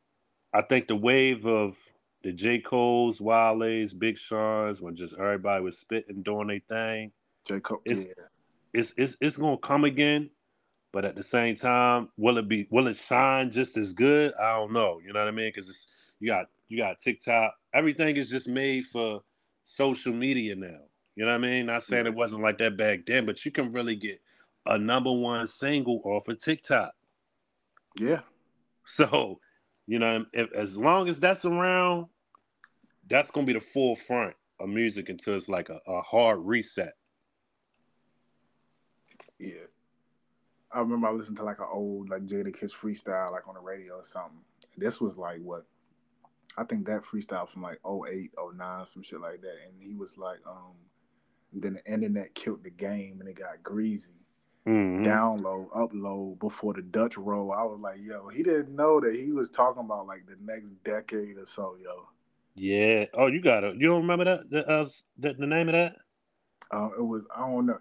I 0.52 0.62
think 0.62 0.88
the 0.88 0.96
wave 0.96 1.46
of 1.46 1.76
the 2.22 2.32
J. 2.32 2.58
Cole's, 2.58 3.20
Wale's, 3.20 3.94
Big 3.94 4.18
Sean's, 4.18 4.80
when 4.80 4.96
just 4.96 5.14
everybody 5.18 5.62
was 5.62 5.78
spitting, 5.78 6.22
doing 6.22 6.48
their 6.48 6.60
thing, 6.68 7.12
J. 7.46 7.60
Cole, 7.60 7.80
It's- 7.84 8.06
yeah. 8.06 8.24
it's 8.72 8.92
it's 8.96 9.16
it's 9.20 9.36
gonna 9.36 9.58
come 9.58 9.84
again. 9.84 10.30
But 10.92 11.04
at 11.04 11.16
the 11.16 11.22
same 11.22 11.54
time, 11.54 12.08
will 12.16 12.38
it 12.38 12.48
be 12.48 12.66
will 12.70 12.86
it 12.88 12.96
shine 12.96 13.50
just 13.50 13.76
as 13.76 13.92
good? 13.92 14.32
I 14.40 14.56
don't 14.56 14.72
know. 14.72 15.00
You 15.04 15.12
know 15.12 15.20
what 15.20 15.28
I 15.28 15.32
mean? 15.32 15.52
Because 15.54 15.86
you 16.18 16.28
got 16.28 16.46
you 16.68 16.78
got 16.78 16.98
TikTok. 16.98 17.54
Everything 17.74 18.16
is 18.16 18.30
just 18.30 18.48
made 18.48 18.86
for 18.86 19.22
social 19.64 20.12
media 20.12 20.56
now. 20.56 20.80
You 21.14 21.24
know 21.24 21.32
what 21.32 21.38
I 21.38 21.38
mean? 21.38 21.66
Not 21.66 21.82
saying 21.82 22.06
it 22.06 22.10
mm-hmm. 22.10 22.18
wasn't 22.18 22.42
like 22.42 22.58
that 22.58 22.76
back 22.76 23.04
then, 23.06 23.26
but 23.26 23.44
you 23.44 23.50
can 23.50 23.70
really 23.70 23.96
get 23.96 24.20
a 24.66 24.78
number 24.78 25.12
one 25.12 25.48
single 25.48 26.00
off 26.04 26.28
of 26.28 26.38
TikTok. 26.38 26.92
Yeah. 27.96 28.20
So, 28.84 29.38
you 29.86 29.98
know, 29.98 30.24
if, 30.32 30.50
as 30.52 30.76
long 30.78 31.08
as 31.08 31.20
that's 31.20 31.44
around, 31.44 32.06
that's 33.06 33.30
gonna 33.30 33.46
be 33.46 33.52
the 33.52 33.60
forefront 33.60 34.34
of 34.60 34.68
music 34.68 35.08
until 35.08 35.34
it's 35.34 35.48
like 35.48 35.68
a, 35.68 35.78
a 35.86 36.00
hard 36.00 36.38
reset. 36.40 36.94
Yeah. 39.38 39.66
I 40.72 40.80
remember 40.80 41.08
I 41.08 41.12
listened 41.12 41.36
to 41.38 41.44
like 41.44 41.60
an 41.60 41.66
old 41.72 42.10
like 42.10 42.26
Jadakiss 42.26 42.72
freestyle 42.72 43.32
like 43.32 43.48
on 43.48 43.54
the 43.54 43.60
radio 43.60 43.94
or 43.94 44.04
something. 44.04 44.40
This 44.76 45.00
was 45.00 45.16
like 45.16 45.40
what 45.40 45.64
I 46.56 46.64
think 46.64 46.86
that 46.86 47.04
freestyle 47.04 47.48
from 47.48 47.62
like 47.62 47.80
08, 47.86 48.32
09, 48.36 48.86
some 48.86 49.02
shit 49.02 49.20
like 49.20 49.40
that. 49.42 49.56
And 49.66 49.80
he 49.80 49.94
was 49.94 50.18
like, 50.18 50.38
um, 50.46 50.74
then 51.52 51.74
the 51.74 51.92
internet 51.92 52.34
killed 52.34 52.64
the 52.64 52.70
game 52.70 53.20
and 53.20 53.28
it 53.28 53.38
got 53.38 53.62
greasy. 53.62 54.10
Mhm. 54.66 55.04
Download, 55.06 55.70
upload 55.70 56.38
before 56.40 56.74
the 56.74 56.82
Dutch 56.82 57.16
roll. 57.16 57.52
I 57.52 57.62
was 57.62 57.80
like, 57.80 58.00
yo, 58.02 58.28
he 58.28 58.42
didn't 58.42 58.74
know 58.74 59.00
that 59.00 59.14
he 59.14 59.32
was 59.32 59.50
talking 59.50 59.84
about 59.84 60.06
like 60.06 60.26
the 60.26 60.36
next 60.44 60.68
decade 60.84 61.38
or 61.38 61.46
so, 61.46 61.76
yo. 61.82 62.08
Yeah. 62.54 63.06
Oh, 63.14 63.28
you 63.28 63.40
got 63.40 63.64
it. 63.64 63.76
You 63.76 63.88
don't 63.88 64.02
remember 64.02 64.24
that? 64.24 64.50
The, 64.50 64.68
uh, 64.68 64.88
the, 65.16 65.32
the 65.34 65.46
name 65.46 65.68
of 65.68 65.72
that? 65.72 65.96
Uh, 66.70 66.90
it 66.98 67.02
was 67.02 67.22
I 67.34 67.40
don't 67.40 67.66
know. 67.66 67.78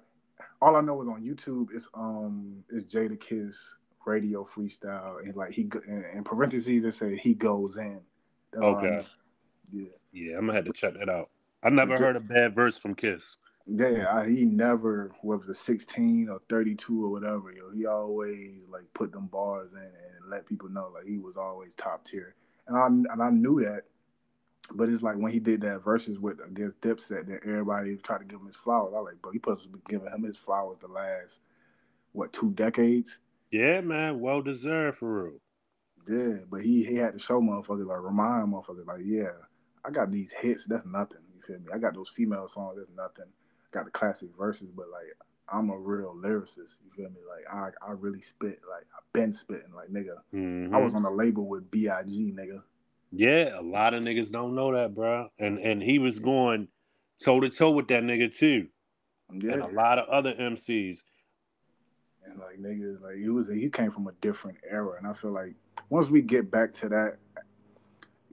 All 0.62 0.76
I 0.76 0.82
know 0.82 1.02
is 1.02 1.08
on 1.08 1.24
YouTube. 1.24 1.68
It's 1.74 1.88
um 1.94 2.64
it's 2.70 2.86
Jadakiss 2.86 3.56
radio 4.06 4.48
freestyle 4.56 5.20
and 5.22 5.36
like 5.36 5.52
he 5.52 5.64
go- 5.64 5.82
in, 5.86 6.04
in 6.16 6.24
parentheses 6.24 6.86
it 6.86 6.94
say 6.96 7.18
he 7.18 7.34
goes 7.34 7.78
in. 7.78 8.00
That's 8.54 8.64
Okay. 8.64 9.06
Yeah, 9.72 9.86
Yeah, 10.14 10.38
I'm 10.38 10.46
gonna 10.46 10.54
have 10.54 10.66
to 10.66 10.74
check 10.74 10.94
that 10.98 11.10
out. 11.10 11.30
I 11.62 11.70
never 11.70 11.98
heard 11.98 12.16
a 12.16 12.22
bad 12.22 12.56
verse 12.56 12.78
from 12.78 12.96
Kiss. 12.96 13.36
yeah. 13.66 14.08
I, 14.10 14.30
he 14.30 14.46
never 14.46 15.12
was 15.24 15.48
it 15.50 15.56
sixteen 15.56 16.30
or 16.30 16.40
thirty 16.50 16.74
two 16.74 17.04
or 17.06 17.10
whatever. 17.10 17.52
Yo, 17.52 17.70
he 17.76 17.86
always 17.86 18.62
like 18.72 18.86
put 18.94 19.12
them 19.12 19.28
bars 19.28 19.72
in 19.74 19.80
and 19.80 20.30
let 20.30 20.46
people 20.46 20.70
know 20.70 20.90
like 20.94 21.06
he 21.06 21.18
was 21.18 21.36
always 21.38 21.74
top 21.76 22.06
tier. 22.06 22.36
And 22.68 22.78
I 22.78 22.86
and 22.88 23.22
I 23.22 23.30
knew 23.30 23.62
that. 23.64 23.84
But 24.74 24.90
it's 24.90 25.02
like 25.02 25.16
when 25.18 25.32
he 25.32 25.40
did 25.40 25.62
that 25.62 25.84
verses 25.84 26.20
with 26.20 26.40
against 26.46 26.82
Dipset, 26.82 27.28
that 27.28 27.40
everybody 27.44 27.96
tried 27.98 28.20
to 28.20 28.26
give 28.26 28.40
him 28.40 28.48
his 28.48 28.56
flowers. 28.58 28.94
I 28.96 29.00
was 29.00 29.06
like, 29.12 29.22
bro, 29.22 29.32
you 29.32 29.40
supposed 29.40 29.64
to 29.64 29.70
be 29.70 29.80
giving 29.88 30.12
him 30.12 30.24
his 30.24 30.38
flowers 30.38 30.78
the 30.82 30.88
last 30.88 31.40
what 32.12 32.34
two 32.34 32.52
decades? 32.52 33.18
Yeah, 33.52 33.82
man, 33.82 34.20
well 34.20 34.42
deserved 34.42 34.98
for 34.98 35.24
real. 35.24 35.40
Yeah, 36.08 36.40
but 36.50 36.62
he 36.62 36.84
he 36.84 36.96
had 36.96 37.14
to 37.14 37.20
show 37.20 37.42
motherfuckers 37.42 37.86
like 37.88 38.02
remind 38.02 38.54
motherfuckers 38.54 38.86
like, 38.88 39.02
yeah, 39.04 39.32
I 39.86 39.92
got 39.92 40.12
these 40.12 40.32
hits. 40.32 40.66
That's 40.66 40.86
nothing. 40.86 41.20
You 41.36 41.42
feel 41.42 41.60
me? 41.60 41.68
I 41.74 41.78
got 41.78 41.94
those 41.96 42.10
female 42.10 42.48
songs. 42.48 42.78
That's 42.78 42.90
nothing. 42.96 43.32
got 43.72 43.86
the 43.86 43.92
classic 43.92 44.30
verses, 44.38 44.70
but 44.76 44.88
like 44.90 45.16
I'm 45.50 45.70
a 45.70 45.78
real 45.78 46.14
lyricist. 46.16 46.76
You 46.84 46.92
feel 46.96 47.10
me? 47.10 47.22
Like 47.28 47.54
I 47.54 47.70
I 47.88 47.92
really 47.92 48.22
spit. 48.22 48.60
Like 48.70 48.86
I've 48.98 49.14
been 49.14 49.34
spitting. 49.34 49.74
Like 49.76 49.90
nigga, 49.90 50.18
Mhm. 50.34 50.74
I 50.74 50.80
was 50.80 50.94
on 50.94 51.06
a 51.06 51.12
label 51.12 51.46
with 51.48 51.70
Big, 51.72 51.84
nigga. 51.90 52.62
Yeah, 53.12 53.60
a 53.60 53.62
lot 53.62 53.94
of 53.94 54.04
niggas 54.04 54.32
don't 54.32 54.56
know 54.56 54.74
that, 54.74 54.94
bro. 54.94 55.30
And 55.40 55.60
and 55.60 55.82
he 55.82 56.00
was 56.00 56.20
going 56.20 56.68
toe 57.24 57.40
to 57.40 57.50
toe 57.50 57.72
with 57.72 57.88
that 57.88 58.04
nigga 58.04 58.34
too, 58.36 58.68
and 59.30 59.44
a 59.44 59.68
lot 59.68 59.98
of 59.98 60.08
other 60.10 60.34
MCs. 60.34 61.00
and 62.26 62.40
like 62.40 62.60
niggas, 62.60 63.02
like 63.02 63.16
he 63.16 63.30
was 63.30 63.48
he 63.48 63.70
came 63.70 63.92
from 63.92 64.08
a 64.08 64.12
different 64.22 64.58
era, 64.70 64.98
and 64.98 65.08
I 65.08 65.14
feel 65.14 65.32
like 65.32 65.56
once 65.90 66.10
we 66.10 66.22
get 66.22 66.52
back 66.52 66.74
to 66.74 66.90
that. 66.90 67.18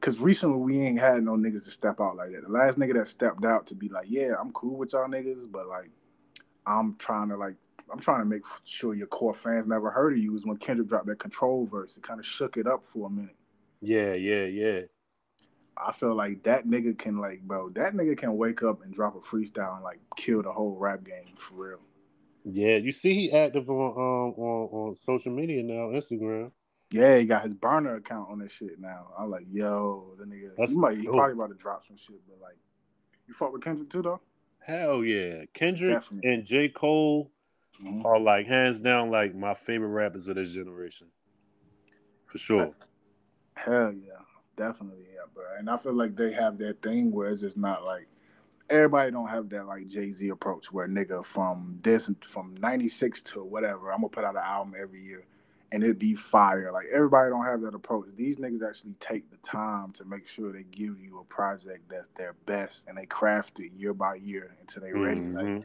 Cause 0.00 0.18
recently 0.18 0.58
we 0.58 0.82
ain't 0.82 1.00
had 1.00 1.22
no 1.22 1.32
niggas 1.32 1.64
to 1.64 1.70
step 1.70 1.98
out 1.98 2.16
like 2.16 2.30
that. 2.32 2.42
The 2.42 2.52
last 2.52 2.78
nigga 2.78 2.92
that 2.92 3.08
stepped 3.08 3.42
out 3.46 3.66
to 3.68 3.74
be 3.74 3.88
like, 3.88 4.04
yeah, 4.06 4.32
I'm 4.38 4.52
cool 4.52 4.76
with 4.76 4.92
y'all 4.92 5.08
niggas, 5.08 5.50
but 5.50 5.66
like, 5.66 5.88
I'm 6.66 6.96
trying 6.96 7.30
to 7.30 7.38
like, 7.38 7.54
I'm 7.90 8.00
trying 8.00 8.18
to 8.18 8.26
make 8.26 8.42
sure 8.64 8.94
your 8.94 9.06
core 9.06 9.32
fans 9.32 9.66
never 9.66 9.90
heard 9.90 10.12
of 10.12 10.18
you. 10.18 10.36
Is 10.36 10.44
when 10.44 10.58
Kendrick 10.58 10.90
dropped 10.90 11.06
that 11.06 11.20
control 11.20 11.66
verse, 11.72 11.96
it 11.96 12.02
kind 12.02 12.20
of 12.20 12.26
shook 12.26 12.58
it 12.58 12.66
up 12.66 12.84
for 12.92 13.06
a 13.06 13.10
minute. 13.10 13.34
Yeah, 13.84 14.14
yeah, 14.14 14.44
yeah. 14.44 14.80
I 15.76 15.92
feel 15.92 16.14
like 16.14 16.42
that 16.44 16.66
nigga 16.66 16.96
can 16.96 17.18
like, 17.18 17.42
bro, 17.42 17.68
that 17.70 17.94
nigga 17.94 18.16
can 18.16 18.36
wake 18.36 18.62
up 18.62 18.82
and 18.82 18.94
drop 18.94 19.16
a 19.16 19.20
freestyle 19.20 19.74
and 19.74 19.84
like 19.84 19.98
kill 20.16 20.42
the 20.42 20.52
whole 20.52 20.76
rap 20.76 21.04
game 21.04 21.34
for 21.36 21.54
real. 21.54 21.80
Yeah, 22.44 22.76
you 22.76 22.92
see 22.92 23.14
he 23.14 23.32
active 23.32 23.68
on 23.68 23.90
um 23.92 24.34
on, 24.44 24.88
on 24.88 24.94
social 24.94 25.32
media 25.32 25.62
now, 25.62 25.88
Instagram. 25.88 26.52
Yeah, 26.90 27.16
he 27.18 27.24
got 27.24 27.44
his 27.44 27.54
burner 27.54 27.96
account 27.96 28.30
on 28.30 28.38
this 28.38 28.52
shit 28.52 28.78
now. 28.78 29.08
I'm 29.18 29.30
like, 29.30 29.46
yo, 29.50 30.14
the 30.18 30.24
nigga, 30.24 30.50
That's 30.56 30.70
he 30.70 30.76
might, 30.78 30.98
he 30.98 31.04
dope. 31.04 31.14
probably 31.14 31.32
about 31.32 31.48
to 31.48 31.54
drop 31.54 31.82
some 31.86 31.96
shit, 31.96 32.20
but 32.28 32.40
like, 32.40 32.56
you 33.26 33.34
fought 33.34 33.52
with 33.52 33.62
Kendrick 33.64 33.90
too 33.90 34.02
though. 34.02 34.20
Hell 34.60 35.02
yeah. 35.04 35.44
Kendrick 35.54 36.00
Definitely. 36.00 36.30
and 36.32 36.44
J. 36.44 36.68
Cole 36.68 37.30
Mhm. 37.82 38.04
are 38.04 38.20
like 38.20 38.46
hands 38.46 38.78
down 38.78 39.10
like 39.10 39.34
my 39.34 39.54
favorite 39.54 39.88
rappers 39.88 40.28
of 40.28 40.36
this 40.36 40.52
generation. 40.52 41.08
For 42.26 42.38
sure. 42.38 42.74
Hell 43.56 43.92
yeah, 43.92 44.20
definitely 44.56 45.06
yeah, 45.14 45.22
bro. 45.34 45.44
And 45.58 45.70
I 45.70 45.76
feel 45.78 45.94
like 45.94 46.16
they 46.16 46.32
have 46.32 46.58
that 46.58 46.82
thing 46.82 47.10
where 47.12 47.28
it's 47.30 47.40
just 47.40 47.56
not 47.56 47.84
like 47.84 48.08
everybody 48.70 49.10
don't 49.10 49.28
have 49.28 49.48
that 49.50 49.66
like 49.66 49.86
Jay 49.88 50.10
Z 50.10 50.28
approach 50.28 50.72
where 50.72 50.88
nigga 50.88 51.24
from 51.24 51.78
this 51.82 52.10
from 52.24 52.54
'96 52.60 53.22
to 53.22 53.44
whatever 53.44 53.92
I'm 53.92 53.98
gonna 53.98 54.08
put 54.08 54.24
out 54.24 54.36
an 54.36 54.42
album 54.44 54.74
every 54.80 55.00
year 55.00 55.26
and 55.72 55.82
it'd 55.82 55.98
be 55.98 56.14
fire. 56.14 56.70
Like 56.72 56.86
everybody 56.92 57.30
don't 57.30 57.44
have 57.44 57.60
that 57.62 57.74
approach. 57.74 58.06
These 58.16 58.38
niggas 58.38 58.66
actually 58.66 58.94
take 59.00 59.30
the 59.30 59.38
time 59.38 59.92
to 59.92 60.04
make 60.04 60.26
sure 60.26 60.52
they 60.52 60.64
give 60.64 60.98
you 61.00 61.18
a 61.20 61.24
project 61.24 61.88
that's 61.90 62.08
their 62.16 62.34
best 62.46 62.84
and 62.88 62.96
they 62.96 63.06
craft 63.06 63.60
it 63.60 63.72
year 63.76 63.94
by 63.94 64.16
year 64.16 64.56
until 64.60 64.82
they 64.82 64.92
ready. 64.92 65.28
Like 65.32 65.50
Mhm. 65.50 65.64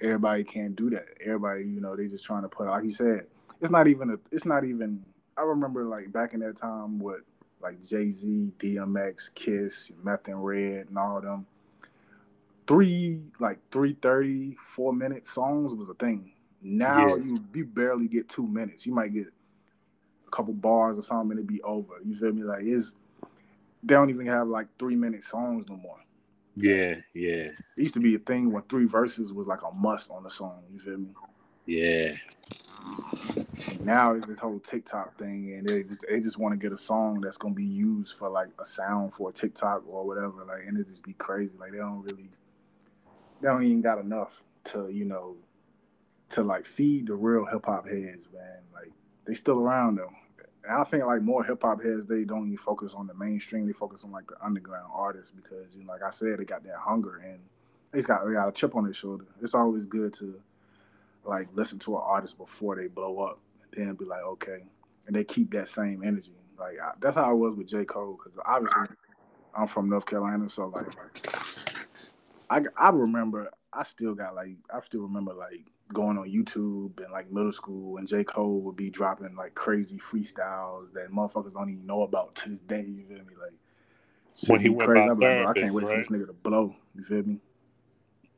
everybody 0.00 0.44
can't 0.44 0.76
do 0.76 0.90
that. 0.90 1.06
Everybody, 1.20 1.64
you 1.64 1.80
know, 1.80 1.96
they 1.96 2.06
just 2.08 2.24
trying 2.24 2.42
to 2.42 2.48
put 2.48 2.66
like 2.68 2.84
you 2.84 2.92
said, 2.92 3.26
it's 3.60 3.70
not 3.70 3.88
even 3.88 4.10
a 4.10 4.16
it's 4.30 4.46
not 4.46 4.64
even 4.64 5.04
I 5.42 5.44
remember 5.44 5.84
like 5.84 6.12
back 6.12 6.34
in 6.34 6.40
that 6.40 6.56
time 6.56 7.00
with 7.00 7.22
like 7.60 7.82
Jay 7.84 8.12
Z, 8.12 8.52
DMX, 8.60 9.34
Kiss, 9.34 9.90
Meth 10.04 10.28
and 10.28 10.44
Red 10.44 10.86
and 10.88 10.96
all 10.96 11.20
them. 11.20 11.46
Three 12.68 13.20
like 13.40 13.58
three 13.72 13.94
thirty, 14.00 14.56
four 14.76 14.92
minute 14.92 15.26
songs 15.26 15.74
was 15.74 15.88
a 15.88 15.94
thing. 15.94 16.30
Now 16.62 17.16
Yeah. 17.16 17.16
you 17.16 17.42
you 17.54 17.64
barely 17.64 18.06
get 18.06 18.28
two 18.28 18.46
minutes. 18.46 18.86
You 18.86 18.94
might 18.94 19.12
get 19.12 19.26
a 20.28 20.30
couple 20.30 20.54
bars 20.54 20.96
or 20.96 21.02
something 21.02 21.32
and 21.36 21.40
it 21.40 21.46
be 21.48 21.60
over. 21.62 21.94
You 22.04 22.16
feel 22.16 22.32
me? 22.32 22.44
Like 22.44 22.62
it's 22.62 22.92
they 23.82 23.94
don't 23.94 24.10
even 24.10 24.26
have 24.26 24.46
like 24.46 24.68
three 24.78 24.94
minute 24.96 25.24
songs 25.24 25.66
no 25.68 25.76
more. 25.76 25.98
Yeah, 26.54 26.96
yeah, 27.14 27.50
It 27.76 27.82
used 27.82 27.94
to 27.94 28.00
be 28.00 28.14
a 28.14 28.18
thing 28.20 28.52
when 28.52 28.62
three 28.64 28.86
verses 28.86 29.32
was 29.32 29.48
like 29.48 29.62
a 29.62 29.72
must 29.72 30.08
on 30.10 30.22
the 30.22 30.30
song. 30.30 30.62
You 30.72 30.78
feel 30.78 30.98
me? 30.98 31.08
yeah. 31.66 32.14
Now 33.80 34.14
it's 34.14 34.26
this 34.26 34.38
whole 34.38 34.60
TikTok 34.60 35.18
thing, 35.18 35.54
and 35.54 35.68
they 35.68 35.82
just 35.82 36.04
they 36.08 36.20
just 36.20 36.38
want 36.38 36.52
to 36.52 36.56
get 36.58 36.72
a 36.72 36.78
song 36.78 37.20
that's 37.20 37.36
gonna 37.36 37.54
be 37.54 37.64
used 37.64 38.16
for 38.16 38.28
like 38.28 38.48
a 38.60 38.64
sound 38.64 39.14
for 39.14 39.30
a 39.30 39.32
TikTok 39.32 39.82
or 39.88 40.06
whatever. 40.06 40.44
Like, 40.46 40.62
and 40.66 40.78
it 40.78 40.88
just 40.88 41.02
be 41.02 41.14
crazy. 41.14 41.56
Like 41.58 41.72
they 41.72 41.78
don't 41.78 42.02
really, 42.02 42.30
they 43.40 43.48
don't 43.48 43.64
even 43.64 43.80
got 43.80 43.98
enough 43.98 44.42
to 44.64 44.88
you 44.90 45.04
know, 45.04 45.36
to 46.30 46.42
like 46.42 46.66
feed 46.66 47.08
the 47.08 47.14
real 47.14 47.44
hip 47.44 47.66
hop 47.66 47.86
heads, 47.88 48.28
man. 48.32 48.58
Like 48.72 48.92
they 49.26 49.34
still 49.34 49.58
around 49.58 49.96
though. 49.96 50.12
And 50.64 50.80
I 50.80 50.84
think 50.84 51.04
like 51.04 51.22
more 51.22 51.42
hip 51.42 51.62
hop 51.62 51.82
heads, 51.82 52.06
they 52.06 52.24
don't 52.24 52.46
even 52.46 52.56
focus 52.58 52.92
on 52.94 53.06
the 53.08 53.14
mainstream. 53.14 53.66
They 53.66 53.72
focus 53.72 54.04
on 54.04 54.12
like 54.12 54.28
the 54.28 54.36
underground 54.44 54.90
artists 54.94 55.32
because 55.34 55.74
you 55.74 55.84
know, 55.84 55.92
like 55.92 56.02
I 56.02 56.10
said, 56.10 56.38
they 56.38 56.44
got 56.44 56.62
that 56.64 56.76
hunger 56.76 57.16
and 57.16 57.40
they 57.92 58.02
got 58.02 58.26
they 58.26 58.32
got 58.32 58.48
a 58.48 58.52
chip 58.52 58.76
on 58.76 58.84
their 58.84 58.94
shoulder. 58.94 59.26
It's 59.42 59.54
always 59.54 59.86
good 59.86 60.14
to 60.14 60.40
like 61.24 61.48
listen 61.54 61.78
to 61.80 61.96
an 61.96 62.02
artist 62.04 62.38
before 62.38 62.76
they 62.76 62.86
blow 62.86 63.18
up, 63.20 63.38
then 63.76 63.94
be 63.94 64.04
like, 64.04 64.22
okay, 64.22 64.64
and 65.06 65.14
they 65.16 65.24
keep 65.24 65.52
that 65.52 65.68
same 65.68 66.02
energy. 66.04 66.34
Like 66.58 66.76
I, 66.82 66.92
that's 67.00 67.16
how 67.16 67.24
I 67.24 67.32
was 67.32 67.56
with 67.56 67.68
J 67.68 67.84
Cole 67.84 68.18
because 68.22 68.38
obviously 68.46 68.96
I'm 69.54 69.66
from 69.68 69.88
North 69.88 70.06
Carolina, 70.06 70.48
so 70.48 70.66
like 70.68 70.86
I 72.50 72.62
I 72.76 72.90
remember 72.90 73.50
I 73.72 73.82
still 73.84 74.14
got 74.14 74.34
like 74.34 74.56
I 74.72 74.80
still 74.84 75.02
remember 75.02 75.34
like 75.34 75.66
going 75.92 76.18
on 76.18 76.28
YouTube 76.30 77.02
and 77.02 77.12
like 77.12 77.30
middle 77.30 77.52
school 77.52 77.98
and 77.98 78.08
J 78.08 78.24
Cole 78.24 78.60
would 78.60 78.76
be 78.76 78.90
dropping 78.90 79.34
like 79.36 79.54
crazy 79.54 79.98
freestyles 79.98 80.92
that 80.94 81.10
motherfuckers 81.12 81.54
don't 81.54 81.70
even 81.70 81.86
know 81.86 82.02
about 82.02 82.34
to 82.36 82.50
this 82.50 82.60
day. 82.60 82.84
You 82.86 83.04
feel 83.06 83.18
me? 83.24 83.34
Like 83.40 83.54
When 84.46 84.60
he 84.60 84.68
went 84.70 84.92
crazy. 84.92 84.94
by 84.94 85.08
I'm 85.08 85.18
like, 85.20 85.38
I 85.38 85.52
can't 85.54 85.74
Therapist, 85.74 85.74
wait 85.74 85.88
for 85.88 85.96
this 85.96 86.08
nigga 86.08 86.26
to 86.26 86.32
blow. 86.32 86.74
You 86.94 87.04
feel 87.04 87.22
me? 87.22 87.38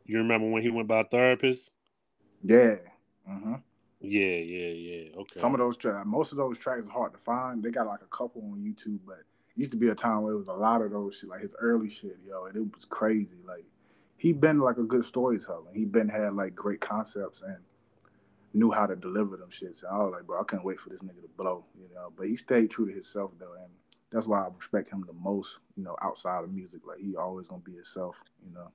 You 0.05 0.18
remember 0.18 0.49
when 0.51 0.62
he 0.62 0.70
went 0.70 0.89
by 0.89 1.03
therapist? 1.05 1.70
Yeah, 2.43 2.76
Mm-hmm. 3.28 3.55
Yeah, 4.05 4.36
yeah, 4.36 4.68
yeah. 4.68 5.16
Okay. 5.16 5.40
Some 5.40 5.55
of 5.55 5.59
those 5.59 5.76
tracks, 5.76 6.07
most 6.07 6.32
of 6.32 6.38
those 6.38 6.59
tracks 6.59 6.82
are 6.86 6.90
hard 6.90 7.12
to 7.12 7.18
find. 7.18 7.62
They 7.62 7.70
got 7.70 7.86
like 7.86 8.02
a 8.02 8.16
couple 8.16 8.42
on 8.42 8.59
YouTube, 8.59 9.00
but 9.07 9.18
it 9.18 9.26
used 9.57 9.72
to 9.72 9.76
be 9.76 9.88
a 9.88 9.94
time 9.94 10.22
where 10.22 10.34
it 10.34 10.38
was 10.38 10.48
a 10.48 10.52
lot 10.52 10.82
of 10.82 10.90
those 10.90 11.16
shit, 11.16 11.28
like 11.28 11.40
his 11.42 11.55
early 11.61 11.90
shit, 11.90 12.18
yo, 12.26 12.44
and 12.46 12.57
it 12.57 12.74
was 12.74 12.84
crazy. 12.84 13.38
Like 13.46 13.64
he 14.16 14.32
been 14.32 14.61
like 14.61 14.78
a 14.78 14.82
good 14.82 15.05
storyteller. 15.07 15.72
He 15.72 15.84
been 15.84 16.09
had 16.09 16.34
like 16.34 16.55
great 16.55 16.80
concepts 16.80 17.42
and 17.42 17.57
knew 18.52 18.70
how 18.70 18.86
to 18.86 18.96
deliver 18.96 19.36
them 19.36 19.50
shits. 19.50 19.82
And 19.82 19.92
I 19.92 19.98
was 19.98 20.12
like, 20.12 20.26
bro, 20.26 20.40
I 20.40 20.44
can't 20.44 20.64
wait 20.64 20.80
for 20.80 20.88
this 20.88 21.02
nigga 21.02 21.22
to 21.22 21.28
blow, 21.36 21.64
you 21.76 21.92
know. 21.94 22.12
But 22.16 22.28
he 22.28 22.36
stayed 22.36 22.70
true 22.70 22.86
to 22.86 22.92
himself 22.92 23.32
though, 23.38 23.55
and 23.55 23.70
that's 24.11 24.26
why 24.26 24.40
I 24.40 24.48
respect 24.57 24.90
him 24.90 25.05
the 25.07 25.12
most, 25.12 25.59
you 25.76 25.84
know, 25.84 25.96
outside 26.02 26.44
of 26.44 26.52
music. 26.52 26.82
Like 26.86 26.98
he 26.98 27.16
always 27.16 27.48
gonna 27.48 27.62
be 27.62 27.74
himself, 27.74 28.16
you 28.46 28.55
know. 28.55 28.70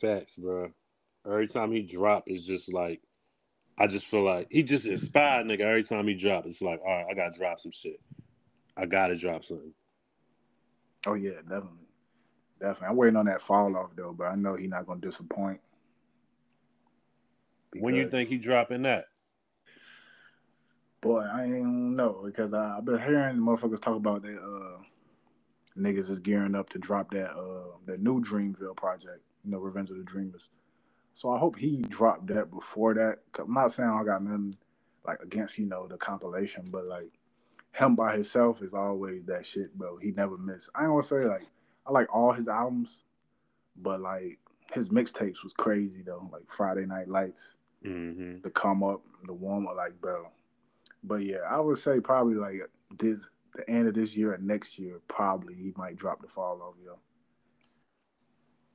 Facts, 0.00 0.36
bro. 0.36 0.70
Every 1.26 1.46
time 1.46 1.72
he 1.72 1.82
drop, 1.82 2.24
it's 2.26 2.46
just 2.46 2.72
like 2.72 3.00
I 3.78 3.86
just 3.86 4.06
feel 4.06 4.22
like 4.22 4.48
he 4.50 4.62
just 4.62 4.84
inspired 4.84 5.46
nigga. 5.46 5.60
Every 5.60 5.82
time 5.82 6.06
he 6.06 6.14
drop, 6.14 6.46
it's 6.46 6.60
like, 6.60 6.80
all 6.80 6.90
right, 6.90 7.06
I 7.10 7.14
gotta 7.14 7.36
drop 7.36 7.58
some 7.58 7.72
shit. 7.72 8.00
I 8.76 8.86
gotta 8.86 9.16
drop 9.16 9.44
something. 9.44 9.72
Oh 11.06 11.14
yeah, 11.14 11.40
definitely, 11.42 11.88
definitely. 12.60 12.88
I'm 12.88 12.96
waiting 12.96 13.16
on 13.16 13.26
that 13.26 13.42
fall 13.42 13.76
off 13.76 13.90
though, 13.96 14.14
but 14.16 14.24
I 14.24 14.34
know 14.34 14.54
he's 14.54 14.70
not 14.70 14.86
gonna 14.86 15.00
disappoint. 15.00 15.60
when 17.74 17.94
you 17.94 18.08
think 18.08 18.28
he 18.28 18.38
dropping 18.38 18.82
that? 18.82 19.06
Boy, 21.00 21.22
I 21.22 21.44
ain't 21.44 21.66
know 21.66 22.22
because 22.24 22.54
I, 22.54 22.76
have 22.76 22.84
been 22.84 22.98
hearing 22.98 23.36
motherfuckers 23.36 23.82
talk 23.82 23.96
about 23.96 24.22
that. 24.22 24.38
Uh, 24.38 24.82
niggas 25.76 26.10
is 26.10 26.20
gearing 26.20 26.54
up 26.54 26.68
to 26.70 26.78
drop 26.78 27.10
that 27.12 27.30
uh 27.30 27.76
that 27.86 28.00
new 28.00 28.22
Dreamville 28.22 28.76
project. 28.76 29.20
You 29.44 29.50
know, 29.50 29.58
Revenge 29.58 29.90
of 29.90 29.96
the 29.96 30.04
Dreamers. 30.04 30.48
So 31.14 31.30
I 31.30 31.38
hope 31.38 31.56
he 31.56 31.82
dropped 31.82 32.26
that 32.28 32.50
before 32.50 32.94
that. 32.94 33.18
I'm 33.38 33.52
not 33.52 33.72
saying 33.72 33.88
I 33.88 34.04
got 34.04 34.22
nothing 34.22 34.56
like 35.06 35.20
against 35.20 35.58
you 35.58 35.66
know 35.66 35.86
the 35.86 35.96
compilation, 35.96 36.68
but 36.70 36.86
like 36.86 37.10
him 37.72 37.94
by 37.94 38.14
himself 38.14 38.62
is 38.62 38.74
always 38.74 39.24
that 39.26 39.46
shit, 39.46 39.76
bro. 39.76 39.96
He 39.96 40.10
never 40.12 40.36
miss. 40.36 40.68
I 40.74 40.82
ain't 40.82 40.90
gonna 40.90 41.02
say 41.02 41.24
like 41.24 41.46
I 41.86 41.92
like 41.92 42.14
all 42.14 42.32
his 42.32 42.48
albums, 42.48 42.98
but 43.76 44.00
like 44.00 44.38
his 44.72 44.88
mixtapes 44.88 45.42
was 45.42 45.52
crazy 45.52 46.02
though. 46.04 46.28
Like 46.32 46.44
Friday 46.48 46.86
Night 46.86 47.08
Lights, 47.08 47.54
mm-hmm. 47.84 48.40
the 48.42 48.50
come 48.50 48.82
up, 48.82 49.02
the 49.26 49.32
warm 49.32 49.66
up, 49.66 49.76
like 49.76 50.00
bro. 50.00 50.28
But 51.04 51.22
yeah, 51.22 51.38
I 51.48 51.58
would 51.60 51.78
say 51.78 52.00
probably 52.00 52.34
like 52.34 52.60
this 52.98 53.20
the 53.54 53.68
end 53.68 53.88
of 53.88 53.94
this 53.94 54.16
year 54.16 54.32
and 54.32 54.46
next 54.46 54.78
year, 54.78 55.00
probably 55.08 55.54
he 55.54 55.72
might 55.76 55.96
drop 55.96 56.22
the 56.22 56.28
fall 56.28 56.62
off, 56.62 56.74
yo. 56.84 56.98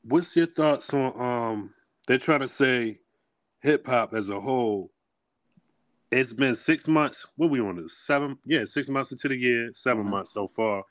What's 0.04 0.36
your 0.36 0.48
thoughts 0.48 0.94
on 0.94 1.20
um 1.20 1.74
they're 2.08 2.18
trying 2.18 2.40
to 2.40 2.50
say 2.50 3.00
hip 3.62 3.86
hop 3.86 4.14
as 4.14 4.30
a 4.30 4.40
whole. 4.40 4.92
It's 6.10 6.32
been 6.32 6.56
six 6.56 6.88
months. 6.88 7.28
What 7.36 7.50
we 7.50 7.60
on 7.60 7.76
this? 7.76 7.98
Seven? 8.06 8.38
Yeah, 8.46 8.64
six 8.66 8.88
months 8.88 9.12
into 9.12 9.28
the 9.28 9.36
year. 9.36 9.72
7 9.74 10.02
mm-hmm. 10.02 10.10
months 10.10 10.34
so 10.34 10.48
far. 10.48 10.84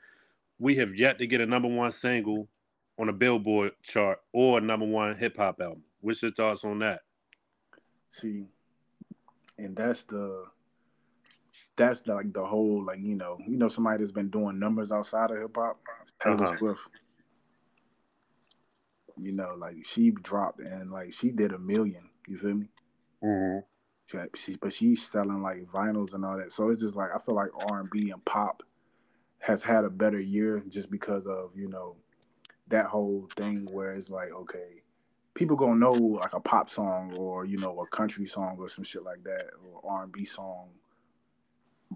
We 0.59 0.75
have 0.75 0.95
yet 0.95 1.17
to 1.19 1.27
get 1.27 1.41
a 1.41 1.45
number 1.45 1.67
one 1.67 1.91
single 1.91 2.47
on 2.99 3.09
a 3.09 3.13
Billboard 3.13 3.71
chart 3.83 4.19
or 4.31 4.59
a 4.59 4.61
number 4.61 4.85
one 4.85 5.17
hip 5.17 5.37
hop 5.37 5.59
album. 5.59 5.83
What's 6.01 6.21
your 6.21 6.31
thoughts 6.31 6.63
on 6.63 6.79
that? 6.79 7.01
See, 8.11 8.45
and 9.57 9.75
that's 9.75 10.03
the 10.03 10.45
that's 11.75 12.01
the, 12.01 12.13
like 12.13 12.33
the 12.33 12.45
whole 12.45 12.83
like 12.85 12.99
you 12.99 13.15
know 13.15 13.37
you 13.47 13.57
know 13.57 13.69
somebody 13.69 13.99
that's 13.99 14.11
been 14.11 14.29
doing 14.29 14.59
numbers 14.59 14.91
outside 14.91 15.31
of 15.31 15.37
hip 15.37 15.55
hop. 15.55 15.79
Taylor 16.23 16.45
uh-huh. 16.45 16.57
Swift 16.57 16.79
you 19.21 19.33
know, 19.33 19.55
like 19.57 19.75
she 19.85 20.11
dropped 20.11 20.59
and 20.59 20.91
like 20.91 21.13
she 21.13 21.29
did 21.29 21.53
a 21.53 21.59
million. 21.59 22.09
You 22.27 22.37
feel 22.37 22.53
me? 22.53 22.69
Mm-hmm. 23.23 23.59
She, 24.07 24.17
she, 24.35 24.55
but 24.57 24.73
she's 24.73 25.05
selling 25.07 25.41
like 25.41 25.65
vinyls 25.65 26.13
and 26.13 26.23
all 26.23 26.37
that. 26.37 26.53
So 26.53 26.69
it's 26.69 26.81
just 26.81 26.95
like 26.95 27.09
I 27.13 27.19
feel 27.19 27.35
like 27.35 27.49
R 27.69 27.81
and 27.81 27.89
B 27.89 28.11
and 28.11 28.23
pop 28.25 28.63
has 29.39 29.61
had 29.61 29.83
a 29.83 29.89
better 29.89 30.19
year 30.19 30.63
just 30.69 30.89
because 30.89 31.25
of 31.27 31.51
you 31.55 31.69
know 31.69 31.95
that 32.69 32.85
whole 32.85 33.27
thing 33.37 33.67
where 33.71 33.93
it's 33.93 34.09
like 34.09 34.31
okay, 34.31 34.81
people 35.33 35.55
gonna 35.55 35.75
know 35.75 35.91
like 35.91 36.33
a 36.33 36.39
pop 36.39 36.69
song 36.69 37.13
or 37.17 37.45
you 37.45 37.57
know 37.57 37.79
a 37.79 37.95
country 37.95 38.27
song 38.27 38.57
or 38.59 38.69
some 38.69 38.83
shit 38.83 39.03
like 39.03 39.23
that 39.23 39.45
or 39.65 39.81
R 39.89 40.03
and 40.03 40.11
B 40.11 40.25
song 40.25 40.69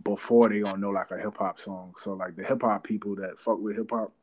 before 0.04 0.50
they 0.50 0.60
gonna 0.60 0.78
know 0.78 0.90
like 0.90 1.12
a 1.12 1.18
hip 1.18 1.38
hop 1.38 1.60
song. 1.60 1.94
So 2.02 2.14
like 2.14 2.36
the 2.36 2.44
hip 2.44 2.62
hop 2.62 2.84
people 2.84 3.16
that 3.16 3.40
fuck 3.40 3.60
with 3.60 3.78
hip 3.78 3.92
hop 3.92 4.14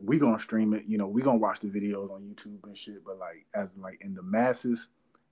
we 0.00 0.18
gonna 0.18 0.40
stream 0.40 0.74
it. 0.74 0.84
You 0.86 0.98
know, 0.98 1.06
we 1.06 1.22
gonna 1.22 1.38
watch 1.38 1.60
the 1.60 1.68
videos 1.68 2.10
on 2.10 2.22
YouTube 2.22 2.64
and 2.64 2.76
shit. 2.76 3.04
But 3.04 3.18
like, 3.18 3.46
as 3.54 3.72
like 3.76 3.98
in 4.00 4.14
the 4.14 4.22
masses, 4.22 4.88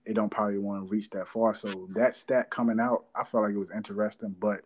they 0.06 0.12
don't 0.12 0.30
probably 0.30 0.58
want 0.58 0.86
to 0.86 0.90
reach 0.90 1.10
that 1.10 1.28
far. 1.28 1.54
So 1.54 1.88
that 1.94 2.16
stat 2.16 2.50
coming 2.50 2.80
out, 2.80 3.04
I 3.14 3.24
felt 3.24 3.44
like 3.44 3.54
it 3.54 3.58
was 3.58 3.70
interesting, 3.74 4.34
but 4.38 4.62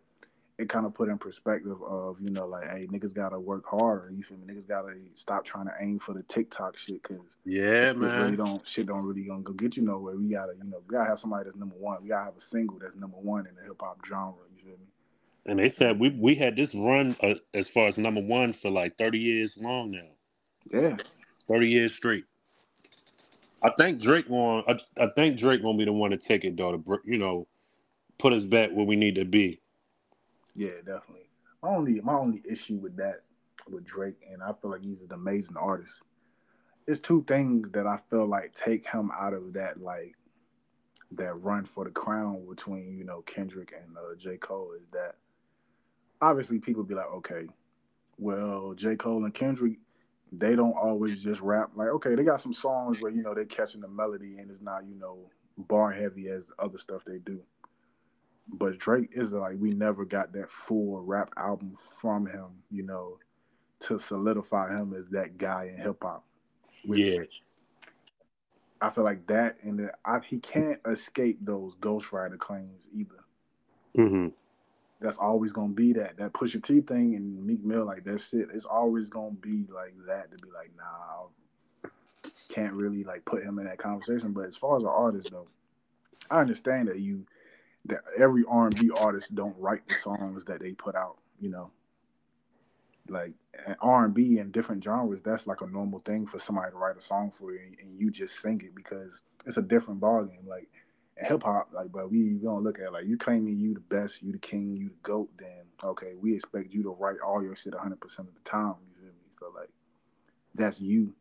it 0.57 0.69
kind 0.69 0.85
of 0.85 0.93
put 0.93 1.09
in 1.09 1.17
perspective 1.17 1.81
of 1.83 2.19
you 2.21 2.29
know 2.29 2.47
like, 2.47 2.69
hey, 2.69 2.87
niggas 2.87 3.13
gotta 3.13 3.39
work 3.39 3.65
harder. 3.65 4.09
You 4.11 4.23
feel 4.23 4.37
me? 4.37 4.53
Niggas 4.53 4.67
gotta 4.67 4.93
stop 5.13 5.43
trying 5.43 5.65
to 5.65 5.73
aim 5.81 5.99
for 5.99 6.13
the 6.13 6.23
TikTok 6.23 6.77
shit 6.77 7.01
because 7.03 7.35
yeah, 7.45 7.91
man, 7.93 8.21
really 8.21 8.37
don't 8.37 8.65
shit 8.65 8.87
don't 8.87 9.05
really 9.05 9.23
gonna 9.23 9.41
go 9.41 9.53
get 9.53 9.75
you 9.75 9.83
nowhere. 9.83 10.15
We 10.15 10.29
gotta 10.29 10.53
you 10.57 10.69
know 10.69 10.81
we 10.87 10.93
gotta 10.93 11.09
have 11.09 11.19
somebody 11.19 11.45
that's 11.45 11.57
number 11.57 11.75
one. 11.75 12.01
We 12.01 12.09
gotta 12.09 12.25
have 12.25 12.37
a 12.37 12.41
single 12.41 12.79
that's 12.79 12.95
number 12.95 13.17
one 13.17 13.47
in 13.47 13.55
the 13.55 13.63
hip 13.63 13.81
hop 13.81 13.99
genre. 14.07 14.33
You 14.55 14.63
feel 14.63 14.77
me? 14.77 14.85
And 15.45 15.59
they 15.59 15.69
said 15.69 15.99
we 15.99 16.09
we 16.09 16.35
had 16.35 16.55
this 16.55 16.73
run 16.73 17.15
uh, 17.21 17.35
as 17.53 17.69
far 17.69 17.87
as 17.87 17.97
number 17.97 18.21
one 18.21 18.53
for 18.53 18.71
like 18.71 18.97
thirty 18.97 19.19
years 19.19 19.57
long 19.57 19.91
now. 19.91 20.09
Yeah, 20.71 20.97
thirty 21.47 21.69
years 21.69 21.93
straight. 21.93 22.25
I 23.63 23.71
think 23.77 24.01
Drake 24.01 24.29
won. 24.29 24.63
I, 24.67 24.77
I 24.99 25.07
think 25.15 25.37
Drake 25.37 25.61
gonna 25.61 25.77
be 25.77 25.85
the 25.85 25.93
one 25.93 26.11
to 26.11 26.17
take 26.17 26.45
it 26.45 26.57
though. 26.57 26.77
To 26.77 27.01
you 27.05 27.17
know, 27.17 27.47
put 28.17 28.33
us 28.33 28.45
back 28.45 28.71
where 28.71 28.85
we 28.85 28.95
need 28.95 29.15
to 29.15 29.25
be. 29.25 29.61
Yeah, 30.55 30.77
definitely. 30.85 31.29
My 31.61 31.69
only 31.69 32.01
my 32.01 32.13
only 32.13 32.41
issue 32.49 32.77
with 32.77 32.95
that 32.97 33.21
with 33.69 33.85
Drake, 33.85 34.17
and 34.31 34.41
I 34.41 34.53
feel 34.61 34.71
like 34.71 34.81
he's 34.81 35.01
an 35.01 35.13
amazing 35.13 35.57
artist. 35.57 35.93
There's 36.85 36.99
two 36.99 37.23
things 37.27 37.67
that 37.73 37.87
I 37.87 37.99
feel 38.09 38.25
like 38.27 38.55
take 38.55 38.87
him 38.87 39.11
out 39.11 39.33
of 39.33 39.53
that 39.53 39.81
like 39.81 40.15
that 41.11 41.33
run 41.41 41.65
for 41.65 41.83
the 41.83 41.91
crown 41.91 42.45
between 42.49 42.97
you 42.97 43.03
know 43.03 43.21
Kendrick 43.21 43.73
and 43.75 43.95
uh, 43.97 44.15
J 44.17 44.37
Cole 44.37 44.73
is 44.75 44.87
that 44.91 45.15
obviously 46.21 46.59
people 46.59 46.83
be 46.83 46.95
like, 46.95 47.11
okay, 47.13 47.47
well, 48.17 48.73
J. 48.75 48.95
Cole 48.95 49.25
and 49.25 49.33
Kendrick, 49.33 49.77
they 50.31 50.55
don't 50.55 50.75
always 50.75 51.21
just 51.21 51.41
rap. 51.41 51.71
Like, 51.75 51.89
okay, 51.89 52.15
they 52.15 52.23
got 52.23 52.41
some 52.41 52.53
songs 52.53 53.01
where, 53.01 53.11
you 53.11 53.23
know, 53.23 53.33
they're 53.33 53.45
catching 53.45 53.81
the 53.81 53.87
melody 53.87 54.37
and 54.37 54.49
it's 54.49 54.61
not, 54.61 54.85
you 54.87 54.95
know, 54.95 55.17
bar 55.57 55.91
heavy 55.91 56.29
as 56.29 56.43
other 56.59 56.77
stuff 56.77 57.03
they 57.05 57.19
do. 57.19 57.41
But 58.47 58.77
Drake 58.77 59.09
is 59.13 59.31
like, 59.31 59.55
we 59.59 59.71
never 59.71 60.05
got 60.05 60.31
that 60.33 60.49
full 60.49 61.01
rap 61.01 61.31
album 61.37 61.77
from 61.99 62.25
him, 62.25 62.47
you 62.69 62.83
know, 62.83 63.17
to 63.81 63.97
solidify 63.97 64.69
him 64.69 64.93
as 64.97 65.09
that 65.09 65.37
guy 65.37 65.71
in 65.73 65.81
hip 65.81 65.97
hop. 66.01 66.23
Yeah. 66.83 67.23
I 68.81 68.89
feel 68.91 69.03
like 69.03 69.25
that, 69.27 69.57
and 69.63 69.89
I, 70.03 70.19
he 70.19 70.37
can't 70.39 70.79
escape 70.85 71.39
those 71.41 71.75
Ghostwriter 71.75 72.37
claims 72.37 72.87
either. 72.93 73.23
Mm-hmm 73.97 74.27
that's 74.99 75.17
always 75.17 75.51
gonna 75.51 75.73
be 75.73 75.93
that 75.93 76.17
that 76.17 76.33
Pusha 76.33 76.63
T 76.63 76.81
thing 76.81 77.15
and 77.15 77.45
Meek 77.45 77.63
Mill 77.63 77.85
like 77.85 78.03
that 78.05 78.21
shit. 78.21 78.47
It's 78.53 78.65
always 78.65 79.09
gonna 79.09 79.31
be 79.31 79.65
like 79.73 79.93
that 80.07 80.31
to 80.31 80.37
be 80.37 80.51
like, 80.51 80.71
nah, 80.77 81.27
can't 82.49 82.73
really 82.73 83.03
like 83.03 83.25
put 83.25 83.43
him 83.43 83.59
in 83.59 83.65
that 83.65 83.77
conversation. 83.77 84.31
But 84.31 84.45
as 84.45 84.55
far 84.55 84.77
as 84.77 84.83
an 84.83 84.89
artist 84.89 85.29
though, 85.31 85.47
I 86.31 86.39
understand 86.39 86.87
that 86.87 86.99
you 86.99 87.25
that 87.85 88.01
every 88.17 88.43
R 88.47 88.67
and 88.67 88.79
B 88.79 88.89
artist 88.99 89.35
don't 89.35 89.55
write 89.59 89.87
the 89.87 89.95
songs 89.95 90.45
that 90.45 90.59
they 90.59 90.71
put 90.71 90.95
out. 90.95 91.17
You 91.39 91.49
know, 91.49 91.71
like 93.09 93.33
R 93.81 94.05
and 94.05 94.13
B 94.13 94.39
and 94.39 94.51
different 94.51 94.83
genres, 94.83 95.21
that's 95.21 95.47
like 95.47 95.61
a 95.61 95.67
normal 95.67 95.99
thing 95.99 96.25
for 96.25 96.39
somebody 96.39 96.71
to 96.71 96.77
write 96.77 96.97
a 96.97 97.01
song 97.01 97.31
for 97.37 97.51
you 97.53 97.59
and, 97.59 97.77
and 97.81 97.99
you 97.99 98.09
just 98.09 98.41
sing 98.41 98.61
it 98.63 98.73
because 98.75 99.21
it's 99.45 99.57
a 99.57 99.61
different 99.61 99.99
ballgame. 99.99 100.47
Like 100.47 100.69
hip 101.17 101.43
hop, 101.43 101.69
like, 101.73 101.91
but 101.91 102.11
we, 102.11 102.33
we 102.33 102.43
don't 102.43 102.63
look 102.63 102.79
at 102.79 102.85
it, 102.85 102.93
like 102.93 103.05
you 103.05 103.17
claiming 103.17 103.57
you 103.57 103.73
the 103.73 103.79
best, 103.79 104.21
you 104.21 104.31
the 104.31 104.37
king, 104.37 104.75
you 104.75 104.89
the 104.89 104.95
goat. 105.03 105.29
Then 105.37 105.63
okay, 105.83 106.13
we 106.19 106.35
expect 106.35 106.73
you 106.73 106.83
to 106.83 106.89
write 106.89 107.17
all 107.25 107.41
your 107.41 107.55
shit 107.55 107.73
100 107.73 107.99
percent 107.99 108.27
of 108.27 108.33
the 108.33 108.49
time. 108.49 108.75
You 108.89 108.95
feel 109.01 109.13
me? 109.13 109.29
So 109.39 109.51
like, 109.57 109.69
that's 110.53 110.79
you. 110.79 111.13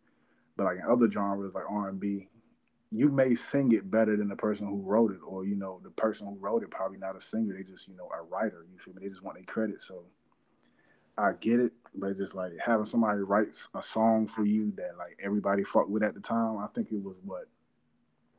But 0.57 0.64
like 0.64 0.78
in 0.78 0.90
other 0.90 1.11
genres, 1.11 1.55
like 1.55 1.64
R 1.68 1.88
and 1.88 2.01
B, 2.01 2.28
you 2.90 3.09
may 3.09 3.34
sing 3.34 3.72
it 3.72 3.90
better 3.90 4.16
than 4.16 4.28
the 4.28 4.36
person 4.36 4.66
who 4.66 4.80
wrote 4.80 5.12
it, 5.12 5.20
or 5.24 5.45
you 5.45 5.55
know, 5.55 5.80
the 5.82 5.90
person 5.90 6.26
who 6.26 6.36
wrote 6.38 6.62
it 6.62 6.70
probably 6.70 6.99
not 6.99 7.16
a 7.16 7.20
singer. 7.20 7.55
They 7.57 7.62
just 7.62 7.86
you 7.86 7.97
know 7.97 8.11
a 8.12 8.22
writer. 8.22 8.66
You 8.72 8.78
feel 8.78 8.95
me? 8.95 9.03
They 9.03 9.11
just 9.11 9.22
want 9.22 9.36
their 9.36 9.45
credit. 9.45 9.80
So 9.80 10.05
I 11.16 11.32
get 11.40 11.61
it, 11.61 11.72
but 11.95 12.09
it's 12.09 12.18
just 12.18 12.34
like 12.34 12.53
having 12.64 12.86
somebody 12.86 13.20
write 13.20 13.57
a 13.76 13.82
song 13.82 14.26
for 14.26 14.45
you 14.45 14.72
that 14.76 14.97
like 14.99 15.18
everybody 15.22 15.62
fucked 15.62 15.90
with 15.90 16.03
at 16.03 16.14
the 16.14 16.20
time. 16.20 16.59
I 16.59 16.66
think 16.74 16.88
it 16.90 17.03
was 17.03 17.16
what. 17.24 17.45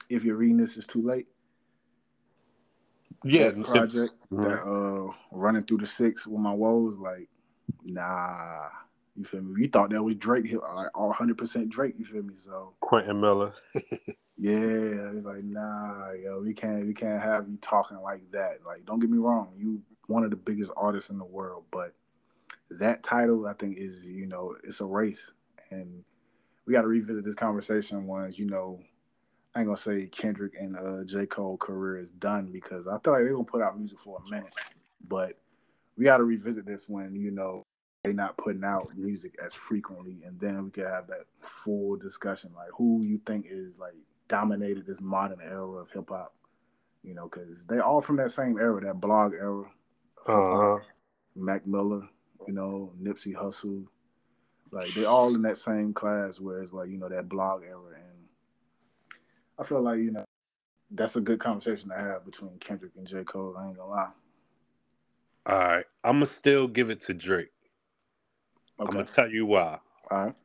If 0.08 0.24
you're 0.24 0.36
reading 0.36 0.58
this, 0.58 0.78
it's 0.78 0.86
too 0.86 1.01
late 1.01 1.26
yeah 3.26 3.49
that 3.49 3.63
project 3.63 4.13
if, 4.32 4.38
that 4.38 4.61
uh 4.61 5.11
running 5.32 5.63
through 5.63 5.78
the 5.78 5.88
six 5.88 6.26
with 6.26 6.39
my 6.39 6.53
woes 6.53 6.95
like 6.97 7.28
nah 7.84 8.67
you 9.15 9.23
feel 9.26 9.41
me 9.41 9.53
we 9.53 9.67
thought 9.67 9.89
that 9.89 10.01
was 10.01 10.15
drake 10.15 10.51
like 10.51 10.89
all 10.93 11.13
100% 11.13 11.69
drake 11.69 11.95
you 11.97 12.05
feel 12.05 12.23
me 12.23 12.34
so 12.38 12.73
quentin 12.80 13.19
miller 13.19 13.53
Yeah, 14.38 14.53
it's 14.53 15.26
like 15.26 15.43
nah, 15.45 16.11
yo, 16.11 16.41
we 16.41 16.53
can't 16.53 16.86
we 16.86 16.93
can't 16.93 17.21
have 17.21 17.47
you 17.47 17.57
talking 17.61 17.97
like 18.01 18.30
that. 18.32 18.59
Like, 18.65 18.86
don't 18.86 18.99
get 18.99 19.09
me 19.09 19.17
wrong, 19.17 19.53
you 19.57 19.82
one 20.07 20.23
of 20.23 20.30
the 20.30 20.36
biggest 20.36 20.71
artists 20.76 21.09
in 21.09 21.17
the 21.17 21.26
world, 21.26 21.63
but 21.71 21.93
that 22.69 23.01
title 23.03 23.47
I 23.47 23.53
think 23.53 23.78
is 23.78 24.03
you 24.03 24.26
know 24.26 24.55
it's 24.65 24.82
a 24.82 24.86
race, 24.86 25.32
and 25.71 26.03
we 26.65 26.73
got 26.73 26.82
to 26.82 26.88
revisit 26.88 27.23
this 27.23 27.36
conversation 27.36 28.07
once 28.07 28.38
you 28.38 28.45
know. 28.45 28.80
I 29.56 29.60
ain't 29.60 29.68
gonna 29.68 29.78
say 29.78 30.08
Kendrick 30.08 30.53
and 30.60 30.76
uh, 30.76 31.06
J 31.06 31.26
Cole 31.26 31.58
career 31.58 31.97
is 31.97 32.10
done 32.12 32.51
because 32.51 32.88
I 32.88 32.99
feel 32.99 33.14
like 33.14 33.24
they're 33.24 33.32
gonna 33.32 33.45
put 33.45 33.62
out 33.62 33.78
music 33.78 33.99
for 33.99 34.20
a 34.20 34.30
minute, 34.30 34.51
but 35.08 35.38
we 35.97 36.03
got 36.03 36.18
to 36.18 36.24
revisit 36.24 36.66
this 36.66 36.84
when 36.88 37.16
you 37.16 37.32
know 37.32 37.64
they 38.03 38.12
not 38.12 38.38
putting 38.38 38.66
out 38.66 38.89
music 38.97 39.36
as 39.43 39.53
frequently, 39.53 40.24
and 40.26 40.38
then 40.41 40.66
we 40.66 40.72
could 40.72 40.86
have 40.86 41.08
that 41.08 41.26
full 41.64 41.95
discussion 41.95 42.51
like 42.53 42.68
who 42.78 43.01
you 43.03 43.20
think 43.26 43.45
is 43.49 43.72
like 43.80 43.95
dominated 44.28 44.86
this 44.86 44.99
modern 44.99 45.39
era 45.41 45.66
of 45.66 45.89
hip 45.91 46.10
hop. 46.10 46.34
You 47.01 47.14
know, 47.14 47.30
because 47.30 47.66
they 47.70 47.80
all 47.80 48.01
from 48.01 48.18
that 48.18 48.32
same 48.32 48.58
era, 48.58 48.82
that 48.82 48.99
blog 48.99 49.34
era. 49.34 49.64
Uh-huh. 50.28 50.80
Mac 51.36 51.66
Miller, 51.68 52.01
you 52.47 52.53
know, 52.53 52.91
Nipsey 53.01 53.34
Hussle, 53.34 53.86
like 54.72 54.91
they 54.95 55.06
all 55.06 55.34
in 55.34 55.43
that 55.43 55.60
same 55.60 55.93
class. 55.93 56.39
Where 56.39 56.62
it's 56.62 56.74
like 56.74 56.89
you 56.89 56.97
know 56.97 57.10
that 57.10 57.30
blog 57.30 57.64
era, 57.64 57.80
I 59.58 59.64
feel 59.64 59.82
like 59.82 59.99
you 59.99 60.12
know 60.12 60.26
that's 60.91 61.16
a 61.16 61.22
good 61.22 61.39
conversation 61.39 61.89
to 61.89 61.95
have 61.95 62.26
between 62.26 62.58
Kendrick 62.60 62.91
and 62.97 63.08
J 63.08 63.24
Cole. 63.24 63.56
I 63.58 63.68
ain't 63.68 63.78
gonna 63.78 63.89
lie. 63.89 64.10
All 65.47 65.58
right, 65.58 65.86
I'm 66.03 66.16
gonna 66.16 66.26
still 66.26 66.68
give 66.68 66.89
it 66.89 67.01
to 67.01 67.14
Drake. 67.14 67.51
Okay. 68.80 68.88
I'm 68.88 68.93
gonna 68.93 69.06
tell 69.06 69.30
you 69.30 69.45
why. 69.45 69.80
All 70.12 70.26
right. 70.26 70.36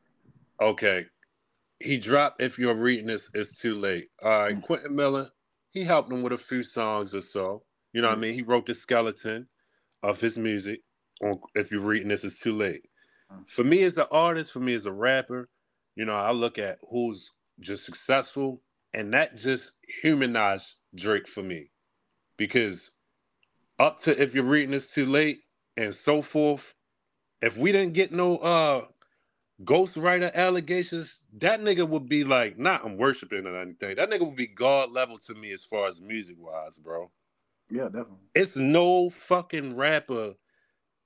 Okay. 0.61 1.05
He 1.79 1.97
dropped 1.97 2.41
"If 2.41 2.59
You're 2.59 2.75
Reading 2.75 3.07
This, 3.07 3.29
It's 3.33 3.59
Too 3.59 3.79
Late." 3.79 4.09
All 4.23 4.29
right, 4.29 4.55
mm. 4.55 4.61
Quentin 4.61 4.95
Miller. 4.95 5.29
He 5.71 5.83
helped 5.83 6.11
him 6.11 6.21
with 6.21 6.33
a 6.33 6.37
few 6.37 6.63
songs 6.63 7.15
or 7.15 7.21
so. 7.21 7.63
You 7.93 8.01
know 8.01 8.09
what 8.09 8.17
I 8.17 8.21
mean? 8.21 8.33
He 8.33 8.41
wrote 8.41 8.65
the 8.65 8.73
skeleton 8.73 9.47
of 10.03 10.19
his 10.19 10.37
music 10.37 10.81
on 11.23 11.39
"If 11.55 11.71
You're 11.71 11.81
Reading 11.81 12.09
This, 12.09 12.23
It's 12.23 12.39
Too 12.39 12.55
Late." 12.55 12.83
Mm. 13.31 13.49
For 13.49 13.63
me 13.63 13.83
as 13.83 13.97
an 13.97 14.05
artist, 14.11 14.51
for 14.51 14.59
me 14.59 14.73
as 14.75 14.85
a 14.85 14.91
rapper, 14.91 15.49
you 15.95 16.05
know, 16.05 16.15
I 16.15 16.31
look 16.31 16.57
at 16.57 16.77
who's 16.89 17.31
just 17.59 17.83
successful, 17.85 18.61
and 18.93 19.13
that 19.13 19.37
just 19.37 19.73
humanized 20.03 20.75
Drake 20.95 21.27
for 21.27 21.43
me, 21.43 21.71
because 22.37 22.91
up 23.79 24.01
to 24.03 24.21
"If 24.21 24.35
You're 24.35 24.43
Reading 24.45 24.71
This 24.71 24.91
Too 24.93 25.05
Late" 25.05 25.41
and 25.77 25.93
so 25.95 26.21
forth, 26.21 26.75
if 27.41 27.57
we 27.57 27.71
didn't 27.71 27.93
get 27.93 28.11
no 28.11 28.37
uh 28.39 28.85
ghostwriter 29.63 30.33
allegations, 30.33 31.19
that 31.39 31.61
nigga 31.61 31.87
would 31.87 32.09
be 32.09 32.23
like, 32.23 32.57
not 32.59 32.85
I'm 32.85 32.97
worshiping 32.97 33.45
or 33.47 33.57
anything. 33.59 33.95
That 33.97 34.09
nigga 34.09 34.25
would 34.25 34.35
be 34.35 34.47
God 34.47 34.91
level 34.91 35.19
to 35.19 35.35
me 35.35 35.51
as 35.53 35.63
far 35.65 35.87
as 35.87 36.01
music 36.01 36.37
wise, 36.39 36.77
bro. 36.77 37.11
Yeah, 37.69 37.85
definitely. 37.85 38.17
It's 38.35 38.55
no 38.55 39.09
fucking 39.09 39.75
rapper 39.75 40.35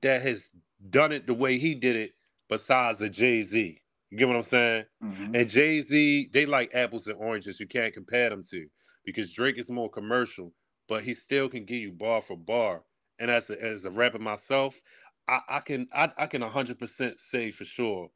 that 0.01 0.21
has 0.23 0.49
done 0.89 1.11
it 1.11 1.27
the 1.27 1.33
way 1.33 1.57
he 1.59 1.75
did 1.75 1.95
it 1.95 2.13
besides 2.49 3.01
a 3.01 3.09
Jay 3.09 3.43
Z. 3.43 3.81
You 4.11 4.17
get 4.17 4.27
what 4.27 4.37
I'm 4.37 4.43
saying? 4.43 4.85
Mm-hmm. 5.03 5.35
And 5.35 5.49
Jay 5.49 5.81
Z, 5.81 6.29
they 6.33 6.45
like 6.45 6.75
apples 6.75 7.07
and 7.07 7.17
oranges. 7.17 7.59
You 7.59 7.67
can't 7.67 7.93
compare 7.93 8.29
them 8.29 8.43
to 8.51 8.67
because 9.05 9.33
Drake 9.33 9.57
is 9.59 9.69
more 9.69 9.89
commercial, 9.89 10.53
but 10.87 11.03
he 11.03 11.13
still 11.13 11.49
can 11.49 11.65
give 11.65 11.81
you 11.81 11.91
bar 11.91 12.21
for 12.21 12.37
bar. 12.37 12.83
And 13.19 13.31
as 13.31 13.49
a, 13.49 13.61
as 13.61 13.85
a 13.85 13.91
rapper 13.91 14.19
myself, 14.19 14.79
I, 15.27 15.41
I 15.49 15.59
can 15.61 15.87
I, 15.93 16.11
I 16.17 16.27
can 16.27 16.41
100% 16.41 17.15
say 17.31 17.51
for 17.51 17.65
sure 17.65 18.09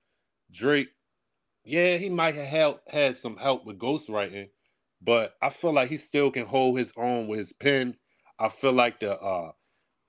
Drake, 0.52 0.90
yeah, 1.66 1.98
he 1.98 2.10
might 2.10 2.36
have 2.36 2.48
helped, 2.48 2.92
had 2.92 3.18
some 3.18 3.38
help 3.38 3.66
with 3.66 3.80
ghostwriting, 3.80 4.50
but 5.02 5.36
I 5.42 5.50
feel 5.50 5.74
like 5.74 5.90
he 5.90 5.98
still 5.98 6.32
can 6.32 6.46
hold 6.48 6.78
his 6.80 6.94
own 6.98 7.28
with 7.28 7.40
his 7.40 7.54
pen. 7.54 7.98
I 8.40 8.50
feel 8.50 8.74
like 8.74 9.00
the 9.02 9.20
uh 9.20 9.52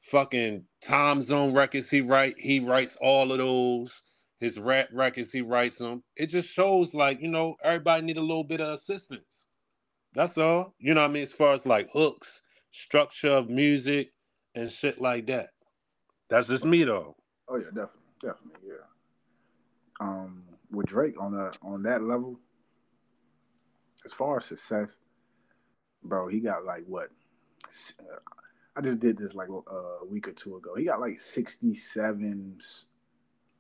fucking 0.03 0.65
time 0.83 1.23
zone 1.23 1.53
records 1.55 1.91
he 1.91 2.01
write 2.03 2.37
he 2.39 2.61
writes 2.61 2.97
all 3.01 3.33
of 3.33 3.39
those. 3.39 4.03
His 4.41 4.59
rap 4.59 4.89
records 4.93 5.33
he 5.33 5.43
writes 5.43 5.77
them. 5.77 6.03
It 6.17 6.27
just 6.27 6.51
shows 6.51 6.95
like 6.95 7.21
you 7.21 7.29
know 7.29 7.57
everybody 7.63 8.07
need 8.07 8.17
a 8.17 8.23
little 8.23 8.45
bit 8.45 8.61
of 8.61 8.75
assistance. 8.75 9.47
That's 10.15 10.37
all. 10.39 10.75
You 10.79 10.95
know 10.95 11.03
what 11.03 11.11
I 11.11 11.13
mean? 11.13 11.23
As 11.23 11.33
far 11.33 11.53
as 11.53 11.67
like 11.67 11.91
hooks, 11.93 12.43
structure 12.73 13.31
of 13.31 13.51
music, 13.51 14.13
and 14.55 14.71
shit 14.71 15.01
like 15.01 15.27
that. 15.27 15.51
That's 16.31 16.49
just 16.49 16.65
me 16.65 16.85
though. 16.85 17.17
Oh 17.49 17.57
yeah, 17.57 17.67
definitely, 17.67 18.01
definitely, 18.23 18.69
yeah. 18.69 18.87
Um, 20.01 20.45
with 20.71 20.87
Drake 20.87 21.21
on 21.21 21.33
the 21.33 21.55
on 21.63 21.83
that 21.83 22.03
level, 22.03 22.41
as 24.07 24.13
far 24.13 24.39
as 24.39 24.47
success, 24.47 24.97
bro, 26.03 26.29
he 26.29 26.41
got 26.41 26.65
like 26.65 26.85
what? 26.87 27.11
Uh, 28.01 28.19
I 28.77 28.81
just 28.81 29.01
did 29.01 29.19
this 29.19 29.35
like 29.35 29.49
a 29.49 30.07
week 30.07 30.29
or 30.29 30.33
two 30.33 30.57
ago. 30.57 30.75
He 30.77 30.85
got 30.85 31.01
like 31.01 31.21
sixty-seven 31.21 32.59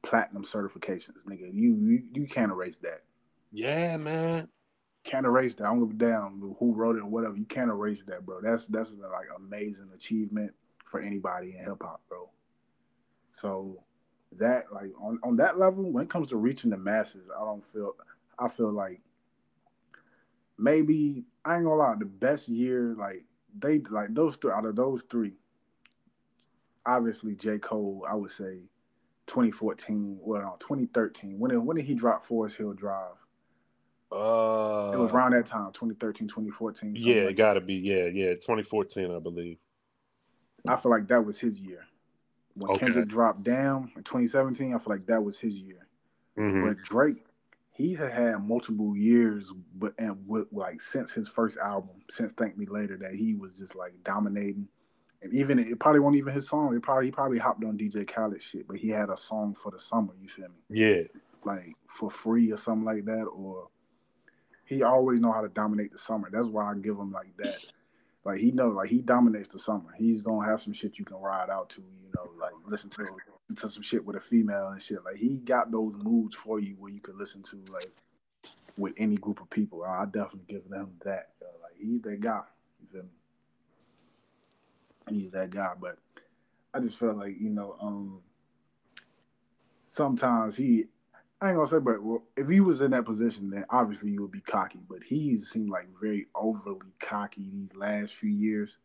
platinum 0.03 0.45
certifications, 0.45 1.25
nigga. 1.29 1.53
You 1.53 1.77
you, 1.77 2.03
you 2.13 2.27
can't 2.27 2.53
erase 2.53 2.79
that. 2.79 3.03
Yeah, 3.53 3.97
man. 3.97 4.49
Can't 5.05 5.27
erase 5.27 5.55
that. 5.57 5.65
I 5.65 5.69
don't 5.69 5.81
give 5.81 5.97
a 5.97 6.11
damn 6.11 6.55
who 6.59 6.75
wrote 6.75 6.97
it 6.97 7.03
or 7.03 7.07
whatever. 7.07 7.37
You 7.37 7.47
can't 7.47 7.71
erase 7.71 8.03
that, 8.07 8.25
bro. 8.25 8.41
That's 8.43 8.67
that's 8.67 8.93
like 8.93 9.29
amazing 9.37 9.91
achievement 9.95 10.53
for 10.87 11.01
anybody 11.01 11.57
in 11.59 11.65
hip 11.65 11.83
hop, 11.83 12.01
bro. 12.09 12.29
So 13.33 13.83
that 14.39 14.67
like 14.73 14.91
on, 15.01 15.19
on 15.23 15.37
that 15.37 15.59
level, 15.59 15.91
when 15.91 16.05
it 16.05 16.11
comes 16.11 16.29
to 16.31 16.37
reaching 16.37 16.71
the 16.71 16.77
masses, 16.77 17.29
I 17.35 17.45
don't 17.45 17.67
feel 17.67 17.95
I 18.39 18.49
feel 18.49 18.73
like 18.73 19.01
maybe 20.59 21.25
I 21.45 21.57
ain't 21.57 21.65
gonna 21.65 21.77
lie, 21.77 21.95
the 21.99 22.05
best 22.05 22.49
year 22.49 22.95
like 22.99 23.25
they 23.59 23.79
like 23.91 24.15
those 24.15 24.37
three 24.37 24.53
out 24.53 24.67
of 24.67 24.77
those 24.77 25.03
three, 25.11 25.33
obviously 26.87 27.35
J. 27.35 27.59
Cole, 27.59 28.07
I 28.09 28.15
would 28.15 28.31
say 28.31 28.59
2014, 29.31 30.19
well 30.21 30.43
no, 30.43 30.57
2013. 30.59 31.39
When 31.39 31.53
did 31.53 31.59
when 31.59 31.77
did 31.77 31.87
he 31.87 31.95
drop 31.95 32.27
Forest 32.27 32.57
Hill 32.57 32.73
Drive? 32.73 33.15
Uh, 34.11 34.91
it 34.93 34.99
was 34.99 35.13
around 35.13 35.35
that 35.35 35.47
time, 35.47 35.71
2013, 35.73 36.27
2014. 36.27 36.97
Yeah, 36.99 37.15
it 37.15 37.37
gotta 37.37 37.61
be. 37.61 37.75
Yeah, 37.75 38.07
yeah, 38.07 38.35
2014, 38.35 39.15
I 39.15 39.21
believe. 39.21 39.59
I 40.67 40.77
feel 40.77 40.91
like 40.91 41.07
that 41.09 41.25
was 41.25 41.39
his 41.39 41.59
year. 41.61 41.87
When 42.55 42.73
okay. 42.73 42.87
Kendrick 42.87 43.09
dropped 43.09 43.45
down 43.45 43.93
in 43.97 44.03
2017, 44.03 44.75
I 44.75 44.79
feel 44.79 44.85
like 44.89 45.07
that 45.07 45.23
was 45.23 45.39
his 45.39 45.55
year. 45.55 45.87
Mm-hmm. 46.37 46.67
But 46.67 46.83
Drake, 46.83 47.25
he's 47.73 48.01
had 48.01 48.45
multiple 48.45 48.97
years, 48.97 49.53
but 49.77 49.95
and 49.99 50.17
with, 50.27 50.49
like 50.51 50.81
since 50.81 51.13
his 51.13 51.29
first 51.29 51.57
album, 51.59 52.03
since 52.11 52.33
Thank 52.37 52.59
Me 52.59 52.67
Later, 52.67 52.99
that 53.01 53.15
he 53.15 53.35
was 53.35 53.55
just 53.57 53.77
like 53.77 53.93
dominating. 54.05 54.67
And 55.23 55.35
even 55.35 55.59
it 55.59 55.79
probably 55.79 56.01
wasn't 56.01 56.19
even 56.19 56.35
his 56.35 56.49
song. 56.49 56.75
It 56.75 56.83
probably 56.83 57.07
he 57.07 57.11
probably 57.13 57.39
hopped 57.39 57.65
on 57.65 57.77
DJ 57.77 58.07
Khaled 58.07 58.43
shit, 58.43 58.67
but 58.67 58.77
he 58.77 58.89
had 58.89 59.11
a 59.11 59.17
song 59.17 59.55
for 59.63 59.71
the 59.71 59.81
summer. 59.81 60.13
You 60.21 60.29
feel 60.29 60.49
me? 60.49 60.55
Yeah. 60.71 61.03
Like 61.45 61.75
for 61.89 62.11
free 62.11 62.51
or 62.53 62.57
something 62.57 62.85
like 62.85 63.05
that, 63.05 63.25
or 63.25 63.69
he 64.65 64.83
always 64.83 65.21
know 65.21 65.33
how 65.33 65.43
to 65.43 65.49
dominate 65.49 65.93
the 65.93 65.99
summer. 65.99 66.29
That's 66.33 66.47
why 66.47 66.71
I 66.71 66.75
give 66.75 66.97
him 66.97 67.13
like 67.13 67.37
that 67.39 67.59
like 68.25 68.39
he 68.39 68.51
know, 68.51 68.69
like 68.69 68.91
he 68.91 68.99
dominates 68.99 69.49
the 69.49 69.59
summer. 69.59 69.95
He's 69.97 70.23
gonna 70.23 70.49
have 70.49 70.61
some 70.61 70.73
shit 70.73 70.99
you 70.99 71.05
can 71.05 71.17
ride 71.17 71.49
out 71.49 71.71
to, 71.71 71.81
you 71.81 72.11
know, 72.15 72.31
like 72.39 72.53
listen 72.67 72.91
to 72.91 73.07
to 73.57 73.69
some 73.69 73.83
shit 73.83 74.05
with 74.05 74.17
a 74.17 74.21
female 74.21 74.69
and 74.69 74.83
shit. 74.83 75.05
Like 75.05 75.17
he 75.17 75.39
got 75.39 75.73
those 75.73 75.95
moods 76.05 76.37
for 76.37 76.61
you 76.61 76.77
where 76.79 76.93
you 76.93 77.01
can 77.01 77.19
listen 77.19 77.43
to 77.45 77.57
like 77.73 77.91
with 78.77 78.93
any 78.99 79.17
group 79.17 79.41
of 79.41 79.49
people. 79.51 79.83
I 79.83 80.05
definitely 80.05 80.45
give 80.49 80.69
them 80.69 80.93
that. 81.05 81.31
Like 81.63 81.77
he's 81.79 82.03
that 82.03 82.21
guy. 82.21 82.43
You 82.81 82.89
feel 82.93 83.03
me? 83.03 83.09
He's 85.11 85.31
that 85.33 85.51
guy. 85.51 85.73
But 85.81 85.99
I 86.73 86.81
just 86.81 86.99
felt 86.99 87.17
like 87.17 87.37
you 87.41 87.51
know, 87.51 87.77
um, 87.81 88.21
sometimes 89.89 90.57
he 90.57 90.87
I 91.41 91.49
ain't 91.49 91.57
gonna 91.57 91.69
say, 91.69 91.79
but 91.79 92.03
well, 92.03 92.23
if 92.37 92.49
he 92.49 92.61
was 92.61 92.83
in 92.83 92.91
that 92.91 93.07
position, 93.07 93.51
then 93.51 93.65
obviously 93.71 94.11
you 94.11 94.21
would 94.23 94.31
be 94.31 94.43
cocky. 94.43 94.81
But 94.89 95.03
he 95.03 95.41
seemed 95.41 95.71
like 95.71 95.89
very 96.01 96.27
overly 96.35 96.93
cocky 97.01 97.51
these 97.51 97.75
last 97.75 98.15
few 98.15 98.29
years. 98.29 98.77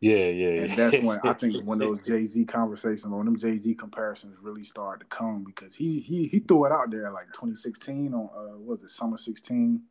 Yeah, 0.00 0.26
yeah. 0.28 0.62
And 0.62 0.70
that's 0.72 1.04
when 1.04 1.20
I 1.22 1.34
think 1.34 1.64
when 1.64 1.78
those 1.78 2.00
Jay 2.06 2.24
Z 2.26 2.46
conversations, 2.46 3.06
when 3.06 3.26
them 3.26 3.38
Jay 3.38 3.58
Z 3.58 3.74
comparisons 3.74 4.36
really 4.40 4.64
started 4.64 5.04
to 5.04 5.16
come, 5.16 5.44
because 5.44 5.74
he 5.74 6.00
he 6.00 6.28
he 6.28 6.40
threw 6.40 6.64
it 6.64 6.72
out 6.72 6.90
there 6.90 7.10
like 7.12 7.26
2016 7.34 8.14
on 8.14 8.30
uh 8.34 8.58
what 8.58 8.80
was 8.80 8.82
it 8.82 8.90
Summer 8.90 9.18
16. 9.18 9.82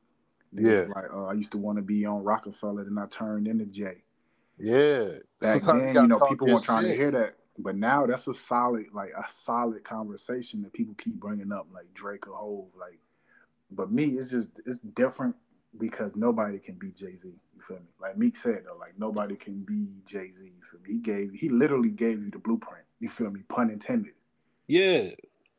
Yeah. 0.54 0.86
Like 0.94 1.06
uh, 1.14 1.26
I 1.26 1.34
used 1.34 1.52
to 1.52 1.58
want 1.58 1.78
to 1.78 1.82
be 1.82 2.06
on 2.06 2.24
Roc-A-Fella, 2.24 2.84
then 2.84 2.98
I 2.98 3.06
turned 3.06 3.48
into 3.48 3.66
Jay. 3.66 4.04
Yeah. 4.62 5.18
Back 5.40 5.62
then, 5.64 5.96
you 5.96 6.08
know, 6.08 6.20
people 6.20 6.48
weren't 6.48 6.64
trying 6.64 6.84
shit. 6.84 6.92
to 6.92 6.98
hear 6.98 7.12
that. 7.12 7.36
But 7.58 7.76
now 7.76 8.06
that's 8.06 8.28
a 8.28 8.34
solid, 8.34 8.86
like 8.94 9.10
a 9.10 9.26
solid 9.32 9.84
conversation 9.84 10.62
that 10.62 10.74
people 10.74 10.96
keep 10.98 11.16
bringing 11.16 11.52
up, 11.52 11.68
like 11.74 11.94
Drake 11.94 12.28
or 12.28 12.36
Hove. 12.36 12.68
Like, 12.80 13.00
but 13.72 13.92
me, 13.92 14.06
it's 14.06 14.32
just 14.32 14.50
it's 14.66 14.80
different 14.96 15.36
because 15.78 16.12
nobody 16.16 16.60
can 16.60 16.76
be 16.76 16.92
Jay 16.92 17.18
Z. 17.22 17.28
You 17.28 17.62
feel 17.68 17.78
me? 17.78 17.84
Like 18.00 18.18
Meek 18.18 18.38
said 18.38 18.64
though, 18.66 18.78
like 18.80 18.98
nobody 18.98 19.36
can 19.36 19.60
be 19.64 19.88
Jay 20.06 20.32
Z. 20.32 20.44
You 20.44 20.52
feel 20.72 20.82
me? 20.82 20.94
He 20.94 21.00
gave, 21.00 21.34
he 21.34 21.50
literally 21.50 21.90
gave 21.90 22.24
you 22.24 22.32
the 22.32 22.40
blueprint. 22.40 22.86
You 23.00 23.10
feel 23.10 23.30
me? 23.30 23.42
Pun 23.50 23.70
intended. 23.70 24.14
Yeah, 24.68 25.10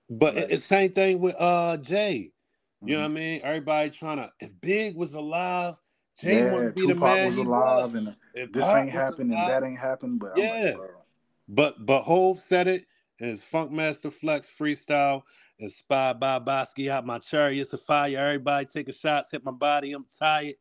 but 0.09 0.35
like, 0.35 0.47
it's 0.51 0.65
same 0.65 0.93
thing 0.93 1.21
with 1.21 1.35
uh 1.39 1.77
Jay. 1.77 2.15
You 2.15 2.87
mm-hmm. 2.87 2.93
know 2.95 3.01
what 3.01 3.05
I 3.05 3.09
mean? 3.09 3.41
Everybody 3.45 3.91
trying 3.91 4.17
to. 4.17 4.33
If 4.41 4.59
Big 4.61 4.97
was 4.97 5.15
alive, 5.15 5.81
Jay 6.23 6.45
yeah, 6.45 6.51
to 6.51 6.71
be 6.71 6.83
Tupac 6.83 6.89
the 6.89 6.95
man 6.95 7.27
was 7.27 7.37
alive, 7.37 7.85
was. 7.85 7.95
and, 7.95 8.17
and 8.37 8.55
this 8.55 8.65
ain't 8.65 8.91
happened, 8.91 9.33
and 9.33 9.49
that 9.49 9.65
ain't 9.65 9.79
happened. 9.79 10.21
But 10.21 10.37
yeah, 10.37 10.77
like, 10.79 10.91
but 11.49 11.85
but 11.85 12.03
Hove 12.03 12.41
said 12.47 12.69
it 12.69 12.87
in 13.19 13.29
his 13.29 13.43
Funkmaster 13.43 14.13
Flex 14.13 14.49
freestyle. 14.49 15.23
Inspired 15.59 16.19
by 16.19 16.41
Basquiat 16.41 16.91
out 16.91 17.07
my 17.07 17.19
chariots 17.19 17.73
of 17.73 17.81
fire. 17.83 18.19
Everybody 18.19 18.67
taking 18.67 18.95
shots, 18.95 19.31
hit 19.31 19.45
my 19.45 19.53
body. 19.53 19.93
I'm 19.93 20.07
tired. 20.19 20.57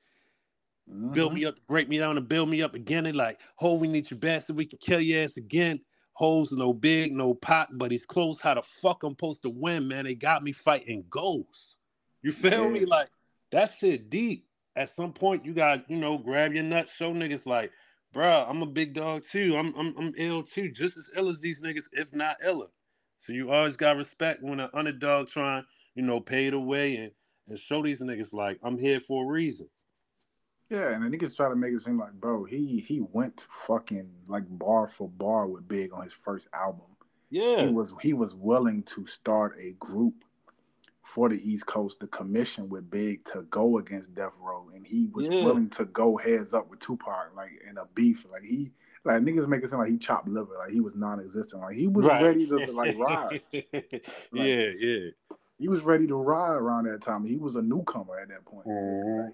Mm-hmm. 0.87 1.13
Build 1.13 1.33
me 1.33 1.45
up, 1.45 1.55
break 1.67 1.89
me 1.89 1.97
down, 1.97 2.17
and 2.17 2.27
build 2.27 2.49
me 2.49 2.61
up 2.61 2.75
again. 2.75 3.05
They 3.05 3.11
like, 3.11 3.39
Ho, 3.55 3.75
we 3.75 3.87
need 3.87 4.11
you 4.11 4.17
bad 4.17 4.43
so 4.43 4.53
we 4.53 4.65
can 4.65 4.77
kill 4.79 4.99
your 4.99 5.23
ass 5.23 5.37
again. 5.37 5.79
Hoes 6.13 6.51
no 6.51 6.73
big, 6.73 7.13
no 7.13 7.33
pop, 7.33 7.69
but 7.71 7.91
he's 7.91 8.05
close. 8.05 8.39
How 8.39 8.53
the 8.53 8.61
fuck 8.61 9.01
I'm 9.03 9.13
supposed 9.13 9.41
to 9.43 9.49
win, 9.49 9.87
man? 9.87 10.05
They 10.05 10.13
got 10.13 10.43
me 10.43 10.51
fighting 10.51 11.03
ghosts. 11.09 11.77
You 12.21 12.31
feel 12.31 12.65
yeah. 12.65 12.69
me? 12.69 12.85
Like 12.85 13.09
that 13.51 13.73
shit 13.79 14.09
deep. 14.09 14.45
At 14.75 14.95
some 14.95 15.13
point, 15.13 15.45
you 15.45 15.53
got 15.53 15.89
you 15.89 15.97
know 15.97 16.17
grab 16.17 16.53
your 16.53 16.63
nuts, 16.63 16.93
show 16.93 17.11
niggas 17.11 17.45
like, 17.45 17.71
bruh, 18.13 18.49
I'm 18.49 18.61
a 18.61 18.67
big 18.67 18.93
dog 18.93 19.23
too. 19.29 19.55
I'm 19.57 19.73
I'm 19.75 19.95
I'm 19.97 20.13
ill 20.17 20.43
too, 20.43 20.71
just 20.71 20.97
as 20.97 21.09
ill 21.15 21.29
as 21.29 21.39
these 21.41 21.61
niggas, 21.61 21.89
if 21.91 22.13
not 22.13 22.37
iller. 22.43 22.69
So 23.17 23.33
you 23.33 23.51
always 23.51 23.77
got 23.77 23.97
respect 23.97 24.41
when 24.41 24.59
an 24.59 24.69
underdog 24.73 25.27
trying, 25.27 25.65
you 25.95 26.03
know, 26.03 26.19
pay 26.19 26.49
the 26.49 26.59
way 26.59 26.95
and 26.95 27.11
and 27.47 27.59
show 27.59 27.83
these 27.83 28.01
niggas 28.01 28.33
like 28.33 28.59
I'm 28.63 28.77
here 28.77 28.99
for 28.99 29.25
a 29.25 29.27
reason. 29.27 29.67
Yeah, 30.69 30.93
and 30.93 31.03
the 31.03 31.15
niggas 31.17 31.35
try 31.35 31.49
to 31.49 31.55
make 31.55 31.73
it 31.73 31.81
seem 31.81 31.99
like, 31.99 32.13
bro, 32.13 32.45
he 32.45 32.79
he 32.87 33.01
went 33.01 33.45
fucking 33.67 34.09
like 34.27 34.43
bar 34.47 34.87
for 34.87 35.09
bar 35.09 35.47
with 35.47 35.67
Big 35.67 35.91
on 35.91 36.03
his 36.03 36.13
first 36.13 36.47
album. 36.53 36.85
Yeah, 37.29 37.65
he 37.65 37.73
was 37.73 37.93
he 38.01 38.13
was 38.13 38.33
willing 38.33 38.83
to 38.83 39.05
start 39.05 39.57
a 39.59 39.71
group 39.71 40.23
for 41.03 41.29
the 41.29 41.49
East 41.49 41.65
Coast, 41.65 41.99
the 41.99 42.07
commission 42.07 42.69
with 42.69 42.89
Big 42.89 43.25
to 43.25 43.41
go 43.43 43.79
against 43.79 44.13
Death 44.13 44.33
Row, 44.39 44.69
and 44.73 44.85
he 44.85 45.07
was 45.13 45.27
yeah. 45.27 45.43
willing 45.43 45.69
to 45.71 45.85
go 45.85 46.17
heads 46.17 46.53
up 46.53 46.69
with 46.69 46.79
Tupac, 46.79 47.35
like 47.35 47.61
in 47.69 47.77
a 47.77 47.85
beef. 47.95 48.25
Like 48.31 48.43
he, 48.43 48.71
like 49.03 49.21
niggas 49.21 49.47
make 49.47 49.63
it 49.63 49.69
sound 49.69 49.81
like 49.81 49.91
he 49.91 49.97
chopped 49.97 50.27
liver, 50.27 50.55
like 50.57 50.71
he 50.71 50.79
was 50.79 50.95
non-existent. 50.95 51.61
Like 51.61 51.75
he 51.75 51.87
was 51.87 52.05
right. 52.05 52.23
ready 52.23 52.47
to, 52.47 52.71
like 52.71 52.97
ride. 52.97 53.41
like, 53.51 54.01
yeah, 54.31 54.69
yeah. 54.77 55.09
He 55.57 55.67
was 55.67 55.83
ready 55.83 56.07
to 56.07 56.15
ride 56.15 56.55
around 56.55 56.85
that 56.85 57.01
time. 57.01 57.25
He 57.25 57.37
was 57.37 57.55
a 57.55 57.61
newcomer 57.61 58.19
at 58.19 58.29
that 58.29 58.45
point. 58.45 58.67
Mm-hmm. 58.67 59.25
Like, 59.25 59.33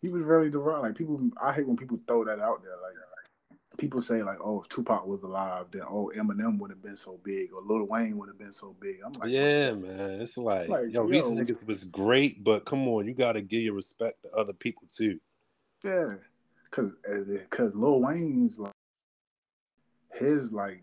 he 0.00 0.08
was 0.08 0.22
ready 0.22 0.50
to 0.50 0.58
run. 0.58 0.82
Like 0.82 0.96
people, 0.96 1.20
I 1.42 1.52
hate 1.52 1.66
when 1.66 1.76
people 1.76 1.98
throw 2.06 2.24
that 2.24 2.40
out 2.40 2.62
there. 2.62 2.72
Like, 2.82 2.94
people 3.80 4.02
say 4.02 4.22
like, 4.22 4.38
"Oh, 4.44 4.60
if 4.60 4.68
Tupac 4.68 5.06
was 5.06 5.22
alive, 5.22 5.66
then 5.72 5.82
oh, 5.88 6.12
Eminem 6.14 6.58
would 6.58 6.70
have 6.70 6.82
been 6.82 6.96
so 6.96 7.18
big, 7.24 7.52
or 7.52 7.62
Lil 7.62 7.86
Wayne 7.86 8.18
would 8.18 8.28
have 8.28 8.38
been 8.38 8.52
so 8.52 8.76
big." 8.78 8.98
I'm 9.04 9.12
like, 9.14 9.30
yeah, 9.30 9.72
man. 9.72 10.20
It's 10.20 10.36
like, 10.36 10.68
like 10.68 10.92
yo, 10.92 11.08
yo, 11.08 11.08
these 11.08 11.24
niggas 11.24 11.66
was 11.66 11.84
great, 11.84 12.44
but 12.44 12.66
come 12.66 12.86
on, 12.86 13.06
you 13.06 13.14
got 13.14 13.32
to 13.32 13.40
give 13.40 13.62
your 13.62 13.74
respect 13.74 14.22
to 14.24 14.30
other 14.32 14.52
people 14.52 14.82
too. 14.90 15.18
Yeah, 15.82 16.14
cause 16.70 16.92
eh, 17.08 17.34
eh, 17.34 17.38
cause 17.48 17.74
Lil 17.74 18.00
Wayne's 18.00 18.58
like 18.58 18.72
his 20.12 20.52
like 20.52 20.82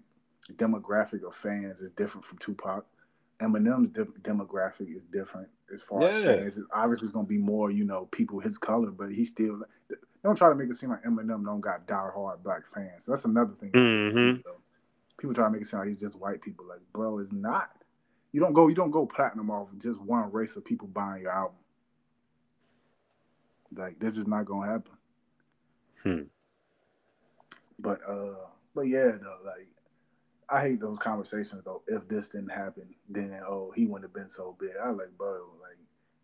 demographic 0.56 1.24
of 1.26 1.36
fans 1.36 1.82
is 1.82 1.92
different 1.92 2.26
from 2.26 2.40
Tupac. 2.40 2.86
Eminem's 3.40 3.94
de- 3.94 4.06
demographic 4.28 4.96
is 4.96 5.04
different 5.14 5.48
as 5.72 5.82
far 5.84 6.02
yeah. 6.02 6.08
as 6.08 6.26
fans. 6.26 6.58
It's 6.58 6.68
obviously 6.74 7.12
going 7.12 7.28
to 7.28 7.30
be 7.30 7.38
more, 7.38 7.70
you 7.70 7.84
know, 7.84 8.08
people 8.12 8.40
his 8.40 8.58
color, 8.58 8.90
but 8.90 9.12
he 9.12 9.26
still 9.26 9.62
don't 10.28 10.36
try 10.36 10.50
to 10.50 10.56
make 10.56 10.70
it 10.70 10.76
seem 10.76 10.90
like 10.90 11.04
Eminem 11.04 11.46
don't 11.46 11.62
got 11.62 11.88
die-hard 11.88 12.44
black 12.44 12.64
fans. 12.74 13.06
That's 13.08 13.24
another 13.24 13.54
thing. 13.60 13.72
Mm-hmm. 13.72 14.50
People 15.18 15.34
try 15.34 15.46
to 15.46 15.50
make 15.50 15.62
it 15.62 15.68
sound 15.68 15.84
like 15.84 15.90
he's 15.90 16.02
just 16.02 16.18
white 16.18 16.42
people. 16.42 16.66
Like, 16.68 16.82
bro, 16.92 17.20
it's 17.20 17.32
not. 17.32 17.70
You 18.34 18.42
don't 18.42 18.54
go. 18.54 18.68
You 18.68 18.76
don't 18.76 18.92
go 18.92 19.06
platinum 19.06 19.50
off 19.50 19.70
just 19.78 20.00
one 20.02 20.32
race 20.32 20.56
of 20.58 20.66
people 20.66 20.90
buying 20.90 21.24
your 21.24 21.32
album. 21.32 21.56
Like, 23.76 24.00
this 24.00 24.18
is 24.18 24.28
not 24.28 24.46
gonna 24.46 24.70
happen. 24.70 24.94
Hmm. 26.04 26.22
But 27.80 28.00
uh, 28.08 28.36
but 28.76 28.82
yeah, 28.82 29.12
though, 29.22 29.38
like 29.46 29.68
I 30.50 30.62
hate 30.62 30.82
those 30.82 31.00
conversations 31.00 31.64
though. 31.64 31.84
If 31.88 32.08
this 32.10 32.30
didn't 32.30 32.52
happen, 32.52 32.94
then 33.10 33.40
oh, 33.48 33.72
he 33.76 33.86
wouldn't 33.86 34.10
have 34.10 34.14
been 34.14 34.30
so 34.30 34.58
big. 34.60 34.72
I 34.84 34.90
like, 34.90 35.18
bro, 35.18 35.40
like 35.62 35.78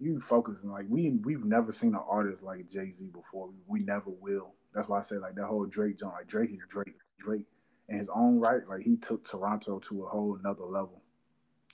you 0.03 0.21
focusing 0.27 0.69
like 0.71 0.85
we 0.89 1.11
we've 1.23 1.45
never 1.45 1.71
seen 1.71 1.95
an 1.95 2.01
artist 2.07 2.43
like 2.43 2.69
Jay 2.69 2.91
Z 2.91 3.09
before. 3.13 3.47
We, 3.47 3.79
we, 3.79 3.85
never 3.85 4.09
will. 4.09 4.53
That's 4.73 4.89
why 4.89 4.99
I 4.99 5.03
say 5.03 5.15
like 5.15 5.35
that 5.35 5.45
whole 5.45 5.65
Drake 5.65 5.99
joint. 5.99 6.13
Like 6.13 6.27
Drake 6.27 6.51
is 6.51 6.59
Drake, 6.69 6.95
Drake 7.19 7.45
in 7.89 7.99
his 7.99 8.09
own 8.13 8.39
right. 8.39 8.67
Like 8.67 8.81
he 8.81 8.97
took 8.97 9.27
Toronto 9.27 9.79
to 9.87 10.03
a 10.03 10.09
whole 10.09 10.37
another 10.39 10.65
level. 10.65 11.01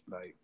Like 0.10 0.36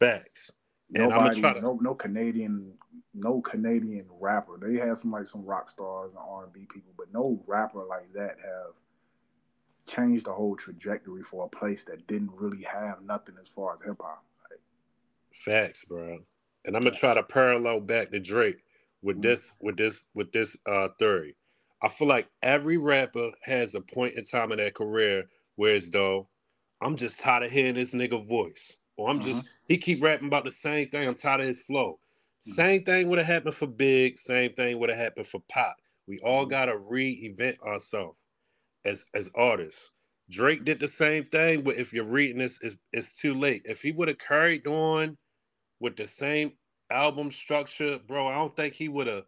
facts. 0.00 0.52
And 0.94 1.08
nobody, 1.08 1.40
to... 1.40 1.60
no 1.60 1.78
no 1.80 1.94
Canadian, 1.94 2.74
no 3.14 3.40
Canadian 3.40 4.06
rapper. 4.20 4.58
They 4.60 4.78
have 4.78 4.98
some 4.98 5.12
like 5.12 5.28
some 5.28 5.44
rock 5.44 5.70
stars 5.70 6.10
and 6.10 6.18
R 6.18 6.44
and 6.44 6.52
B 6.52 6.66
people, 6.72 6.92
but 6.98 7.12
no 7.12 7.42
rapper 7.46 7.84
like 7.88 8.12
that 8.14 8.36
have 8.42 8.74
changed 9.86 10.26
the 10.26 10.32
whole 10.32 10.56
trajectory 10.56 11.22
for 11.22 11.46
a 11.46 11.48
place 11.48 11.84
that 11.84 12.06
didn't 12.06 12.32
really 12.34 12.62
have 12.62 13.02
nothing 13.02 13.34
as 13.40 13.48
far 13.54 13.74
as 13.74 13.80
hip 13.84 13.96
hop. 14.00 14.22
Like, 14.50 14.60
Facts, 15.32 15.84
bro. 15.84 16.20
And 16.64 16.76
I'm 16.76 16.82
gonna 16.82 16.96
try 16.96 17.14
to 17.14 17.22
parallel 17.22 17.80
back 17.80 18.10
to 18.10 18.20
Drake 18.20 18.62
with 19.02 19.16
mm-hmm. 19.16 19.22
this 19.22 19.52
with 19.60 19.76
this 19.76 20.02
with 20.14 20.32
this 20.32 20.56
uh 20.66 20.88
theory. 20.98 21.36
I 21.82 21.88
feel 21.88 22.06
like 22.08 22.28
every 22.42 22.76
rapper 22.76 23.30
has 23.42 23.74
a 23.74 23.80
point 23.80 24.14
in 24.14 24.24
time 24.24 24.52
in 24.52 24.58
their 24.58 24.70
career 24.70 25.24
where 25.56 25.74
it's 25.74 25.90
though, 25.90 26.28
I'm 26.80 26.96
just 26.96 27.18
tired 27.18 27.42
of 27.42 27.50
hearing 27.50 27.74
this 27.74 27.90
nigga 27.90 28.24
voice. 28.26 28.72
Or 28.96 29.08
I'm 29.10 29.20
just 29.20 29.38
mm-hmm. 29.38 29.46
he 29.66 29.78
keep 29.78 30.02
rapping 30.02 30.28
about 30.28 30.44
the 30.44 30.50
same 30.50 30.88
thing. 30.88 31.08
I'm 31.08 31.14
tired 31.14 31.40
of 31.40 31.46
his 31.46 31.62
flow. 31.62 31.98
Mm-hmm. 32.46 32.54
Same 32.54 32.84
thing 32.84 33.08
would 33.08 33.18
have 33.18 33.26
happened 33.26 33.54
for 33.54 33.66
Big, 33.66 34.18
same 34.18 34.52
thing 34.52 34.78
would 34.78 34.90
have 34.90 34.98
happened 34.98 35.26
for 35.26 35.42
Pop. 35.48 35.76
We 36.06 36.18
all 36.18 36.42
mm-hmm. 36.42 36.50
gotta 36.50 36.78
re-event 36.78 37.58
ourselves 37.62 38.18
as 38.84 39.04
as 39.14 39.30
artists. 39.34 39.90
Drake 40.30 40.64
did 40.64 40.80
the 40.80 40.88
same 40.88 41.24
thing, 41.24 41.62
but 41.62 41.76
if 41.76 41.92
you're 41.92 42.04
reading 42.04 42.38
this, 42.38 42.58
it's, 42.62 42.76
it's 42.92 43.14
too 43.16 43.34
late. 43.34 43.62
If 43.64 43.82
he 43.82 43.92
would 43.92 44.08
have 44.08 44.18
carried 44.18 44.66
on 44.66 45.18
with 45.82 45.96
the 45.96 46.06
same 46.06 46.54
album 46.90 47.32
structure, 47.32 47.98
bro, 48.06 48.28
I 48.28 48.34
don't 48.34 48.56
think 48.56 48.74
he 48.74 48.88
would 48.88 49.08
have 49.08 49.24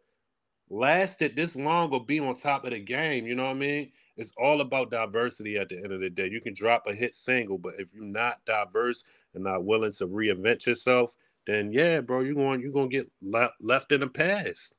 lasted 0.70 1.36
this 1.36 1.56
long 1.56 1.92
or 1.92 2.04
be 2.04 2.20
on 2.20 2.34
top 2.34 2.64
of 2.64 2.70
the 2.70 2.80
game. 2.80 3.26
You 3.26 3.34
know 3.34 3.44
what 3.44 3.56
I 3.56 3.60
mean? 3.60 3.92
It's 4.16 4.32
all 4.38 4.60
about 4.60 4.90
diversity 4.90 5.56
at 5.58 5.68
the 5.68 5.78
end 5.78 5.92
of 5.92 6.00
the 6.00 6.10
day. 6.10 6.28
You 6.30 6.40
can 6.40 6.54
drop 6.54 6.86
a 6.86 6.94
hit 6.94 7.14
single, 7.14 7.58
but 7.58 7.74
if 7.78 7.92
you're 7.92 8.04
not 8.04 8.44
diverse 8.46 9.04
and 9.34 9.44
not 9.44 9.64
willing 9.64 9.92
to 9.94 10.06
reinvent 10.06 10.66
yourself, 10.66 11.16
then 11.46 11.72
yeah, 11.72 12.00
bro, 12.00 12.20
you're 12.20 12.34
going 12.34 12.60
you're 12.60 12.72
gonna 12.72 12.88
get 12.88 13.10
le- 13.22 13.52
left 13.60 13.92
in 13.92 14.00
the 14.00 14.08
past. 14.08 14.76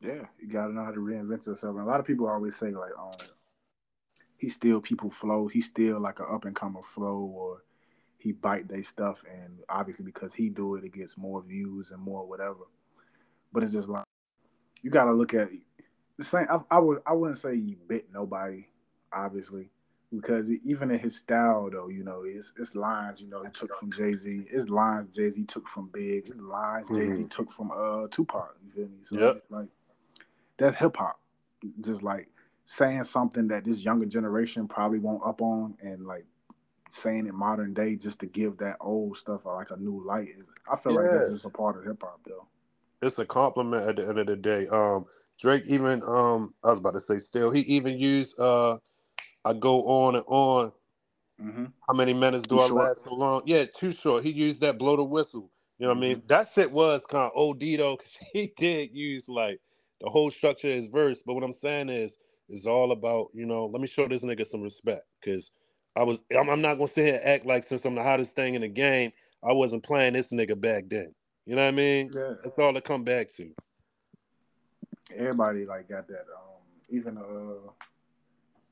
Yeah, 0.00 0.26
you 0.38 0.48
gotta 0.48 0.72
know 0.72 0.84
how 0.84 0.92
to 0.92 1.00
reinvent 1.00 1.46
yourself. 1.46 1.76
And 1.76 1.80
a 1.80 1.90
lot 1.90 2.00
of 2.00 2.06
people 2.06 2.28
always 2.28 2.56
say 2.56 2.70
like, 2.70 2.92
um, 2.98 3.12
he 4.36 4.48
still 4.48 4.80
people 4.80 5.10
flow. 5.10 5.48
He's 5.48 5.66
still 5.66 6.00
like 6.00 6.20
an 6.20 6.26
up 6.30 6.44
and 6.44 6.54
comer 6.56 6.82
flow, 6.94 7.18
or 7.18 7.64
he 8.18 8.32
bite 8.32 8.68
they 8.68 8.82
stuff, 8.82 9.18
and 9.30 9.58
obviously 9.68 10.04
because 10.04 10.34
he 10.34 10.48
do 10.48 10.74
it, 10.74 10.84
it 10.84 10.92
gets 10.92 11.16
more 11.16 11.42
views 11.42 11.90
and 11.90 12.00
more 12.00 12.26
whatever. 12.26 12.66
But 13.52 13.62
it's 13.62 13.72
just 13.72 13.88
like 13.88 14.04
you 14.82 14.90
got 14.90 15.04
to 15.04 15.12
look 15.12 15.34
at 15.34 15.48
the 16.18 16.24
same. 16.24 16.46
I, 16.50 16.60
I, 16.70 16.78
would 16.78 17.00
I 17.06 17.12
wouldn't 17.12 17.40
say 17.40 17.56
he 17.56 17.76
bit 17.88 18.06
nobody, 18.12 18.66
obviously, 19.12 19.70
because 20.12 20.50
even 20.64 20.90
in 20.90 20.98
his 20.98 21.16
style 21.16 21.70
though, 21.70 21.88
you 21.88 22.02
know, 22.02 22.22
it's 22.24 22.52
it's 22.58 22.74
lines 22.74 23.20
you 23.20 23.28
know 23.28 23.44
he 23.44 23.50
took 23.50 23.78
from 23.78 23.92
Jay 23.92 24.14
Z, 24.14 24.46
it's 24.50 24.68
lines 24.68 25.14
Jay 25.14 25.30
Z 25.30 25.44
took 25.44 25.68
from 25.68 25.88
Big, 25.92 26.28
it's 26.28 26.30
lines 26.34 26.88
mm-hmm. 26.88 27.10
Jay 27.10 27.16
Z 27.16 27.24
took 27.30 27.52
from 27.52 27.70
uh 27.70 28.08
Tupac. 28.10 28.56
You 28.64 28.72
feel 28.72 28.88
me? 28.88 28.98
So 29.02 29.18
yep. 29.18 29.44
like 29.48 29.68
that's 30.56 30.76
hip 30.76 30.96
hop. 30.96 31.20
Just 31.80 32.02
like 32.02 32.28
saying 32.66 33.04
something 33.04 33.48
that 33.48 33.64
this 33.64 33.80
younger 33.80 34.06
generation 34.06 34.68
probably 34.68 34.98
won't 34.98 35.24
up 35.24 35.40
on 35.40 35.74
and 35.80 36.06
like 36.06 36.24
saying 36.90 37.26
it 37.26 37.34
modern 37.34 37.74
day 37.74 37.96
just 37.96 38.18
to 38.20 38.26
give 38.26 38.58
that 38.58 38.76
old 38.80 39.16
stuff 39.16 39.42
like 39.44 39.70
a 39.70 39.76
new 39.76 40.02
light. 40.04 40.28
I 40.70 40.76
feel 40.76 40.92
yeah. 40.92 40.98
like 40.98 41.10
that's 41.12 41.30
just 41.30 41.44
a 41.44 41.50
part 41.50 41.78
of 41.78 41.84
hip 41.84 42.02
hop 42.02 42.20
though. 42.26 42.46
It's 43.00 43.18
a 43.18 43.24
compliment 43.24 43.88
at 43.88 43.96
the 43.96 44.08
end 44.08 44.18
of 44.18 44.26
the 44.26 44.36
day. 44.36 44.66
Um 44.68 45.06
Drake 45.40 45.64
even 45.66 46.02
um 46.04 46.54
I 46.64 46.70
was 46.70 46.78
about 46.78 46.94
to 46.94 47.00
say 47.00 47.18
still 47.18 47.50
he 47.50 47.60
even 47.60 47.98
used 47.98 48.38
uh 48.38 48.78
I 49.44 49.52
go 49.54 49.84
on 49.86 50.16
and 50.16 50.24
on. 50.26 50.72
Mm-hmm. 51.40 51.66
How 51.86 51.94
many 51.94 52.12
minutes 52.12 52.42
do 52.42 52.56
too 52.56 52.60
I 52.60 52.68
short. 52.68 52.84
last 52.84 53.04
so 53.04 53.14
long? 53.14 53.42
Yeah, 53.46 53.64
too 53.64 53.92
short. 53.92 54.24
He 54.24 54.30
used 54.30 54.60
that 54.60 54.78
blow 54.78 54.96
the 54.96 55.04
whistle. 55.04 55.50
You 55.78 55.86
know 55.86 55.90
what 55.90 55.94
mm-hmm. 55.94 56.04
I 56.04 56.08
mean? 56.08 56.16
Mm-hmm. 56.16 56.26
That 56.26 56.50
shit 56.54 56.72
was 56.72 57.06
kind 57.06 57.30
of 57.32 57.38
OD 57.38 57.60
though, 57.78 57.96
because 57.96 58.18
he 58.32 58.52
did 58.56 58.90
use 58.92 59.28
like 59.28 59.60
the 60.00 60.10
whole 60.10 60.30
structure 60.30 60.68
of 60.68 60.74
his 60.74 60.88
verse. 60.88 61.22
But 61.24 61.34
what 61.34 61.44
I'm 61.44 61.52
saying 61.52 61.88
is 61.88 62.16
it's 62.48 62.66
all 62.66 62.92
about, 62.92 63.28
you 63.34 63.46
know, 63.46 63.66
let 63.66 63.80
me 63.80 63.86
show 63.86 64.08
this 64.08 64.22
nigga 64.22 64.46
some 64.46 64.62
respect. 64.62 65.06
Cause 65.24 65.52
I 65.98 66.04
was 66.04 66.20
I'm, 66.36 66.48
I'm, 66.48 66.62
not 66.62 66.74
gonna 66.74 66.86
sit 66.86 67.06
here 67.06 67.14
and 67.16 67.24
act 67.24 67.44
like 67.44 67.64
since 67.64 67.84
I'm 67.84 67.96
the 67.96 68.02
hottest 68.04 68.30
thing 68.36 68.54
in 68.54 68.62
the 68.62 68.68
game, 68.68 69.12
I 69.42 69.52
wasn't 69.52 69.82
playing 69.82 70.12
this 70.12 70.28
nigga 70.28 70.58
back 70.58 70.84
then. 70.88 71.12
You 71.44 71.56
know 71.56 71.62
what 71.62 71.68
I 71.68 71.72
mean? 71.72 72.12
Yeah. 72.14 72.34
That's 72.44 72.56
all 72.58 72.72
to 72.72 72.80
come 72.80 73.02
back 73.02 73.34
to. 73.34 73.50
Everybody 75.16 75.66
like 75.66 75.88
got 75.88 76.06
that. 76.06 76.20
Um, 76.20 76.60
even 76.88 77.18
uh 77.18 77.72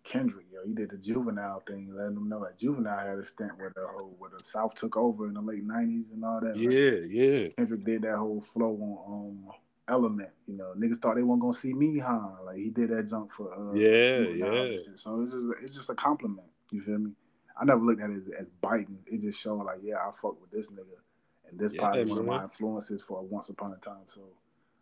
Kendrick, 0.04 0.46
yo, 0.52 0.60
he 0.64 0.72
did 0.72 0.90
the 0.90 0.98
juvenile 0.98 1.64
thing, 1.66 1.92
letting 1.92 2.14
them 2.14 2.28
know 2.28 2.44
that 2.44 2.60
juvenile 2.60 2.96
had 2.96 3.18
a 3.18 3.26
stint 3.26 3.58
where 3.58 3.72
the 3.74 3.84
whole 3.88 4.14
where 4.18 4.30
the 4.30 4.44
South 4.44 4.76
took 4.76 4.96
over 4.96 5.26
in 5.26 5.34
the 5.34 5.40
late 5.40 5.64
nineties 5.64 6.04
and 6.12 6.24
all 6.24 6.40
that. 6.40 6.54
Yeah, 6.54 7.00
yeah. 7.08 7.48
Kendrick 7.58 7.84
did 7.84 8.02
that 8.02 8.16
whole 8.16 8.40
flow 8.40 9.02
on 9.04 9.48
um 9.48 9.52
Element. 9.88 10.30
You 10.46 10.56
know, 10.56 10.74
niggas 10.78 11.02
thought 11.02 11.16
they 11.16 11.22
weren't 11.22 11.40
gonna 11.40 11.56
see 11.56 11.72
me, 11.72 11.98
huh? 11.98 12.20
Like 12.44 12.58
he 12.58 12.70
did 12.70 12.90
that 12.90 13.08
jump 13.08 13.32
for 13.36 13.52
uh, 13.52 13.74
yeah, 13.74 14.18
yeah. 14.18 14.78
So 14.94 15.22
it's 15.22 15.32
just 15.32 15.46
it's 15.62 15.74
just 15.74 15.90
a 15.90 15.94
compliment. 15.94 16.46
You 16.70 16.82
feel 16.82 16.98
me? 16.98 17.12
I 17.58 17.64
never 17.64 17.80
looked 17.80 18.02
at 18.02 18.10
it 18.10 18.16
as, 18.16 18.40
as 18.40 18.46
biting. 18.60 18.98
It 19.06 19.20
just 19.20 19.40
showed 19.40 19.64
like, 19.64 19.78
yeah, 19.82 19.96
I 19.96 20.10
fuck 20.20 20.40
with 20.40 20.50
this 20.50 20.68
nigga, 20.68 20.98
and 21.48 21.58
this 21.58 21.72
yeah, 21.72 21.80
probably 21.80 22.04
man. 22.04 22.08
one 22.10 22.18
of 22.18 22.26
my 22.26 22.42
influences 22.44 23.02
for 23.06 23.22
Once 23.22 23.48
Upon 23.48 23.72
a 23.72 23.84
Time. 23.84 24.04
So 24.12 24.22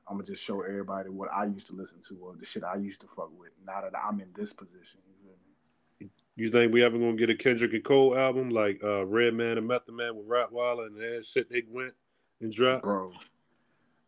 I'm 0.09 0.17
gonna 0.17 0.27
just 0.27 0.43
show 0.43 0.63
everybody 0.63 1.09
what 1.09 1.31
I 1.33 1.45
used 1.47 1.67
to 1.69 1.75
listen 1.75 1.99
to 2.09 2.19
or 2.21 2.35
the 2.37 2.45
shit 2.45 2.65
I 2.65 2.77
used 2.77 3.01
to 3.01 3.07
fuck 3.15 3.31
with. 3.39 3.51
Now 3.67 3.81
that 3.83 3.93
I'm 3.97 4.21
in 4.21 4.29
this 4.35 4.53
position, 4.53 5.01
you 5.07 5.15
feel 5.23 6.09
me? 6.09 6.11
You 6.37 6.51
think 6.51 6.73
we 6.73 6.83
ever 6.83 6.99
gonna 6.99 7.15
get 7.15 7.31
a 7.31 7.35
Kendrick 7.35 7.73
and 7.73 7.85
Cole 7.85 8.19
album 8.19 8.51
like 8.51 8.83
uh, 8.83 9.07
Redman 9.07 9.59
and 9.59 9.69
Method 9.69 9.95
Man 9.95 10.17
with 10.17 10.27
Rottweiler 10.27 10.89
and 10.89 10.97
that 10.97 11.25
shit 11.25 11.49
they 11.49 11.63
went 11.69 11.95
and 12.41 12.53
dropped? 12.53 12.83
Bro, 12.83 13.13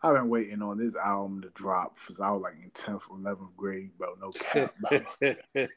I've 0.03 0.15
been 0.15 0.29
waiting 0.29 0.61
on 0.61 0.79
this 0.79 0.95
album 0.97 1.43
to 1.43 1.49
drop 1.51 1.97
since 2.07 2.21
I 2.21 2.31
was 2.31 2.43
like 2.43 2.55
in 2.63 2.71
tenth 2.71 3.03
or 3.09 3.17
eleventh 3.17 3.57
grade, 3.57 3.91
bro. 3.97 4.15
No 4.21 4.31
cap, 4.31 4.75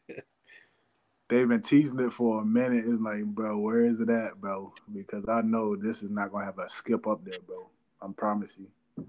They've 1.29 1.47
been 1.47 1.61
teasing 1.61 1.99
it 1.99 2.11
for 2.11 2.41
a 2.41 2.45
minute. 2.45 2.85
It's 2.87 3.01
like, 3.01 3.23
bro, 3.23 3.57
where 3.59 3.85
is 3.85 3.99
it 3.99 4.09
at, 4.09 4.41
bro? 4.41 4.73
Because 4.93 5.23
I 5.29 5.41
know 5.41 5.75
this 5.75 6.01
is 6.01 6.09
not 6.09 6.31
gonna 6.31 6.45
have 6.45 6.57
a 6.57 6.67
skip 6.69 7.07
up 7.07 7.23
there, 7.23 7.39
bro. 7.45 7.69
I 8.01 8.07
promise 8.17 8.51
you. 8.57 9.05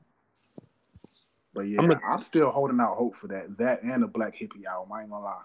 But 1.55 1.63
yeah, 1.63 1.81
I'm, 1.81 1.91
a, 1.91 2.01
I'm 2.07 2.21
still 2.21 2.51
holding 2.51 2.79
out 2.79 2.97
hope 2.97 3.17
for 3.17 3.27
that. 3.29 3.57
That 3.57 3.83
and 3.83 4.03
the 4.03 4.07
Black 4.07 4.35
Hippy 4.37 4.67
album. 4.67 4.93
I 4.93 5.01
ain't 5.01 5.11
gonna 5.11 5.25
lie. 5.25 5.43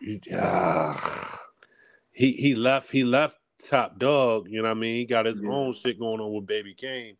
Yeah, 0.00 0.96
he 2.12 2.32
he 2.32 2.54
left. 2.54 2.90
He 2.90 3.02
left 3.02 3.36
Top 3.58 3.98
Dawg. 3.98 4.48
You 4.48 4.62
know 4.62 4.68
what 4.68 4.76
I 4.76 4.80
mean? 4.80 4.96
He 4.96 5.04
got 5.04 5.26
his 5.26 5.40
yeah. 5.40 5.50
own 5.50 5.74
shit 5.74 5.98
going 5.98 6.20
on 6.20 6.32
with 6.32 6.46
Baby 6.46 6.74
Keem. 6.74 7.16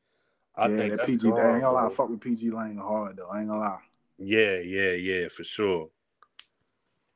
I 0.57 0.69
yeah, 0.69 0.77
think 0.77 0.97
that 0.97 1.07
PG. 1.07 1.29
Hard, 1.29 1.45
I 1.45 1.53
ain't 1.55 1.63
gonna 1.63 1.89
lie. 1.89 1.95
Fuck 1.95 2.09
with 2.09 2.21
PG 2.21 2.51
Lang 2.53 2.77
hard 2.77 3.17
though. 3.17 3.29
I 3.29 3.41
ain't 3.41 3.49
gonna 3.49 3.61
lie. 3.61 3.79
Yeah, 4.19 4.59
yeah, 4.59 4.93
yeah, 4.93 5.29
for 5.29 5.43
sure. 5.43 5.91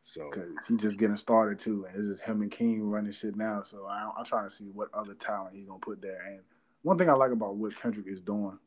So 0.09 0.31
because 0.31 0.49
he's 0.67 0.81
just 0.81 0.99
getting 0.99 1.19
started 1.19 1.59
too, 1.59 1.87
and 1.87 1.95
it's 1.97 2.09
just 2.09 2.23
him 2.23 2.41
and 2.41 2.51
King 2.51 2.83
running 2.83 3.13
shit 3.13 3.37
now. 3.37 3.63
So 3.63 3.85
I, 3.85 4.11
I'm 4.17 4.25
trying 4.25 4.49
to 4.49 4.55
see 4.55 4.65
what 4.65 4.89
other 4.95 5.13
talent 5.13 5.55
he's 5.55 5.67
gonna 5.67 5.79
put 5.81 6.01
there. 6.01 6.23
And 6.27 6.41
one 6.83 6.97
thing 6.97 7.11
I 7.11 7.13
like 7.13 7.31
about 7.31 7.57
what 7.57 7.79
Kendrick 7.79 8.07
is 8.09 8.21
doing, 8.21 8.59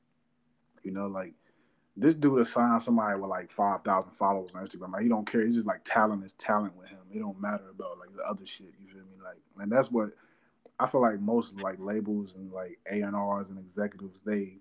you 0.83 0.91
know, 0.91 1.07
like 1.07 1.33
this 1.97 2.13
dude 2.13 2.41
assigned 2.41 2.83
somebody 2.83 3.19
with 3.19 3.29
like 3.29 3.51
five 3.51 3.83
thousand 3.83 4.11
followers 4.11 4.51
on 4.53 4.67
Instagram. 4.67 4.93
Like 4.93 5.01
he 5.01 5.09
don't 5.09 5.29
care. 5.29 5.43
He's 5.43 5.55
just 5.55 5.65
like 5.65 5.81
talent 5.83 6.23
is 6.23 6.33
talent 6.33 6.75
with 6.75 6.89
him. 6.89 6.99
It 7.11 7.19
don't 7.19 7.41
matter 7.41 7.69
about 7.71 7.97
like 7.97 8.15
the 8.15 8.23
other 8.23 8.45
shit. 8.45 8.73
You 8.79 8.87
feel 8.87 9.01
me? 9.01 9.17
Like, 9.23 9.41
and 9.57 9.71
that's 9.71 9.89
what 9.89 10.09
I 10.79 10.87
feel 10.87 11.01
like 11.01 11.19
most 11.19 11.55
like 11.55 11.77
labels 11.79 12.35
and 12.35 12.51
like 12.51 12.77
A 12.91 13.01
and 13.01 13.15
R's 13.15 13.49
and 13.49 13.57
executives 13.57 14.21
they 14.23 14.59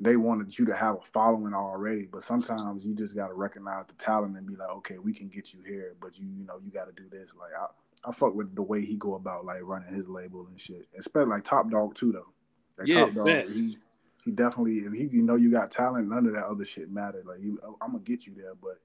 they 0.00 0.16
wanted 0.16 0.58
you 0.58 0.64
to 0.66 0.74
have 0.74 0.96
a 0.96 1.00
following 1.12 1.54
already. 1.54 2.06
But 2.06 2.24
sometimes 2.24 2.84
you 2.84 2.94
just 2.94 3.14
gotta 3.14 3.34
recognize 3.34 3.86
the 3.86 3.94
talent 3.94 4.36
and 4.36 4.46
be 4.46 4.56
like, 4.56 4.70
okay, 4.70 4.98
we 4.98 5.14
can 5.14 5.28
get 5.28 5.52
you 5.52 5.60
here, 5.66 5.94
but 6.00 6.18
you 6.18 6.26
you 6.26 6.44
know 6.44 6.58
you 6.64 6.70
got 6.70 6.86
to 6.86 6.92
do 6.92 7.08
this. 7.10 7.32
Like 7.38 7.52
I 7.58 7.66
I 8.08 8.12
fuck 8.12 8.34
with 8.34 8.54
the 8.54 8.62
way 8.62 8.84
he 8.84 8.96
go 8.96 9.14
about 9.14 9.44
like 9.44 9.60
running 9.62 9.94
his 9.94 10.08
label 10.08 10.46
and 10.48 10.60
shit. 10.60 10.88
Especially 10.98 11.30
like 11.30 11.44
Top 11.44 11.70
Dawg 11.70 11.94
too 11.94 12.12
though. 12.12 12.32
Like, 12.78 12.88
yeah, 12.88 13.04
Top 13.06 13.14
Dawg, 13.14 13.50
he, 13.50 13.76
he 14.24 14.30
definitely 14.30 14.78
if 14.78 14.92
he 14.92 15.16
you 15.16 15.22
know 15.22 15.36
you 15.36 15.50
got 15.50 15.70
talent, 15.70 16.08
none 16.08 16.26
of 16.26 16.32
that 16.34 16.46
other 16.46 16.64
shit 16.64 16.90
matter. 16.90 17.22
Like 17.24 17.40
you, 17.40 17.60
oh, 17.64 17.76
I'm 17.80 17.92
gonna 17.92 18.02
get 18.02 18.26
you 18.26 18.34
there, 18.34 18.54
but 18.60 18.80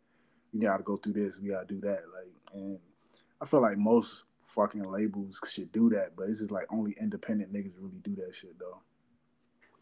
you 0.52 0.62
gotta 0.62 0.84
go 0.84 0.98
through 0.98 1.14
this, 1.14 1.40
we 1.40 1.50
gotta 1.50 1.66
do 1.66 1.80
that. 1.82 2.04
Like, 2.14 2.32
and 2.54 2.80
I 3.42 3.46
feel 3.46 3.62
like 3.62 3.78
most 3.78 4.24
fucking 4.56 4.84
labels 4.84 5.40
should 5.48 5.72
do 5.72 5.90
that, 5.90 6.16
but 6.16 6.30
it's 6.30 6.40
just 6.40 6.52
like 6.52 6.66
only 6.72 6.96
independent 7.00 7.54
niggas 7.54 7.74
really 7.80 8.00
do 8.04 8.16
that 8.16 8.36
shit 8.36 8.58
though. 8.60 8.82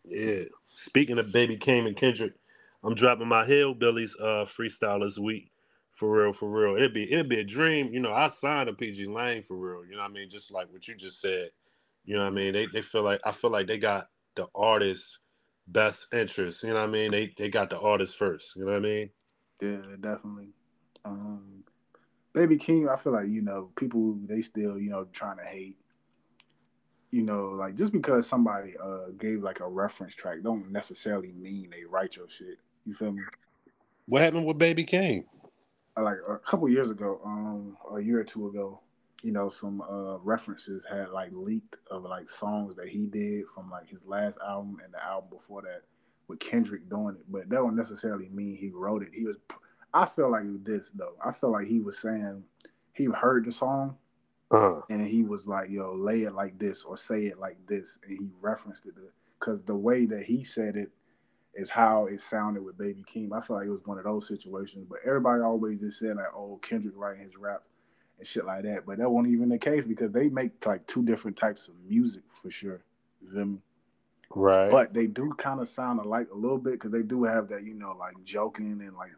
Yeah. 0.07 0.43
Speaking 0.65 1.17
of 1.17 1.31
Baby 1.31 1.57
Keem 1.57 1.87
and 1.87 1.97
Kendrick, 1.97 2.33
I'm 2.83 2.95
dropping 2.95 3.27
my 3.27 3.45
Hillbillies 3.45 4.11
uh 4.19 4.45
freestyle 4.45 5.05
this 5.05 5.17
week. 5.17 5.51
For 5.91 6.11
real, 6.11 6.33
for 6.33 6.49
real. 6.49 6.75
It'd 6.75 6.93
be 6.93 7.11
it'd 7.11 7.29
be 7.29 7.39
a 7.39 7.43
dream. 7.43 7.93
You 7.93 8.01
know, 8.01 8.13
I 8.13 8.27
signed 8.27 8.69
a 8.69 8.73
PG 8.73 9.07
Lang 9.07 9.41
for 9.41 9.55
real. 9.55 9.85
You 9.85 9.95
know 9.95 10.01
what 10.01 10.11
I 10.11 10.13
mean? 10.13 10.29
Just 10.29 10.51
like 10.51 10.71
what 10.71 10.87
you 10.87 10.95
just 10.95 11.21
said. 11.21 11.49
You 12.03 12.15
know 12.15 12.21
what 12.21 12.33
I 12.33 12.35
mean? 12.35 12.53
They 12.53 12.67
they 12.67 12.81
feel 12.81 13.03
like 13.03 13.21
I 13.25 13.31
feel 13.31 13.49
like 13.49 13.67
they 13.67 13.77
got 13.77 14.09
the 14.35 14.47
artist 14.53 15.19
best 15.67 16.13
interest. 16.13 16.63
You 16.63 16.69
know 16.69 16.81
what 16.81 16.89
I 16.89 16.91
mean? 16.91 17.11
They 17.11 17.33
they 17.37 17.49
got 17.49 17.69
the 17.69 17.79
artist 17.79 18.15
first. 18.15 18.55
You 18.55 18.65
know 18.65 18.71
what 18.71 18.77
I 18.77 18.79
mean? 18.79 19.09
Yeah, 19.61 19.95
definitely. 20.01 20.49
Um, 21.05 21.63
Baby 22.33 22.57
Keem, 22.57 22.93
I 22.93 22.97
feel 22.97 23.13
like 23.13 23.29
you 23.29 23.41
know 23.41 23.71
people 23.75 24.17
they 24.25 24.41
still 24.41 24.77
you 24.77 24.89
know 24.89 25.05
trying 25.13 25.37
to 25.37 25.45
hate. 25.45 25.77
You 27.11 27.21
know, 27.21 27.49
like 27.49 27.75
just 27.75 27.91
because 27.91 28.27
somebody 28.27 28.73
uh 28.77 29.11
gave 29.17 29.41
like 29.41 29.59
a 29.59 29.67
reference 29.67 30.15
track, 30.15 30.39
don't 30.43 30.71
necessarily 30.71 31.31
mean 31.31 31.69
they 31.69 31.83
write 31.85 32.15
your 32.15 32.29
shit. 32.29 32.57
You 32.85 32.93
feel 32.93 33.11
me? 33.11 33.23
What 34.07 34.21
happened 34.21 34.45
with 34.45 34.57
Baby 34.57 34.85
Keem? 34.85 35.25
Like 35.97 36.17
a 36.27 36.37
couple 36.37 36.67
years 36.69 36.89
ago, 36.89 37.21
um, 37.25 37.77
a 37.95 38.01
year 38.01 38.19
or 38.19 38.23
two 38.23 38.47
ago, 38.47 38.81
you 39.23 39.31
know, 39.31 39.49
some 39.49 39.81
uh, 39.81 40.17
references 40.19 40.83
had 40.89 41.09
like 41.09 41.29
leaked 41.31 41.77
of 41.89 42.03
like 42.03 42.29
songs 42.29 42.75
that 42.75 42.89
he 42.89 43.05
did 43.05 43.45
from 43.53 43.71
like 43.71 43.87
his 43.87 44.01
last 44.05 44.37
album 44.45 44.77
and 44.83 44.93
the 44.93 45.03
album 45.03 45.29
before 45.31 45.61
that 45.63 45.81
with 46.27 46.39
Kendrick 46.39 46.89
doing 46.89 47.15
it. 47.15 47.25
But 47.29 47.49
that 47.49 47.55
don't 47.55 47.75
necessarily 47.75 48.29
mean 48.29 48.55
he 48.55 48.69
wrote 48.69 49.01
it. 49.01 49.09
He 49.13 49.23
was, 49.23 49.37
I 49.93 50.05
feel 50.05 50.29
like 50.29 50.43
this 50.63 50.91
though. 50.93 51.15
I 51.25 51.31
feel 51.31 51.51
like 51.51 51.67
he 51.67 51.79
was 51.79 51.97
saying 51.97 52.43
he 52.93 53.05
heard 53.05 53.45
the 53.45 53.51
song 53.51 53.97
uh-huh. 54.51 54.81
and 54.89 55.05
he 55.05 55.23
was 55.23 55.47
like, 55.47 55.69
"Yo, 55.69 55.93
lay 55.93 56.23
it 56.23 56.33
like 56.33 56.57
this 56.59 56.83
or 56.83 56.97
say 56.97 57.25
it 57.25 57.39
like 57.39 57.57
this," 57.67 57.97
and 58.03 58.17
he 58.17 58.27
referenced 58.41 58.85
it 58.85 58.93
because 59.39 59.61
the 59.63 59.75
way 59.75 60.05
that 60.05 60.23
he 60.23 60.43
said 60.43 60.75
it 60.75 60.91
is 61.53 61.69
how 61.69 62.05
it 62.07 62.19
sounded 62.21 62.63
with 62.63 62.77
Baby 62.77 63.03
Keem. 63.03 63.31
I 63.31 63.45
feel 63.45 63.55
like 63.55 63.67
it 63.67 63.71
was 63.71 63.85
one 63.85 63.97
of 63.97 64.03
those 64.03 64.27
situations. 64.27 64.85
But 64.89 64.99
everybody 65.05 65.41
always 65.41 65.79
just 65.81 65.99
said 65.99 66.17
like, 66.17 66.33
"Oh, 66.35 66.59
Kendrick 66.61 66.95
writing 66.97 67.23
his 67.23 67.37
raps." 67.37 67.69
and 68.17 68.27
shit 68.27 68.45
like 68.45 68.63
that. 68.63 68.85
But 68.85 68.97
that 68.97 69.09
wasn't 69.09 69.33
even 69.33 69.49
the 69.49 69.57
case 69.57 69.85
because 69.85 70.11
they 70.11 70.29
make 70.29 70.65
like 70.65 70.85
two 70.87 71.03
different 71.03 71.37
types 71.37 71.67
of 71.67 71.73
music 71.87 72.23
for 72.41 72.51
sure. 72.51 72.81
Them. 73.21 73.61
Right. 74.33 74.71
But 74.71 74.93
they 74.93 75.07
do 75.07 75.33
kind 75.37 75.59
of 75.59 75.69
sound 75.69 75.99
alike 75.99 76.27
a 76.31 76.37
little 76.37 76.57
bit 76.57 76.73
because 76.73 76.91
they 76.91 77.03
do 77.03 77.23
have 77.23 77.47
that, 77.49 77.63
you 77.63 77.73
know, 77.73 77.95
like 77.97 78.15
joking 78.23 78.81
and 78.81 78.95
like 78.95 79.11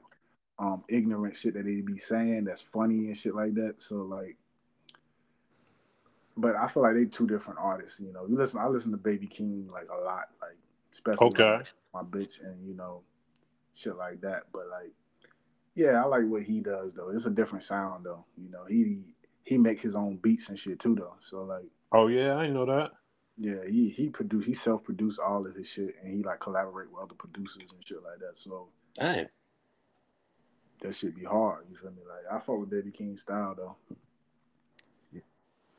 um 0.59 0.83
ignorant 0.89 1.35
shit 1.35 1.53
that 1.53 1.65
they 1.65 1.81
be 1.81 1.99
saying 1.99 2.45
that's 2.45 2.61
funny 2.61 3.07
and 3.07 3.17
shit 3.17 3.35
like 3.35 3.53
that. 3.55 3.75
So 3.79 3.95
like 3.97 4.37
but 6.37 6.55
I 6.55 6.67
feel 6.67 6.83
like 6.83 6.95
they 6.95 7.05
two 7.05 7.27
different 7.27 7.59
artists, 7.59 7.99
you 7.99 8.13
know. 8.13 8.25
You 8.27 8.37
listen 8.37 8.59
I 8.59 8.67
listen 8.67 8.91
to 8.91 8.97
Baby 8.97 9.27
Keem 9.27 9.69
like 9.71 9.87
a 9.89 10.03
lot, 10.03 10.29
like 10.41 10.57
especially 10.93 11.27
okay. 11.27 11.57
Like, 11.57 11.67
my 11.93 12.03
bitch 12.03 12.39
and 12.41 12.65
you 12.67 12.75
know, 12.75 13.01
shit 13.75 13.95
like 13.95 14.21
that. 14.21 14.43
But 14.53 14.67
like 14.69 14.93
yeah, 15.77 16.01
I 16.01 16.05
like 16.05 16.25
what 16.25 16.43
he 16.43 16.59
does 16.59 16.93
though. 16.93 17.09
It's 17.09 17.25
a 17.25 17.29
different 17.29 17.63
sound 17.63 18.05
though. 18.05 18.25
You 18.35 18.49
know, 18.49 18.65
he 18.67 19.01
he 19.43 19.57
make 19.57 19.79
his 19.79 19.95
own 19.95 20.17
beats 20.17 20.49
and 20.49 20.59
shit 20.59 20.79
too 20.79 20.95
though. 20.95 21.15
So 21.21 21.43
like, 21.43 21.65
oh 21.91 22.07
yeah, 22.07 22.35
I 22.35 22.47
know 22.47 22.65
that. 22.65 22.91
Yeah, 23.37 23.63
he 23.69 23.89
he 23.89 24.09
produce 24.09 24.45
he 24.45 24.55
self 24.55 24.83
produce 24.83 25.19
all 25.19 25.45
of 25.45 25.55
his 25.55 25.67
shit 25.67 25.95
and 26.01 26.11
he 26.11 26.23
like 26.23 26.39
collaborate 26.39 26.91
with 26.91 27.03
other 27.03 27.13
producers 27.13 27.71
and 27.71 27.85
shit 27.85 28.01
like 28.03 28.19
that. 28.19 28.39
So 28.39 28.69
Dang. 28.99 29.27
that 30.81 30.95
should 30.95 31.15
be 31.15 31.23
hard. 31.23 31.65
You 31.69 31.77
feel 31.77 31.91
me? 31.91 32.01
Like 32.07 32.33
I 32.33 32.43
fuck 32.43 32.59
with 32.59 32.71
Baby 32.71 32.91
Keem 32.91 33.19
style 33.19 33.53
though. 33.55 33.75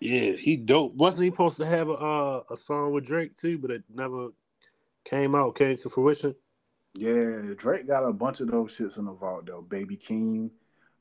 Yeah, 0.01 0.33
he 0.33 0.57
dope. 0.57 0.95
Wasn't 0.95 1.23
he 1.23 1.31
supposed 1.31 1.57
to 1.57 1.67
have 1.67 1.89
a 1.89 1.95
uh, 1.95 2.43
a 2.51 2.57
song 2.57 2.93
with 2.93 3.05
Drake 3.05 3.37
too, 3.37 3.59
but 3.59 3.71
it 3.71 3.83
never 3.93 4.29
came 5.05 5.35
out, 5.35 5.57
came 5.57 5.77
to 5.77 5.89
fruition? 5.89 6.35
Yeah, 6.95 7.55
Drake 7.57 7.87
got 7.87 8.05
a 8.05 8.13
bunch 8.13 8.41
of 8.41 8.51
those 8.51 8.77
shits 8.77 8.99
in 8.99 9.07
the 9.07 9.13
vault 9.13 9.47
though. 9.47 9.63
Baby 9.63 9.97
Keem. 9.97 10.51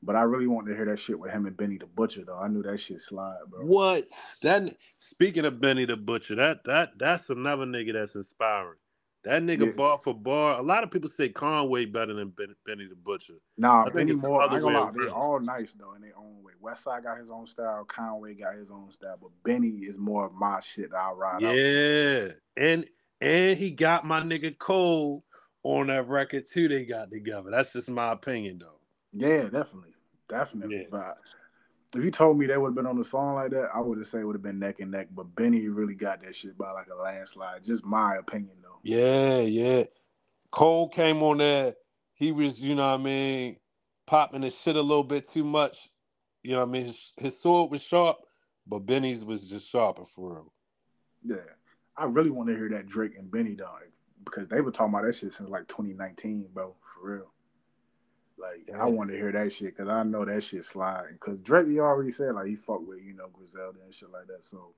But 0.02 0.14
I 0.14 0.22
really 0.22 0.46
wanted 0.46 0.70
to 0.70 0.76
hear 0.76 0.84
that 0.86 1.00
shit 1.00 1.18
with 1.18 1.32
him 1.32 1.46
and 1.46 1.56
Benny 1.56 1.76
the 1.76 1.86
Butcher 1.86 2.24
though. 2.24 2.38
I 2.38 2.46
knew 2.48 2.62
that 2.62 2.78
shit 2.78 3.02
slide, 3.02 3.38
bro. 3.48 3.64
What? 3.64 4.04
That 4.42 4.76
speaking 4.98 5.44
of 5.44 5.60
Benny 5.60 5.86
the 5.86 5.96
Butcher, 5.96 6.36
that 6.36 6.64
that 6.64 6.92
that's 6.98 7.30
another 7.30 7.64
nigga 7.64 7.94
that's 7.94 8.14
inspiring. 8.14 8.78
That 9.24 9.42
nigga 9.42 9.66
yeah. 9.66 9.72
bar 9.72 9.98
for 9.98 10.14
bar. 10.14 10.58
A 10.58 10.62
lot 10.62 10.84
of 10.84 10.90
people 10.90 11.08
say 11.08 11.28
Conway 11.28 11.86
better 11.86 12.14
than 12.14 12.28
ben, 12.30 12.54
Benny 12.64 12.86
the 12.86 12.94
Butcher. 12.94 13.34
Nah, 13.56 13.86
I 13.86 13.90
Benny 13.90 14.12
more. 14.12 14.42
I 14.42 14.58
lie, 14.58 14.90
they 14.96 15.08
all 15.08 15.40
nice 15.40 15.72
though 15.78 15.94
in 15.94 16.02
their 16.02 16.16
own 16.16 16.42
way. 16.42 16.52
Westside 16.62 17.02
got 17.02 17.18
his 17.18 17.30
own 17.30 17.46
style. 17.46 17.84
Conway 17.84 18.34
got 18.34 18.54
his 18.54 18.70
own 18.70 18.92
style, 18.92 19.18
but 19.20 19.30
Benny 19.44 19.68
is 19.68 19.96
more 19.98 20.26
of 20.26 20.34
my 20.34 20.60
shit. 20.60 20.90
I 20.94 21.10
ride. 21.10 21.42
Yeah, 21.42 22.32
and 22.56 22.86
and 23.20 23.58
he 23.58 23.70
got 23.70 24.04
my 24.04 24.20
nigga 24.20 24.56
Cole 24.56 25.24
on 25.64 25.88
that 25.88 26.06
record 26.08 26.44
too. 26.46 26.68
They 26.68 26.84
got 26.84 27.10
together. 27.10 27.50
That's 27.50 27.72
just 27.72 27.88
my 27.88 28.12
opinion, 28.12 28.58
though. 28.60 28.78
Yeah, 29.12 29.44
definitely, 29.44 29.94
definitely. 30.28 30.76
Yeah. 30.76 30.84
But 30.90 31.18
if 31.94 32.04
you 32.04 32.10
told 32.10 32.38
me 32.38 32.46
they 32.46 32.56
would 32.56 32.68
have 32.68 32.76
been 32.76 32.86
on 32.86 33.00
a 33.00 33.04
song 33.04 33.34
like 33.34 33.50
that, 33.50 33.70
I 33.74 33.80
would 33.80 33.98
have 33.98 34.06
said 34.06 34.20
it 34.20 34.24
would 34.24 34.36
have 34.36 34.42
been 34.42 34.58
neck 34.58 34.80
and 34.80 34.90
neck. 34.90 35.08
But 35.10 35.34
Benny 35.34 35.68
really 35.68 35.94
got 35.94 36.22
that 36.22 36.36
shit 36.36 36.56
by 36.56 36.70
like 36.70 36.86
a 36.88 36.94
landslide. 36.94 37.64
Just 37.64 37.84
my 37.84 38.16
opinion, 38.16 38.56
though. 38.62 38.67
Yeah, 38.82 39.40
yeah. 39.40 39.84
Cole 40.50 40.88
came 40.88 41.22
on 41.22 41.38
there. 41.38 41.74
He 42.14 42.32
was, 42.32 42.60
you 42.60 42.74
know 42.74 42.90
what 42.90 43.00
I 43.00 43.02
mean, 43.02 43.56
popping 44.06 44.42
his 44.42 44.54
shit 44.54 44.76
a 44.76 44.82
little 44.82 45.04
bit 45.04 45.28
too 45.28 45.44
much. 45.44 45.88
You 46.42 46.52
know 46.52 46.60
what 46.60 46.68
I 46.68 46.72
mean? 46.72 46.84
His, 46.86 47.12
his 47.16 47.40
sword 47.40 47.70
was 47.70 47.82
sharp, 47.82 48.18
but 48.66 48.80
Benny's 48.80 49.24
was 49.24 49.44
just 49.44 49.70
sharper 49.70 50.04
for 50.04 50.34
real. 50.34 50.52
Yeah. 51.24 51.52
I 51.96 52.04
really 52.04 52.30
want 52.30 52.48
to 52.48 52.56
hear 52.56 52.68
that 52.70 52.88
Drake 52.88 53.16
and 53.18 53.30
Benny 53.30 53.54
dog 53.54 53.82
because 54.24 54.48
they 54.48 54.60
were 54.60 54.70
talking 54.70 54.94
about 54.94 55.04
that 55.04 55.14
shit 55.14 55.34
since 55.34 55.50
like 55.50 55.66
2019, 55.68 56.48
bro, 56.54 56.74
for 56.94 57.10
real. 57.10 57.32
Like 58.38 58.70
I 58.78 58.84
want 58.84 59.10
to 59.10 59.16
hear 59.16 59.32
that 59.32 59.52
shit 59.52 59.76
because 59.76 59.88
I 59.88 60.04
know 60.04 60.24
that 60.24 60.44
shit 60.44 60.64
slide. 60.64 61.06
Because 61.12 61.40
Drake, 61.40 61.66
he 61.66 61.80
already 61.80 62.12
said 62.12 62.34
like 62.34 62.46
he 62.46 62.54
fuck 62.54 62.86
with 62.86 63.02
you 63.02 63.14
know 63.14 63.28
Griselda 63.32 63.78
and 63.84 63.92
shit 63.92 64.12
like 64.12 64.28
that. 64.28 64.46
So 64.48 64.74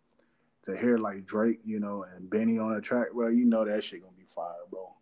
to 0.65 0.77
hear 0.77 0.99
like 0.99 1.27
Drake, 1.27 1.61
you 1.65 1.81
know, 1.81 2.05
and 2.15 2.29
Benny 2.29 2.59
on 2.59 2.75
a 2.75 2.81
track, 2.81 3.09
well, 3.15 3.31
you 3.31 3.45
know 3.45 3.65
that 3.65 3.83
shit 3.83 4.03
gonna 4.03 4.15
be 4.17 4.27
fire, 4.35 4.53
bro. 4.71 4.95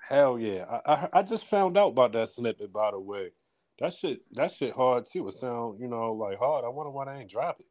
Hell 0.00 0.38
yeah! 0.38 0.64
I, 0.86 0.92
I 0.92 1.08
I 1.14 1.22
just 1.22 1.44
found 1.46 1.76
out 1.76 1.88
about 1.88 2.12
that 2.12 2.30
snippet 2.30 2.72
by 2.72 2.90
the 2.90 3.00
way. 3.00 3.30
That 3.78 3.94
shit 3.94 4.20
that 4.32 4.52
shit 4.52 4.72
hard 4.72 5.06
too. 5.06 5.28
It 5.28 5.34
sound 5.34 5.80
you 5.80 5.88
know 5.88 6.12
like 6.12 6.38
hard. 6.38 6.64
I 6.64 6.68
wonder 6.68 6.90
why 6.90 7.04
they 7.04 7.20
ain't 7.20 7.30
drop 7.30 7.60
it. 7.60 7.66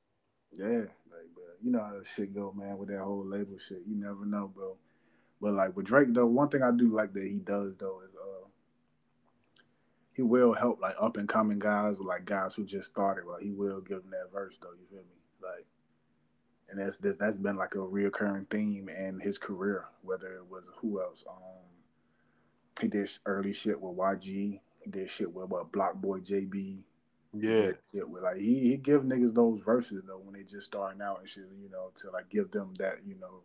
Yeah, 0.51 0.65
like 0.67 1.27
but 1.33 1.57
you 1.63 1.71
know 1.71 1.79
how 1.79 1.93
that 1.93 2.05
shit 2.15 2.33
go, 2.33 2.53
man, 2.55 2.77
with 2.77 2.89
that 2.89 3.01
whole 3.01 3.25
label 3.25 3.57
shit. 3.59 3.81
You 3.87 3.95
never 3.95 4.25
know, 4.25 4.51
bro. 4.53 4.77
But 5.41 5.53
like 5.53 5.75
with 5.75 5.85
Drake 5.85 6.13
though, 6.13 6.25
one 6.25 6.49
thing 6.49 6.63
I 6.63 6.71
do 6.71 6.93
like 6.93 7.13
that 7.13 7.23
he 7.23 7.39
does 7.39 7.73
though 7.77 8.01
is 8.07 8.15
uh 8.15 8.47
he 10.13 10.23
will 10.23 10.53
help 10.53 10.81
like 10.81 10.95
up 10.99 11.17
and 11.17 11.29
coming 11.29 11.59
guys 11.59 11.97
or 11.99 12.05
like 12.05 12.25
guys 12.25 12.55
who 12.55 12.65
just 12.65 12.89
started. 12.89 13.25
Like 13.25 13.43
he 13.43 13.51
will 13.51 13.81
give 13.81 14.01
them 14.01 14.11
that 14.11 14.31
verse 14.33 14.55
though. 14.59 14.71
You 14.71 14.87
feel 14.89 14.99
me? 14.99 15.15
Like, 15.41 15.65
and 16.69 16.79
that's 16.79 16.97
that's, 16.97 17.17
that's 17.17 17.37
been 17.37 17.57
like 17.57 17.75
a 17.75 17.79
reoccurring 17.79 18.49
theme 18.49 18.89
in 18.89 19.19
his 19.19 19.37
career. 19.37 19.85
Whether 20.03 20.35
it 20.35 20.45
was 20.49 20.63
who 20.77 21.01
else, 21.01 21.23
um, 21.29 21.67
he 22.81 22.87
did 22.87 23.09
early 23.25 23.53
shit 23.53 23.79
with 23.79 23.97
YG. 23.97 24.59
He 24.79 24.89
did 24.89 25.09
shit 25.09 25.31
with 25.31 25.49
what 25.49 25.71
BlocBoy 25.71 26.27
JB. 26.27 26.79
Yeah, 27.33 27.71
shit 27.93 28.09
with 28.09 28.23
like 28.23 28.37
he 28.37 28.59
he 28.59 28.77
give 28.77 29.03
niggas 29.03 29.33
those 29.33 29.61
verses 29.61 30.03
though 30.07 30.19
when 30.23 30.33
they 30.33 30.43
just 30.43 30.67
starting 30.67 31.01
out 31.01 31.19
and 31.19 31.29
shit. 31.29 31.43
You 31.61 31.69
know 31.69 31.91
to 32.01 32.11
like 32.11 32.29
give 32.29 32.51
them 32.51 32.73
that 32.79 32.99
you 33.05 33.15
know 33.15 33.41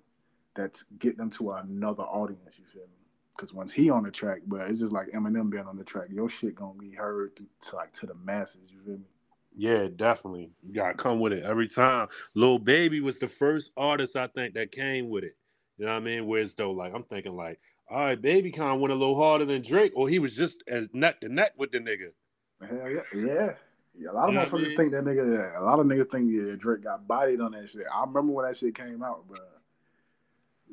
that's 0.55 0.85
get 0.99 1.17
them 1.17 1.31
to 1.31 1.53
another 1.53 2.05
audience. 2.05 2.59
You 2.59 2.65
feel 2.73 2.83
me? 2.83 2.89
Because 3.37 3.55
once 3.55 3.73
he 3.73 3.91
on 3.91 4.05
the 4.05 4.11
track, 4.11 4.41
but 4.47 4.69
it's 4.69 4.81
just 4.81 4.93
like 4.93 5.09
Eminem 5.09 5.51
being 5.51 5.67
on 5.67 5.77
the 5.77 5.85
track. 5.85 6.09
Your 6.11 6.29
shit 6.29 6.55
gonna 6.55 6.79
be 6.79 6.91
heard 6.91 7.37
to 7.37 7.77
like 7.77 7.93
to 7.95 8.07
the 8.07 8.15
masses. 8.15 8.69
You 8.69 8.81
feel 8.85 8.99
me? 8.99 9.07
Yeah, 9.57 9.89
definitely. 9.95 10.51
You 10.67 10.75
gotta 10.75 10.95
come 10.95 11.21
with 11.21 11.33
it 11.33 11.45
every 11.45 11.69
time. 11.69 12.09
Lil 12.35 12.59
Baby 12.59 13.01
was 13.01 13.19
the 13.19 13.29
first 13.29 13.71
artist 13.77 14.17
I 14.17 14.27
think 14.29 14.55
that 14.55 14.73
came 14.73 15.11
with 15.11 15.25
it. 15.25 15.37
You 15.79 15.87
know 15.87 15.93
what 15.93 15.99
I 15.99 16.05
mean? 16.05 16.27
Whereas 16.27 16.55
though, 16.55 16.71
like 16.71 16.95
I'm 16.95 17.05
thinking, 17.05 17.37
like, 17.37 17.61
all 17.91 17.99
right, 17.99 18.21
Baby 18.21 18.51
kind 18.51 18.75
of 18.75 18.81
went 18.81 18.93
a 18.93 18.97
little 18.97 19.17
harder 19.17 19.45
than 19.45 19.63
Drake, 19.63 19.93
or 19.95 20.09
he 20.09 20.19
was 20.19 20.35
just 20.35 20.63
as 20.69 20.89
neck 20.93 21.21
to 21.21 21.29
neck 21.29 21.53
with 21.57 21.73
the 21.73 21.81
nigga. 21.81 22.11
Hell 22.67 22.91
yeah, 22.91 23.01
yeah. 23.15 23.53
yeah 23.99 24.11
a 24.11 24.13
lot 24.13 24.29
of 24.29 24.35
motherfuckers 24.35 24.65
I 24.65 24.69
mean? 24.69 24.77
think 24.77 24.93
that 24.93 25.05
nigga. 25.05 25.37
Yeah, 25.37 25.61
a 25.61 25.65
lot 25.65 25.81
of 25.81 25.87
niggas 25.87 26.11
think 26.11 26.31
yeah, 26.33 26.55
Drake 26.59 26.85
got 26.85 27.07
bodied 27.07 27.41
on 27.41 27.53
that 27.53 27.69
shit. 27.69 27.83
I 27.93 28.01
remember 28.01 28.33
when 28.33 28.47
that 28.47 28.57
shit 28.57 28.75
came 28.75 29.03
out, 29.03 29.25
but 29.29 29.61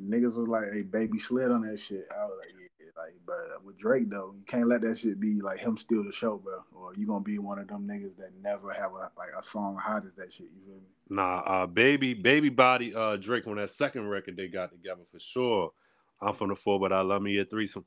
niggas 0.02 0.36
was 0.36 0.48
like, 0.48 0.72
"Hey, 0.72 0.84
baby, 0.84 1.20
slid 1.20 1.52
on 1.52 1.62
that 1.64 1.80
shit." 1.80 2.06
I 2.16 2.26
was 2.26 2.38
like, 2.40 2.54
"Yeah." 2.60 2.69
Like, 2.98 3.16
but 3.26 3.64
with 3.64 3.78
Drake 3.78 4.10
though, 4.10 4.34
you 4.38 4.44
can't 4.46 4.68
let 4.68 4.82
that 4.82 5.00
shit 5.00 5.20
be 5.20 5.42
like 5.42 5.60
him 5.60 5.78
steal 5.78 6.04
the 6.04 6.12
show, 6.12 6.38
bro. 6.38 6.64
Or 6.74 6.94
you 6.96 7.06
gonna 7.06 7.24
be 7.24 7.40
one 7.40 7.60
of 7.60 7.68
them 7.68 7.88
niggas 7.88 8.18
that 8.18 8.32
never 8.42 8.72
have 8.74 8.94
a 8.94 9.12
like 9.18 9.30
a 9.38 9.44
song 9.44 9.78
hot 9.82 10.04
as 10.06 10.14
that 10.18 10.34
shit. 10.34 10.48
You 10.56 10.62
feel 10.66 10.76
me? 10.76 10.82
Nah, 11.10 11.40
uh, 11.46 11.68
baby, 11.68 12.14
baby 12.14 12.50
body, 12.50 12.94
uh, 12.94 13.18
Drake 13.18 13.48
on 13.48 13.58
that 13.58 13.72
second 13.72 14.08
record 14.08 14.38
they 14.38 14.48
got 14.48 14.72
together 14.72 15.02
for 15.12 15.20
sure. 15.20 15.72
I'm 16.22 16.34
from 16.34 16.50
the 16.50 16.56
four, 16.56 16.80
but 16.80 16.94
I 16.94 17.02
love 17.02 17.22
me 17.22 17.38
a 17.40 17.46
threesome. 17.46 17.86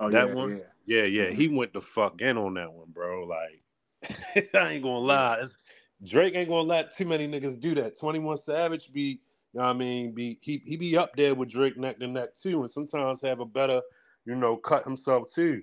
Oh 0.00 0.10
that 0.10 0.28
yeah, 0.28 0.34
one, 0.34 0.50
yeah, 0.86 1.02
yeah, 1.02 1.04
yeah. 1.04 1.22
Mm-hmm. 1.24 1.36
He 1.36 1.48
went 1.48 1.72
the 1.72 1.80
fuck 1.80 2.20
in 2.20 2.36
on 2.36 2.54
that 2.54 2.72
one, 2.72 2.88
bro. 2.92 3.26
Like, 3.26 4.50
I 4.54 4.72
ain't 4.72 4.82
gonna 4.82 4.98
lie, 4.98 5.38
it's, 5.42 5.56
Drake 6.04 6.34
ain't 6.36 6.48
gonna 6.48 6.62
let 6.62 6.96
too 6.96 7.04
many 7.04 7.26
niggas 7.26 7.58
do 7.58 7.74
that. 7.74 7.98
Twenty 7.98 8.20
One 8.20 8.36
Savage 8.36 8.92
be 8.92 9.20
you 9.54 9.60
know 9.60 9.66
what 9.66 9.70
I 9.70 9.78
mean? 9.78 10.12
Be 10.12 10.38
he 10.42 10.62
he 10.64 10.76
be 10.76 10.96
up 10.96 11.16
there 11.16 11.34
with 11.34 11.48
Drake 11.48 11.76
neck 11.78 11.98
to 12.00 12.06
neck 12.06 12.34
too, 12.34 12.60
and 12.60 12.70
sometimes 12.70 13.22
have 13.22 13.40
a 13.40 13.46
better, 13.46 13.80
you 14.28 14.34
know, 14.34 14.56
cut 14.56 14.84
himself 14.84 15.32
too. 15.32 15.62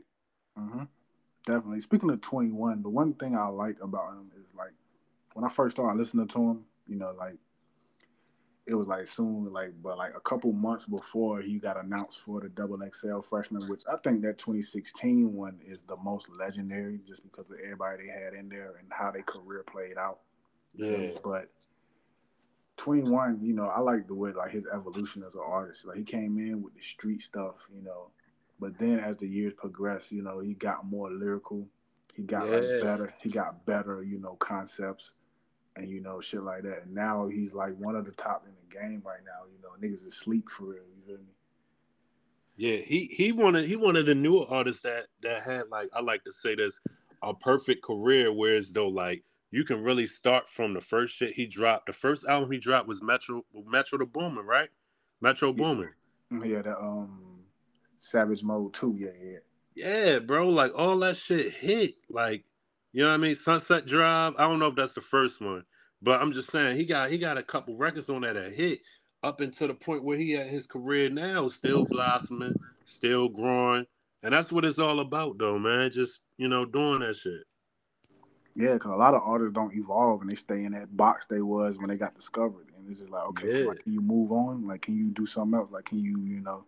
Mm-hmm. 0.58 0.86
Definitely. 1.46 1.82
Speaking 1.82 2.10
of 2.10 2.20
twenty 2.22 2.52
one, 2.52 2.82
the 2.82 2.90
one 2.90 3.14
thing 3.14 3.38
I 3.38 3.46
like 3.46 3.78
about 3.80 4.14
him 4.14 4.32
is 4.40 4.48
like 4.58 4.74
when 5.34 5.46
I 5.46 5.50
first 5.50 5.76
started 5.76 6.00
listening 6.00 6.28
to 6.30 6.40
him, 6.40 6.64
you 6.88 6.96
know, 6.96 7.14
like 7.16 7.36
it 8.66 8.74
was 8.74 8.88
like 8.88 9.06
soon, 9.06 9.54
like 9.54 9.72
but 9.84 10.00
like 10.00 10.14
a 10.16 10.20
couple 10.20 10.52
months 10.52 10.86
before 10.86 11.42
he 11.42 11.60
got 11.60 11.78
announced 11.78 12.22
for 12.26 12.42
the 12.42 12.50
Double 12.50 12.80
XL 12.80 13.20
freshman, 13.20 13.62
which 13.68 13.84
I 13.88 13.98
think 13.98 14.24
that 14.24 14.40
2016 14.40 15.32
one 15.32 15.60
is 15.64 15.84
the 15.84 15.98
most 15.98 16.26
legendary, 16.40 17.00
just 17.08 17.22
because 17.22 17.52
of 17.52 17.58
everybody 17.64 18.08
they 18.08 18.10
had 18.10 18.34
in 18.34 18.50
there 18.50 18.78
and 18.80 18.88
how 18.90 19.12
their 19.12 19.22
career 19.22 19.64
played 19.72 20.00
out. 20.00 20.22
Yeah. 20.74 21.10
But 21.24 21.52
21, 22.78 23.42
you 23.44 23.54
know, 23.54 23.68
I 23.68 23.82
like 23.82 24.08
the 24.08 24.16
way 24.16 24.32
like 24.32 24.50
his 24.50 24.66
evolution 24.74 25.22
as 25.22 25.36
an 25.36 25.42
artist. 25.46 25.86
Like 25.86 25.98
he 25.98 26.04
came 26.04 26.40
in 26.40 26.64
with 26.64 26.74
the 26.74 26.82
street 26.82 27.22
stuff, 27.22 27.58
you 27.72 27.84
know, 27.84 28.10
but 28.60 28.78
then 28.80 29.00
as 29.00 29.18
the 29.18 29.28
years 29.28 29.54
progressed, 29.54 30.12
you 30.12 30.22
know, 30.22 30.40
he 30.40 30.54
got 30.54 30.86
more 30.86 31.12
lyrical. 31.12 31.68
He 32.14 32.24
got 32.24 32.48
yeah. 32.48 32.58
like 32.58 32.82
better. 32.82 33.14
He 33.22 33.30
got 33.30 33.66
better, 33.66 34.04
you 34.04 34.20
know, 34.20 34.36
concepts 34.36 35.12
and 35.76 35.90
you 35.90 36.02
know 36.02 36.22
shit 36.22 36.44
like 36.44 36.64
that. 36.64 36.84
And 36.84 36.94
now 36.94 37.28
he's 37.28 37.54
like 37.54 37.76
one 37.78 37.96
of 37.96 38.06
the 38.06 38.12
top 38.12 38.46
in 38.48 38.54
the 38.54 38.76
game 38.76 39.02
right 39.06 39.20
now. 39.26 39.46
You 39.52 39.62
know, 39.62 39.70
niggas 39.82 40.06
is 40.06 40.16
sleep 40.16 40.50
for 40.50 40.66
real. 40.66 40.84
You 40.96 41.02
feel 41.06 41.18
me? 41.18 41.34
Yeah, 42.58 42.78
he 42.78 43.06
he 43.12 43.32
wanted 43.32 43.66
he 43.66 43.76
wanted 43.76 44.06
the 44.06 44.16
newer 44.16 44.46
artists 44.50 44.84
that 44.84 45.08
that 45.22 45.44
had 45.44 45.64
like 45.70 45.90
I 45.94 46.02
like 46.02 46.24
to 46.24 46.32
say 46.32 46.56
this 46.56 46.80
a 47.22 47.34
perfect 47.34 47.84
career, 47.84 48.32
whereas 48.32 48.72
though 48.72 48.88
like 48.88 49.24
you 49.52 49.66
can 49.66 49.84
really 49.84 50.08
start 50.08 50.48
from 50.50 50.74
the 50.74 50.82
first 50.82 51.16
shit 51.16 51.34
he 51.34 51.46
dropped. 51.46 51.88
The 51.88 51.94
first 51.94 52.26
album 52.26 52.52
he 52.52 52.58
dropped 52.58 52.88
was 52.88 53.02
Metro 53.02 53.44
Metro 53.66 53.98
the 53.98 54.06
Boomin, 54.06 54.46
right? 54.46 54.70
Metro 55.20 55.52
Boomin. 55.52 55.90
Mm, 56.32 56.50
yeah, 56.50 56.62
the 56.62 56.80
um 56.80 57.35
Savage 58.06 58.44
Mode 58.44 58.74
2, 58.74 58.98
yeah, 59.00 59.10
yeah. 59.24 59.38
Yeah, 59.76 60.20
bro, 60.20 60.50
like 60.50 60.72
all 60.76 60.98
that 61.00 61.18
shit 61.18 61.52
hit. 61.52 61.96
Like, 62.10 62.44
you 62.94 63.04
know 63.04 63.10
what 63.10 63.16
I 63.16 63.18
mean? 63.18 63.36
Sunset 63.36 63.86
Drive. 63.86 64.34
I 64.38 64.44
don't 64.44 64.60
know 64.60 64.68
if 64.68 64.76
that's 64.76 64.94
the 64.94 65.02
first 65.02 65.42
one, 65.42 65.64
but 66.02 66.22
I'm 66.22 66.32
just 66.32 66.50
saying 66.50 66.78
he 66.78 66.86
got 66.86 67.10
he 67.10 67.18
got 67.18 67.38
a 67.38 67.44
couple 67.44 67.76
records 67.76 68.10
on 68.10 68.22
that 68.22 68.36
that 68.36 68.54
hit 68.54 68.80
up 69.22 69.42
until 69.42 69.68
the 69.68 69.74
point 69.74 70.04
where 70.04 70.18
he 70.18 70.32
had 70.32 70.48
his 70.48 70.68
career 70.68 71.10
now, 71.10 71.50
still 71.50 71.84
blossoming, 71.84 72.56
still 72.86 73.28
growing. 73.28 73.86
And 74.24 74.34
that's 74.34 74.52
what 74.52 74.66
it's 74.66 74.80
all 74.80 75.02
about 75.02 75.38
though, 75.38 75.60
man. 75.60 75.92
Just, 75.92 76.22
you 76.38 76.48
know, 76.48 76.64
doing 76.64 77.00
that 77.00 77.16
shit. 77.16 77.44
Yeah, 78.56 78.74
because 78.74 78.92
a 78.92 78.96
lot 78.96 79.14
of 79.14 79.22
artists 79.26 79.54
don't 79.54 79.76
evolve 79.76 80.22
and 80.22 80.30
they 80.30 80.36
stay 80.36 80.64
in 80.64 80.72
that 80.72 80.96
box 80.96 81.26
they 81.30 81.42
was 81.42 81.78
when 81.78 81.90
they 81.90 81.98
got 81.98 82.16
discovered. 82.16 82.68
And 82.78 82.90
it's 82.90 83.00
just 83.00 83.12
like, 83.12 83.26
okay, 83.30 83.64
yeah. 83.64 83.68
like, 83.68 83.84
can 83.84 83.92
you 83.92 84.00
move 84.00 84.32
on? 84.32 84.66
Like, 84.66 84.84
can 84.84 84.96
you 84.96 85.10
do 85.10 85.26
something 85.26 85.60
else? 85.60 85.70
Like, 85.72 85.86
can 85.86 86.00
you, 86.00 86.18
you 86.20 86.40
know? 86.40 86.64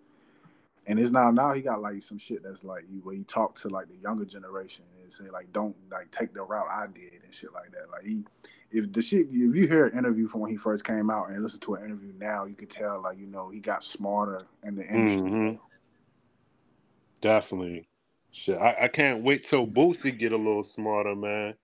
And 0.88 0.98
it's 0.98 1.12
now 1.12 1.30
now 1.32 1.54
he 1.54 1.62
got 1.62 1.82
like 1.82 2.02
some 2.02 2.18
shit 2.18 2.44
that's 2.44 2.64
like 2.64 2.86
where 3.04 3.14
he 3.14 3.24
talked 3.24 3.62
to 3.62 3.68
like 3.68 3.90
the 3.90 3.98
younger 3.98 4.24
generation 4.24 4.86
and 5.04 5.14
say 5.14 5.30
like, 5.30 5.52
don't 5.52 5.76
like 5.92 6.10
take 6.12 6.34
the 6.34 6.42
route 6.42 6.68
I 6.72 6.88
did 6.88 7.22
and 7.24 7.36
shit 7.36 7.54
like 7.54 7.72
that. 7.74 7.92
Like 7.92 8.06
he, 8.06 8.24
if 8.72 8.92
the 8.94 9.02
shit, 9.02 9.28
if 9.28 9.34
you 9.34 9.68
hear 9.68 9.88
an 9.88 9.98
interview 9.98 10.30
from 10.30 10.42
when 10.42 10.52
he 10.52 10.56
first 10.56 10.86
came 10.86 11.10
out 11.10 11.30
and 11.30 11.44
listen 11.44 11.60
to 11.62 11.76
an 11.76 11.84
interview 11.84 12.14
now, 12.18 12.46
you 12.46 12.56
could 12.56 12.70
tell 12.70 13.02
like 13.02 13.20
you 13.20 13.28
know 13.28 13.50
he 13.50 13.60
got 13.60 13.84
smarter 13.84 14.42
in 14.64 14.76
the 14.76 14.88
industry. 14.88 15.30
Mm-hmm. 15.30 15.56
Definitely. 17.20 17.88
Shit, 18.32 18.58
I, 18.58 18.84
I 18.84 18.88
can't 18.88 19.24
wait 19.24 19.44
till 19.44 19.68
Boosie 19.68 20.18
get 20.18 20.32
a 20.32 20.38
little 20.38 20.64
smarter, 20.64 21.16
man. 21.16 21.56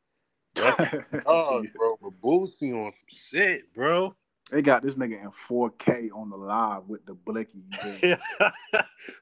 That's 0.55 0.95
oh, 1.25 1.63
bro, 1.73 1.97
but 2.01 2.21
Boosie 2.21 2.73
on 2.73 2.91
some 2.91 3.07
shit, 3.07 3.73
bro. 3.73 4.15
They 4.51 4.61
got 4.61 4.83
this 4.83 4.95
nigga 4.95 5.23
in 5.23 5.31
4K 5.49 6.09
on 6.13 6.29
the 6.29 6.35
live 6.35 6.83
with 6.87 7.05
the 7.05 7.13
blicky. 7.13 7.63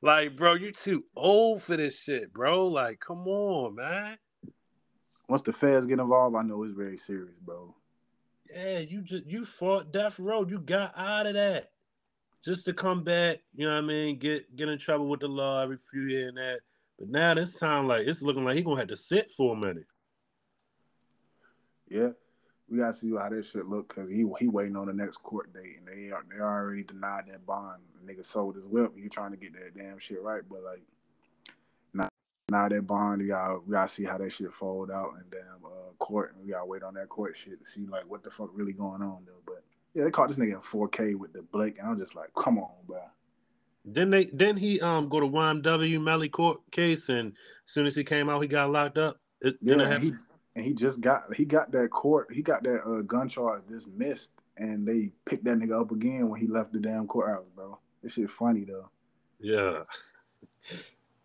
like, 0.02 0.36
bro, 0.36 0.56
you 0.56 0.72
too 0.72 1.06
old 1.16 1.64
for 1.64 1.78
this 1.78 2.02
shit, 2.02 2.34
bro. 2.34 2.68
Like, 2.68 3.00
come 3.00 3.28
on, 3.28 3.76
man. 3.76 4.18
Once 5.30 5.44
the 5.44 5.54
feds 5.54 5.86
get 5.86 6.00
involved, 6.00 6.36
I 6.36 6.42
know 6.42 6.64
it's 6.64 6.74
very 6.74 6.98
serious, 6.98 7.38
bro. 7.42 7.74
Yeah, 8.54 8.80
you 8.80 9.02
just 9.02 9.26
you 9.26 9.46
fought 9.46 9.94
death 9.94 10.20
row. 10.20 10.46
You 10.46 10.60
got 10.60 10.94
out 10.98 11.28
of 11.28 11.36
that 11.36 11.72
just 12.44 12.66
to 12.66 12.74
come 12.74 13.04
back. 13.04 13.40
You 13.56 13.66
know 13.66 13.76
what 13.76 13.86
I 13.86 13.88
mean? 13.88 14.20
Get 14.20 14.54
get 14.58 14.68
in 14.68 14.78
trouble 14.78 15.08
with 15.08 15.22
the 15.22 15.30
law 15.30 15.62
every 15.62 15.78
few 15.78 16.02
years 16.02 16.30
and 16.30 16.38
that. 16.38 16.60
But 17.00 17.08
now 17.08 17.34
this 17.34 17.56
time, 17.56 17.88
like 17.88 18.08
it's 18.08 18.22
looking 18.22 18.44
like 18.44 18.58
he 18.58 18.62
gonna 18.62 18.80
have 18.80 18.90
to 18.90 18.98
sit 18.98 19.32
for 19.32 19.56
a 19.56 19.58
minute 19.58 19.86
yeah, 21.92 22.12
we 22.72 22.78
gotta 22.78 22.94
see 22.94 23.12
how 23.12 23.30
this 23.30 23.52
shit 23.52 23.68
look 23.68 23.90
because 23.90 24.10
he 24.10 24.26
he 24.40 24.48
waiting 24.48 24.78
on 24.78 24.88
the 24.88 24.94
next 24.94 25.18
court 25.18 25.54
date 25.54 25.78
and 25.78 25.88
they 25.88 26.12
are 26.12 26.24
they 26.32 26.42
already 26.42 26.84
denied 26.84 27.26
that 27.28 27.46
bond. 27.46 27.82
Nigga 28.06 28.26
sold 28.26 28.56
his 28.56 28.66
whip. 28.66 28.94
He 28.96 29.10
trying 29.10 29.32
to 29.32 29.38
get 29.38 29.54
that 29.54 29.78
damn 29.78 30.00
shit 30.00 30.22
right, 30.22 30.42
but 30.50 30.64
like 30.64 30.82
now 31.94 32.08
now 32.50 32.70
that 32.70 32.88
bond, 32.88 33.22
we 33.22 33.28
gotta 33.28 33.60
we 33.60 33.74
gotta 33.74 33.92
see 33.92 34.06
how 34.06 34.18
that 34.18 34.32
shit 34.32 34.54
fold 34.54 34.90
out 34.90 35.14
and 35.18 35.30
damn 35.30 35.66
uh, 35.66 35.92
court, 36.00 36.34
and 36.34 36.46
we 36.46 36.52
gotta 36.52 36.66
wait 36.66 36.82
on 36.82 36.94
that 36.94 37.10
court 37.10 37.36
shit 37.38 37.64
to 37.64 37.70
see 37.70 37.86
like 37.86 38.10
what 38.10 38.24
the 38.24 38.32
fuck 38.32 38.50
really 38.54 38.74
going 38.74 39.02
on 39.02 39.26
though. 39.26 39.42
But 39.46 39.64
yeah, 39.94 40.06
they 40.06 40.12
caught 40.12 40.30
this 40.30 40.38
nigga 40.38 40.54
in 40.54 40.62
4K 40.62 41.16
with 41.18 41.34
the 41.34 41.42
Blake, 41.42 41.78
and 41.78 41.88
I'm 41.88 42.00
just 42.00 42.16
like, 42.16 42.30
come 42.42 42.58
on, 42.58 42.72
bro. 42.88 43.02
Then 43.84 44.12
they 44.12 44.26
then 44.26 44.56
he 44.56 44.80
um 44.80 45.10
go 45.10 45.20
to 45.20 45.28
YNW 45.28 46.02
Melly 46.02 46.30
court 46.30 46.62
case, 46.72 47.10
and 47.10 47.34
as 47.68 47.74
soon 47.74 47.86
as 47.86 47.96
he 47.96 48.06
came 48.06 48.30
out, 48.30 48.40
he 48.40 48.48
got 48.48 48.70
locked 48.70 48.98
up. 48.98 49.20
It, 49.42 49.58
yeah, 49.60 49.98
he, 49.98 50.14
and 50.56 50.66
he 50.66 50.74
just 50.74 51.02
got 51.02 51.34
he 51.36 51.46
got 51.46 51.72
that 51.72 51.90
court 51.90 52.30
he 52.32 52.42
got 52.42 52.64
that 52.64 52.82
uh, 52.84 53.02
gun 53.02 53.30
charge 53.30 53.62
dismissed, 53.70 54.30
and 54.58 54.88
they 54.88 55.12
picked 55.26 55.44
that 55.46 55.58
nigga 55.58 55.80
up 55.80 55.92
again 55.92 56.30
when 56.30 56.40
he 56.40 56.48
left 56.48 56.74
the 56.74 56.80
damn 56.80 57.08
courthouse, 57.08 57.46
bro. 57.56 57.78
This 58.04 58.14
shit 58.14 58.30
funny 58.30 58.66
though. 58.66 58.90
Yeah. 59.40 59.84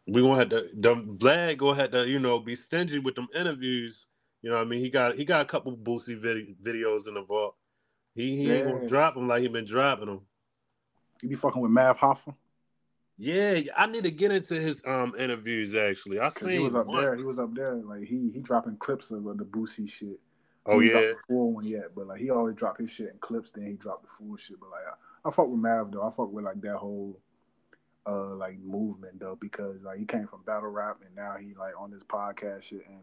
We 0.07 0.23
gonna 0.23 0.39
have 0.39 0.51
to 0.51 0.63
Vlad 0.85 1.59
gonna 1.59 1.81
have 1.81 1.91
to, 1.91 2.09
you 2.09 2.19
know, 2.19 2.39
be 2.39 2.55
stingy 2.55 2.99
with 2.99 3.17
them 3.17 3.29
interviews. 3.35 4.09
You 4.43 4.51
know 4.51 4.57
what 4.57 4.67
I 4.67 4.69
mean? 4.69 4.81
He 4.81 4.89
got 4.89 5.17
he 5.17 5.25
got 5.25 5.43
a 5.43 5.45
couple 5.45 5.77
Boosie 5.77 6.17
vid- 6.17 6.63
videos 6.63 7.09
in 7.09 7.15
the 7.15 7.23
vault. 7.23 7.57
He, 8.15 8.37
he 8.37 8.53
ain't 8.53 8.67
gonna 8.67 8.89
drop 8.89 9.15
them 9.15 9.27
like 9.29 9.43
he 9.43 9.49
been 9.49 9.65
dropping 9.65 10.07
them. 10.07 10.21
You 11.23 11.31
be 11.31 11.35
fucking 11.35 11.61
with 11.61 11.71
Mav 11.71 11.99
Hoffa? 11.99 12.35
Yeah, 13.19 13.61
I 13.77 13.87
need 13.87 14.05
to 14.05 14.11
get 14.11 14.31
into 14.31 14.55
his 14.55 14.83
um 14.85 15.15
interviews 15.19 15.75
actually. 15.75 16.21
I 16.21 16.29
seen 16.29 16.51
he 16.51 16.59
was 16.59 16.75
up 16.75 16.87
one. 16.87 17.03
there. 17.03 17.17
He 17.17 17.23
was 17.23 17.39
up 17.39 17.55
there. 17.55 17.75
Like 17.75 18.05
he 18.05 18.31
he 18.33 18.41
dropping 18.41 18.77
clips 18.77 19.11
of 19.11 19.25
the 19.25 19.45
Boosie 19.45 19.89
shit. 19.89 20.21
Oh 20.67 20.81
he 20.81 20.91
yeah. 20.91 21.13
full 21.29 21.53
one 21.55 21.67
yet, 21.67 21.95
but 21.95 22.09
like 22.09 22.21
he 22.21 22.31
always 22.31 22.57
drop 22.57 22.79
his 22.79 22.91
shit 22.91 23.09
in 23.09 23.19
clips, 23.21 23.51
then 23.55 23.67
he 23.67 23.73
dropped 23.75 24.03
the 24.03 24.09
full 24.19 24.37
shit. 24.37 24.61
But 24.61 24.71
like 24.71 24.83
I, 24.87 25.29
I 25.29 25.33
fuck 25.33 25.49
with 25.49 25.61
Mav 25.61 25.93
though. 25.93 26.03
I 26.03 26.11
fuck 26.11 26.31
with 26.31 26.45
like 26.45 26.61
that 26.61 26.77
whole 26.77 27.19
uh 28.07 28.35
like 28.35 28.59
movement 28.61 29.19
though 29.19 29.39
because 29.41 29.83
like 29.83 29.99
he 29.99 30.05
came 30.05 30.27
from 30.27 30.43
battle 30.47 30.69
rap 30.69 30.99
and 31.05 31.15
now 31.17 31.37
he 31.41 31.55
like 31.55 31.73
on 31.79 31.91
this 31.91 32.03
podcast 32.05 32.63
shit 32.63 32.83
and 32.87 33.01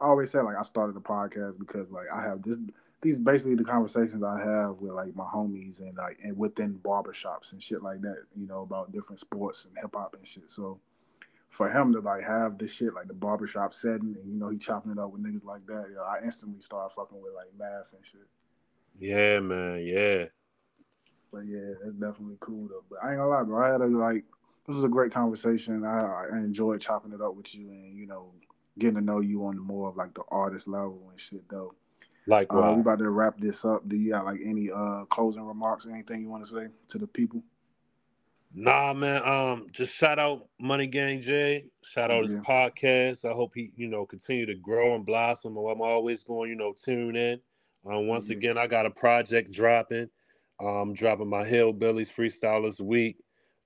I 0.00 0.06
always 0.06 0.30
said 0.30 0.42
like 0.42 0.56
I 0.56 0.62
started 0.62 0.96
the 0.96 1.00
podcast 1.00 1.58
because 1.58 1.90
like 1.90 2.06
I 2.14 2.22
have 2.22 2.42
this 2.42 2.56
these 3.02 3.18
basically 3.18 3.54
the 3.54 3.64
conversations 3.64 4.22
I 4.22 4.40
have 4.40 4.76
with 4.78 4.92
like 4.92 5.14
my 5.14 5.24
homies 5.24 5.80
and 5.80 5.96
like 5.96 6.18
and 6.22 6.36
within 6.36 6.78
barbershops 6.84 7.52
and 7.52 7.62
shit 7.62 7.82
like 7.82 8.00
that, 8.02 8.24
you 8.34 8.46
know, 8.46 8.62
about 8.62 8.92
different 8.92 9.20
sports 9.20 9.64
and 9.64 9.76
hip 9.78 9.94
hop 9.94 10.16
and 10.18 10.26
shit. 10.26 10.50
So 10.50 10.80
for 11.50 11.70
him 11.70 11.92
to 11.92 12.00
like 12.00 12.22
have 12.22 12.58
this 12.58 12.72
shit 12.72 12.94
like 12.94 13.08
the 13.08 13.14
barbershop 13.14 13.74
setting 13.74 14.16
and 14.20 14.32
you 14.32 14.38
know 14.38 14.48
he 14.48 14.58
chopping 14.58 14.92
it 14.92 14.98
up 14.98 15.12
with 15.12 15.22
niggas 15.22 15.44
like 15.44 15.66
that, 15.66 15.86
you 15.88 15.96
know, 15.96 16.02
I 16.02 16.24
instantly 16.24 16.60
start 16.60 16.92
fucking 16.94 17.20
with 17.20 17.34
like 17.34 17.48
math 17.58 17.92
and 17.92 18.04
shit. 18.04 18.26
Yeah, 18.98 19.40
man. 19.40 19.84
Yeah. 19.84 20.26
But 21.32 21.46
yeah, 21.46 21.74
it's 21.84 21.96
definitely 21.96 22.38
cool 22.40 22.68
though. 22.68 22.84
But 22.88 23.00
I 23.04 23.10
ain't 23.10 23.18
gonna 23.18 23.30
lie, 23.30 23.42
bro. 23.42 23.62
I 23.62 23.72
had 23.72 23.80
a 23.82 23.86
like 23.86 24.24
this 24.66 24.74
was 24.74 24.84
a 24.84 24.88
great 24.88 25.12
conversation. 25.12 25.84
I, 25.84 26.26
I 26.32 26.38
enjoyed 26.38 26.80
chopping 26.80 27.12
it 27.12 27.20
up 27.20 27.36
with 27.36 27.54
you 27.54 27.68
and 27.68 27.96
you 27.96 28.06
know 28.06 28.32
getting 28.78 28.96
to 28.96 29.00
know 29.00 29.20
you 29.20 29.46
on 29.46 29.56
the 29.56 29.60
more 29.60 29.88
of 29.88 29.96
like 29.96 30.14
the 30.14 30.22
artist 30.28 30.66
level 30.66 31.08
and 31.10 31.20
shit 31.20 31.48
though. 31.48 31.74
Uh, 32.28 32.32
Likewise. 32.32 32.74
we 32.74 32.80
about 32.80 32.98
to 32.98 33.10
wrap 33.10 33.38
this 33.38 33.64
up. 33.64 33.88
Do 33.88 33.96
you 33.96 34.12
got 34.12 34.24
like 34.24 34.40
any 34.44 34.70
uh 34.70 35.04
closing 35.10 35.42
remarks, 35.42 35.86
anything 35.90 36.22
you 36.22 36.28
want 36.28 36.44
to 36.44 36.50
say 36.50 36.66
to 36.88 36.98
the 36.98 37.06
people? 37.06 37.42
Nah, 38.54 38.94
man. 38.94 39.22
Um, 39.24 39.66
just 39.70 39.92
shout 39.92 40.18
out 40.18 40.44
Money 40.58 40.86
Gang 40.86 41.20
J. 41.20 41.66
Shout 41.84 42.10
out 42.10 42.22
his 42.22 42.34
podcast. 42.36 43.24
I 43.28 43.32
hope 43.34 43.52
he, 43.54 43.70
you 43.76 43.86
know, 43.86 44.06
continue 44.06 44.46
to 44.46 44.54
grow 44.54 44.94
and 44.94 45.04
blossom. 45.04 45.56
I'm 45.58 45.82
always 45.82 46.24
going, 46.24 46.48
you 46.50 46.56
know, 46.56 46.72
tune 46.72 47.16
in. 47.16 47.38
Um, 47.84 48.06
once 48.06 48.28
Yeah. 48.28 48.36
again, 48.36 48.58
I 48.58 48.66
got 48.66 48.86
a 48.86 48.90
project 48.90 49.52
dropping. 49.52 50.08
Um, 50.58 50.94
dropping 50.94 51.28
my 51.28 51.44
Hillbillies 51.44 52.10
Freestylers 52.10 52.80
Week. 52.80 53.18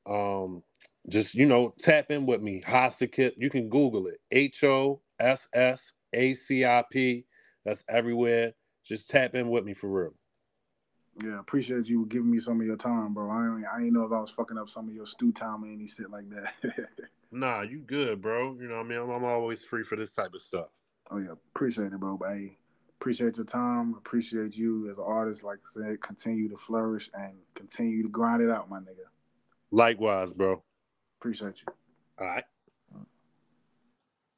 Um, 0.07 0.63
just 1.09 1.35
you 1.35 1.47
know, 1.47 1.73
tap 1.79 2.11
in 2.11 2.27
with 2.27 2.43
me. 2.43 2.61
Hossacip. 2.63 3.35
You 3.37 3.49
can 3.49 3.69
Google 3.69 4.09
it. 4.09 4.21
H 4.33 4.65
O 4.65 5.01
S 5.21 5.47
S 5.53 5.93
A 6.13 6.35
C 6.35 6.65
I 6.65 6.83
P. 6.91 7.25
That's 7.65 7.85
everywhere. 7.89 8.53
Just 8.85 9.11
tap 9.11 9.35
in 9.35 9.51
with 9.51 9.65
me 9.65 9.75
for 9.75 9.89
real. 9.89 10.15
Yeah, 11.23 11.39
appreciate 11.39 11.87
you 11.87 12.07
giving 12.07 12.31
me 12.31 12.41
some 12.41 12.61
of 12.61 12.67
your 12.67 12.77
time, 12.77 13.13
bro. 13.13 13.31
I 13.31 13.45
ain't, 13.45 13.67
I 13.67 13.79
ain't 13.83 13.93
know 13.93 14.05
if 14.05 14.13
I 14.13 14.21
was 14.21 14.31
fucking 14.31 14.57
up 14.57 14.71
some 14.71 14.89
of 14.89 14.95
your 14.95 15.07
stew 15.07 15.33
time 15.33 15.65
or 15.65 15.67
any 15.67 15.87
shit 15.87 16.11
like 16.11 16.31
that. 16.31 16.55
Nah, 17.33 17.61
you 17.61 17.79
good, 17.79 18.21
bro. 18.21 18.57
You 18.61 18.69
know 18.69 18.79
what 18.79 18.87
I 18.87 18.89
mean? 18.89 18.99
I'm, 18.99 19.11
I'm 19.11 19.25
always 19.25 19.63
free 19.63 19.85
for 19.85 19.95
this 19.97 20.15
type 20.15 20.35
of 20.35 20.41
stuff. 20.41 20.67
oh 21.11 21.19
yeah, 21.19 21.33
appreciate 21.55 21.93
it, 21.93 22.01
bro. 22.01 22.17
But 22.17 22.31
hey, 22.31 22.59
appreciate 22.99 23.37
your 23.37 23.47
time. 23.47 23.95
Appreciate 23.97 24.57
you 24.57 24.91
as 24.91 24.99
an 24.99 25.05
artist. 25.07 25.45
Like 25.45 25.59
I 25.59 25.81
said, 25.81 26.03
continue 26.03 26.49
to 26.49 26.57
flourish 26.57 27.09
and 27.15 27.35
continue 27.55 28.03
to 28.03 28.09
grind 28.09 28.43
it 28.43 28.51
out, 28.51 28.69
my 28.69 28.79
nigga. 28.79 29.07
Likewise, 29.71 30.35
bro. 30.35 30.63
Appreciate 31.21 31.61
you. 31.61 31.73
All 32.19 32.27
right. 32.27 32.45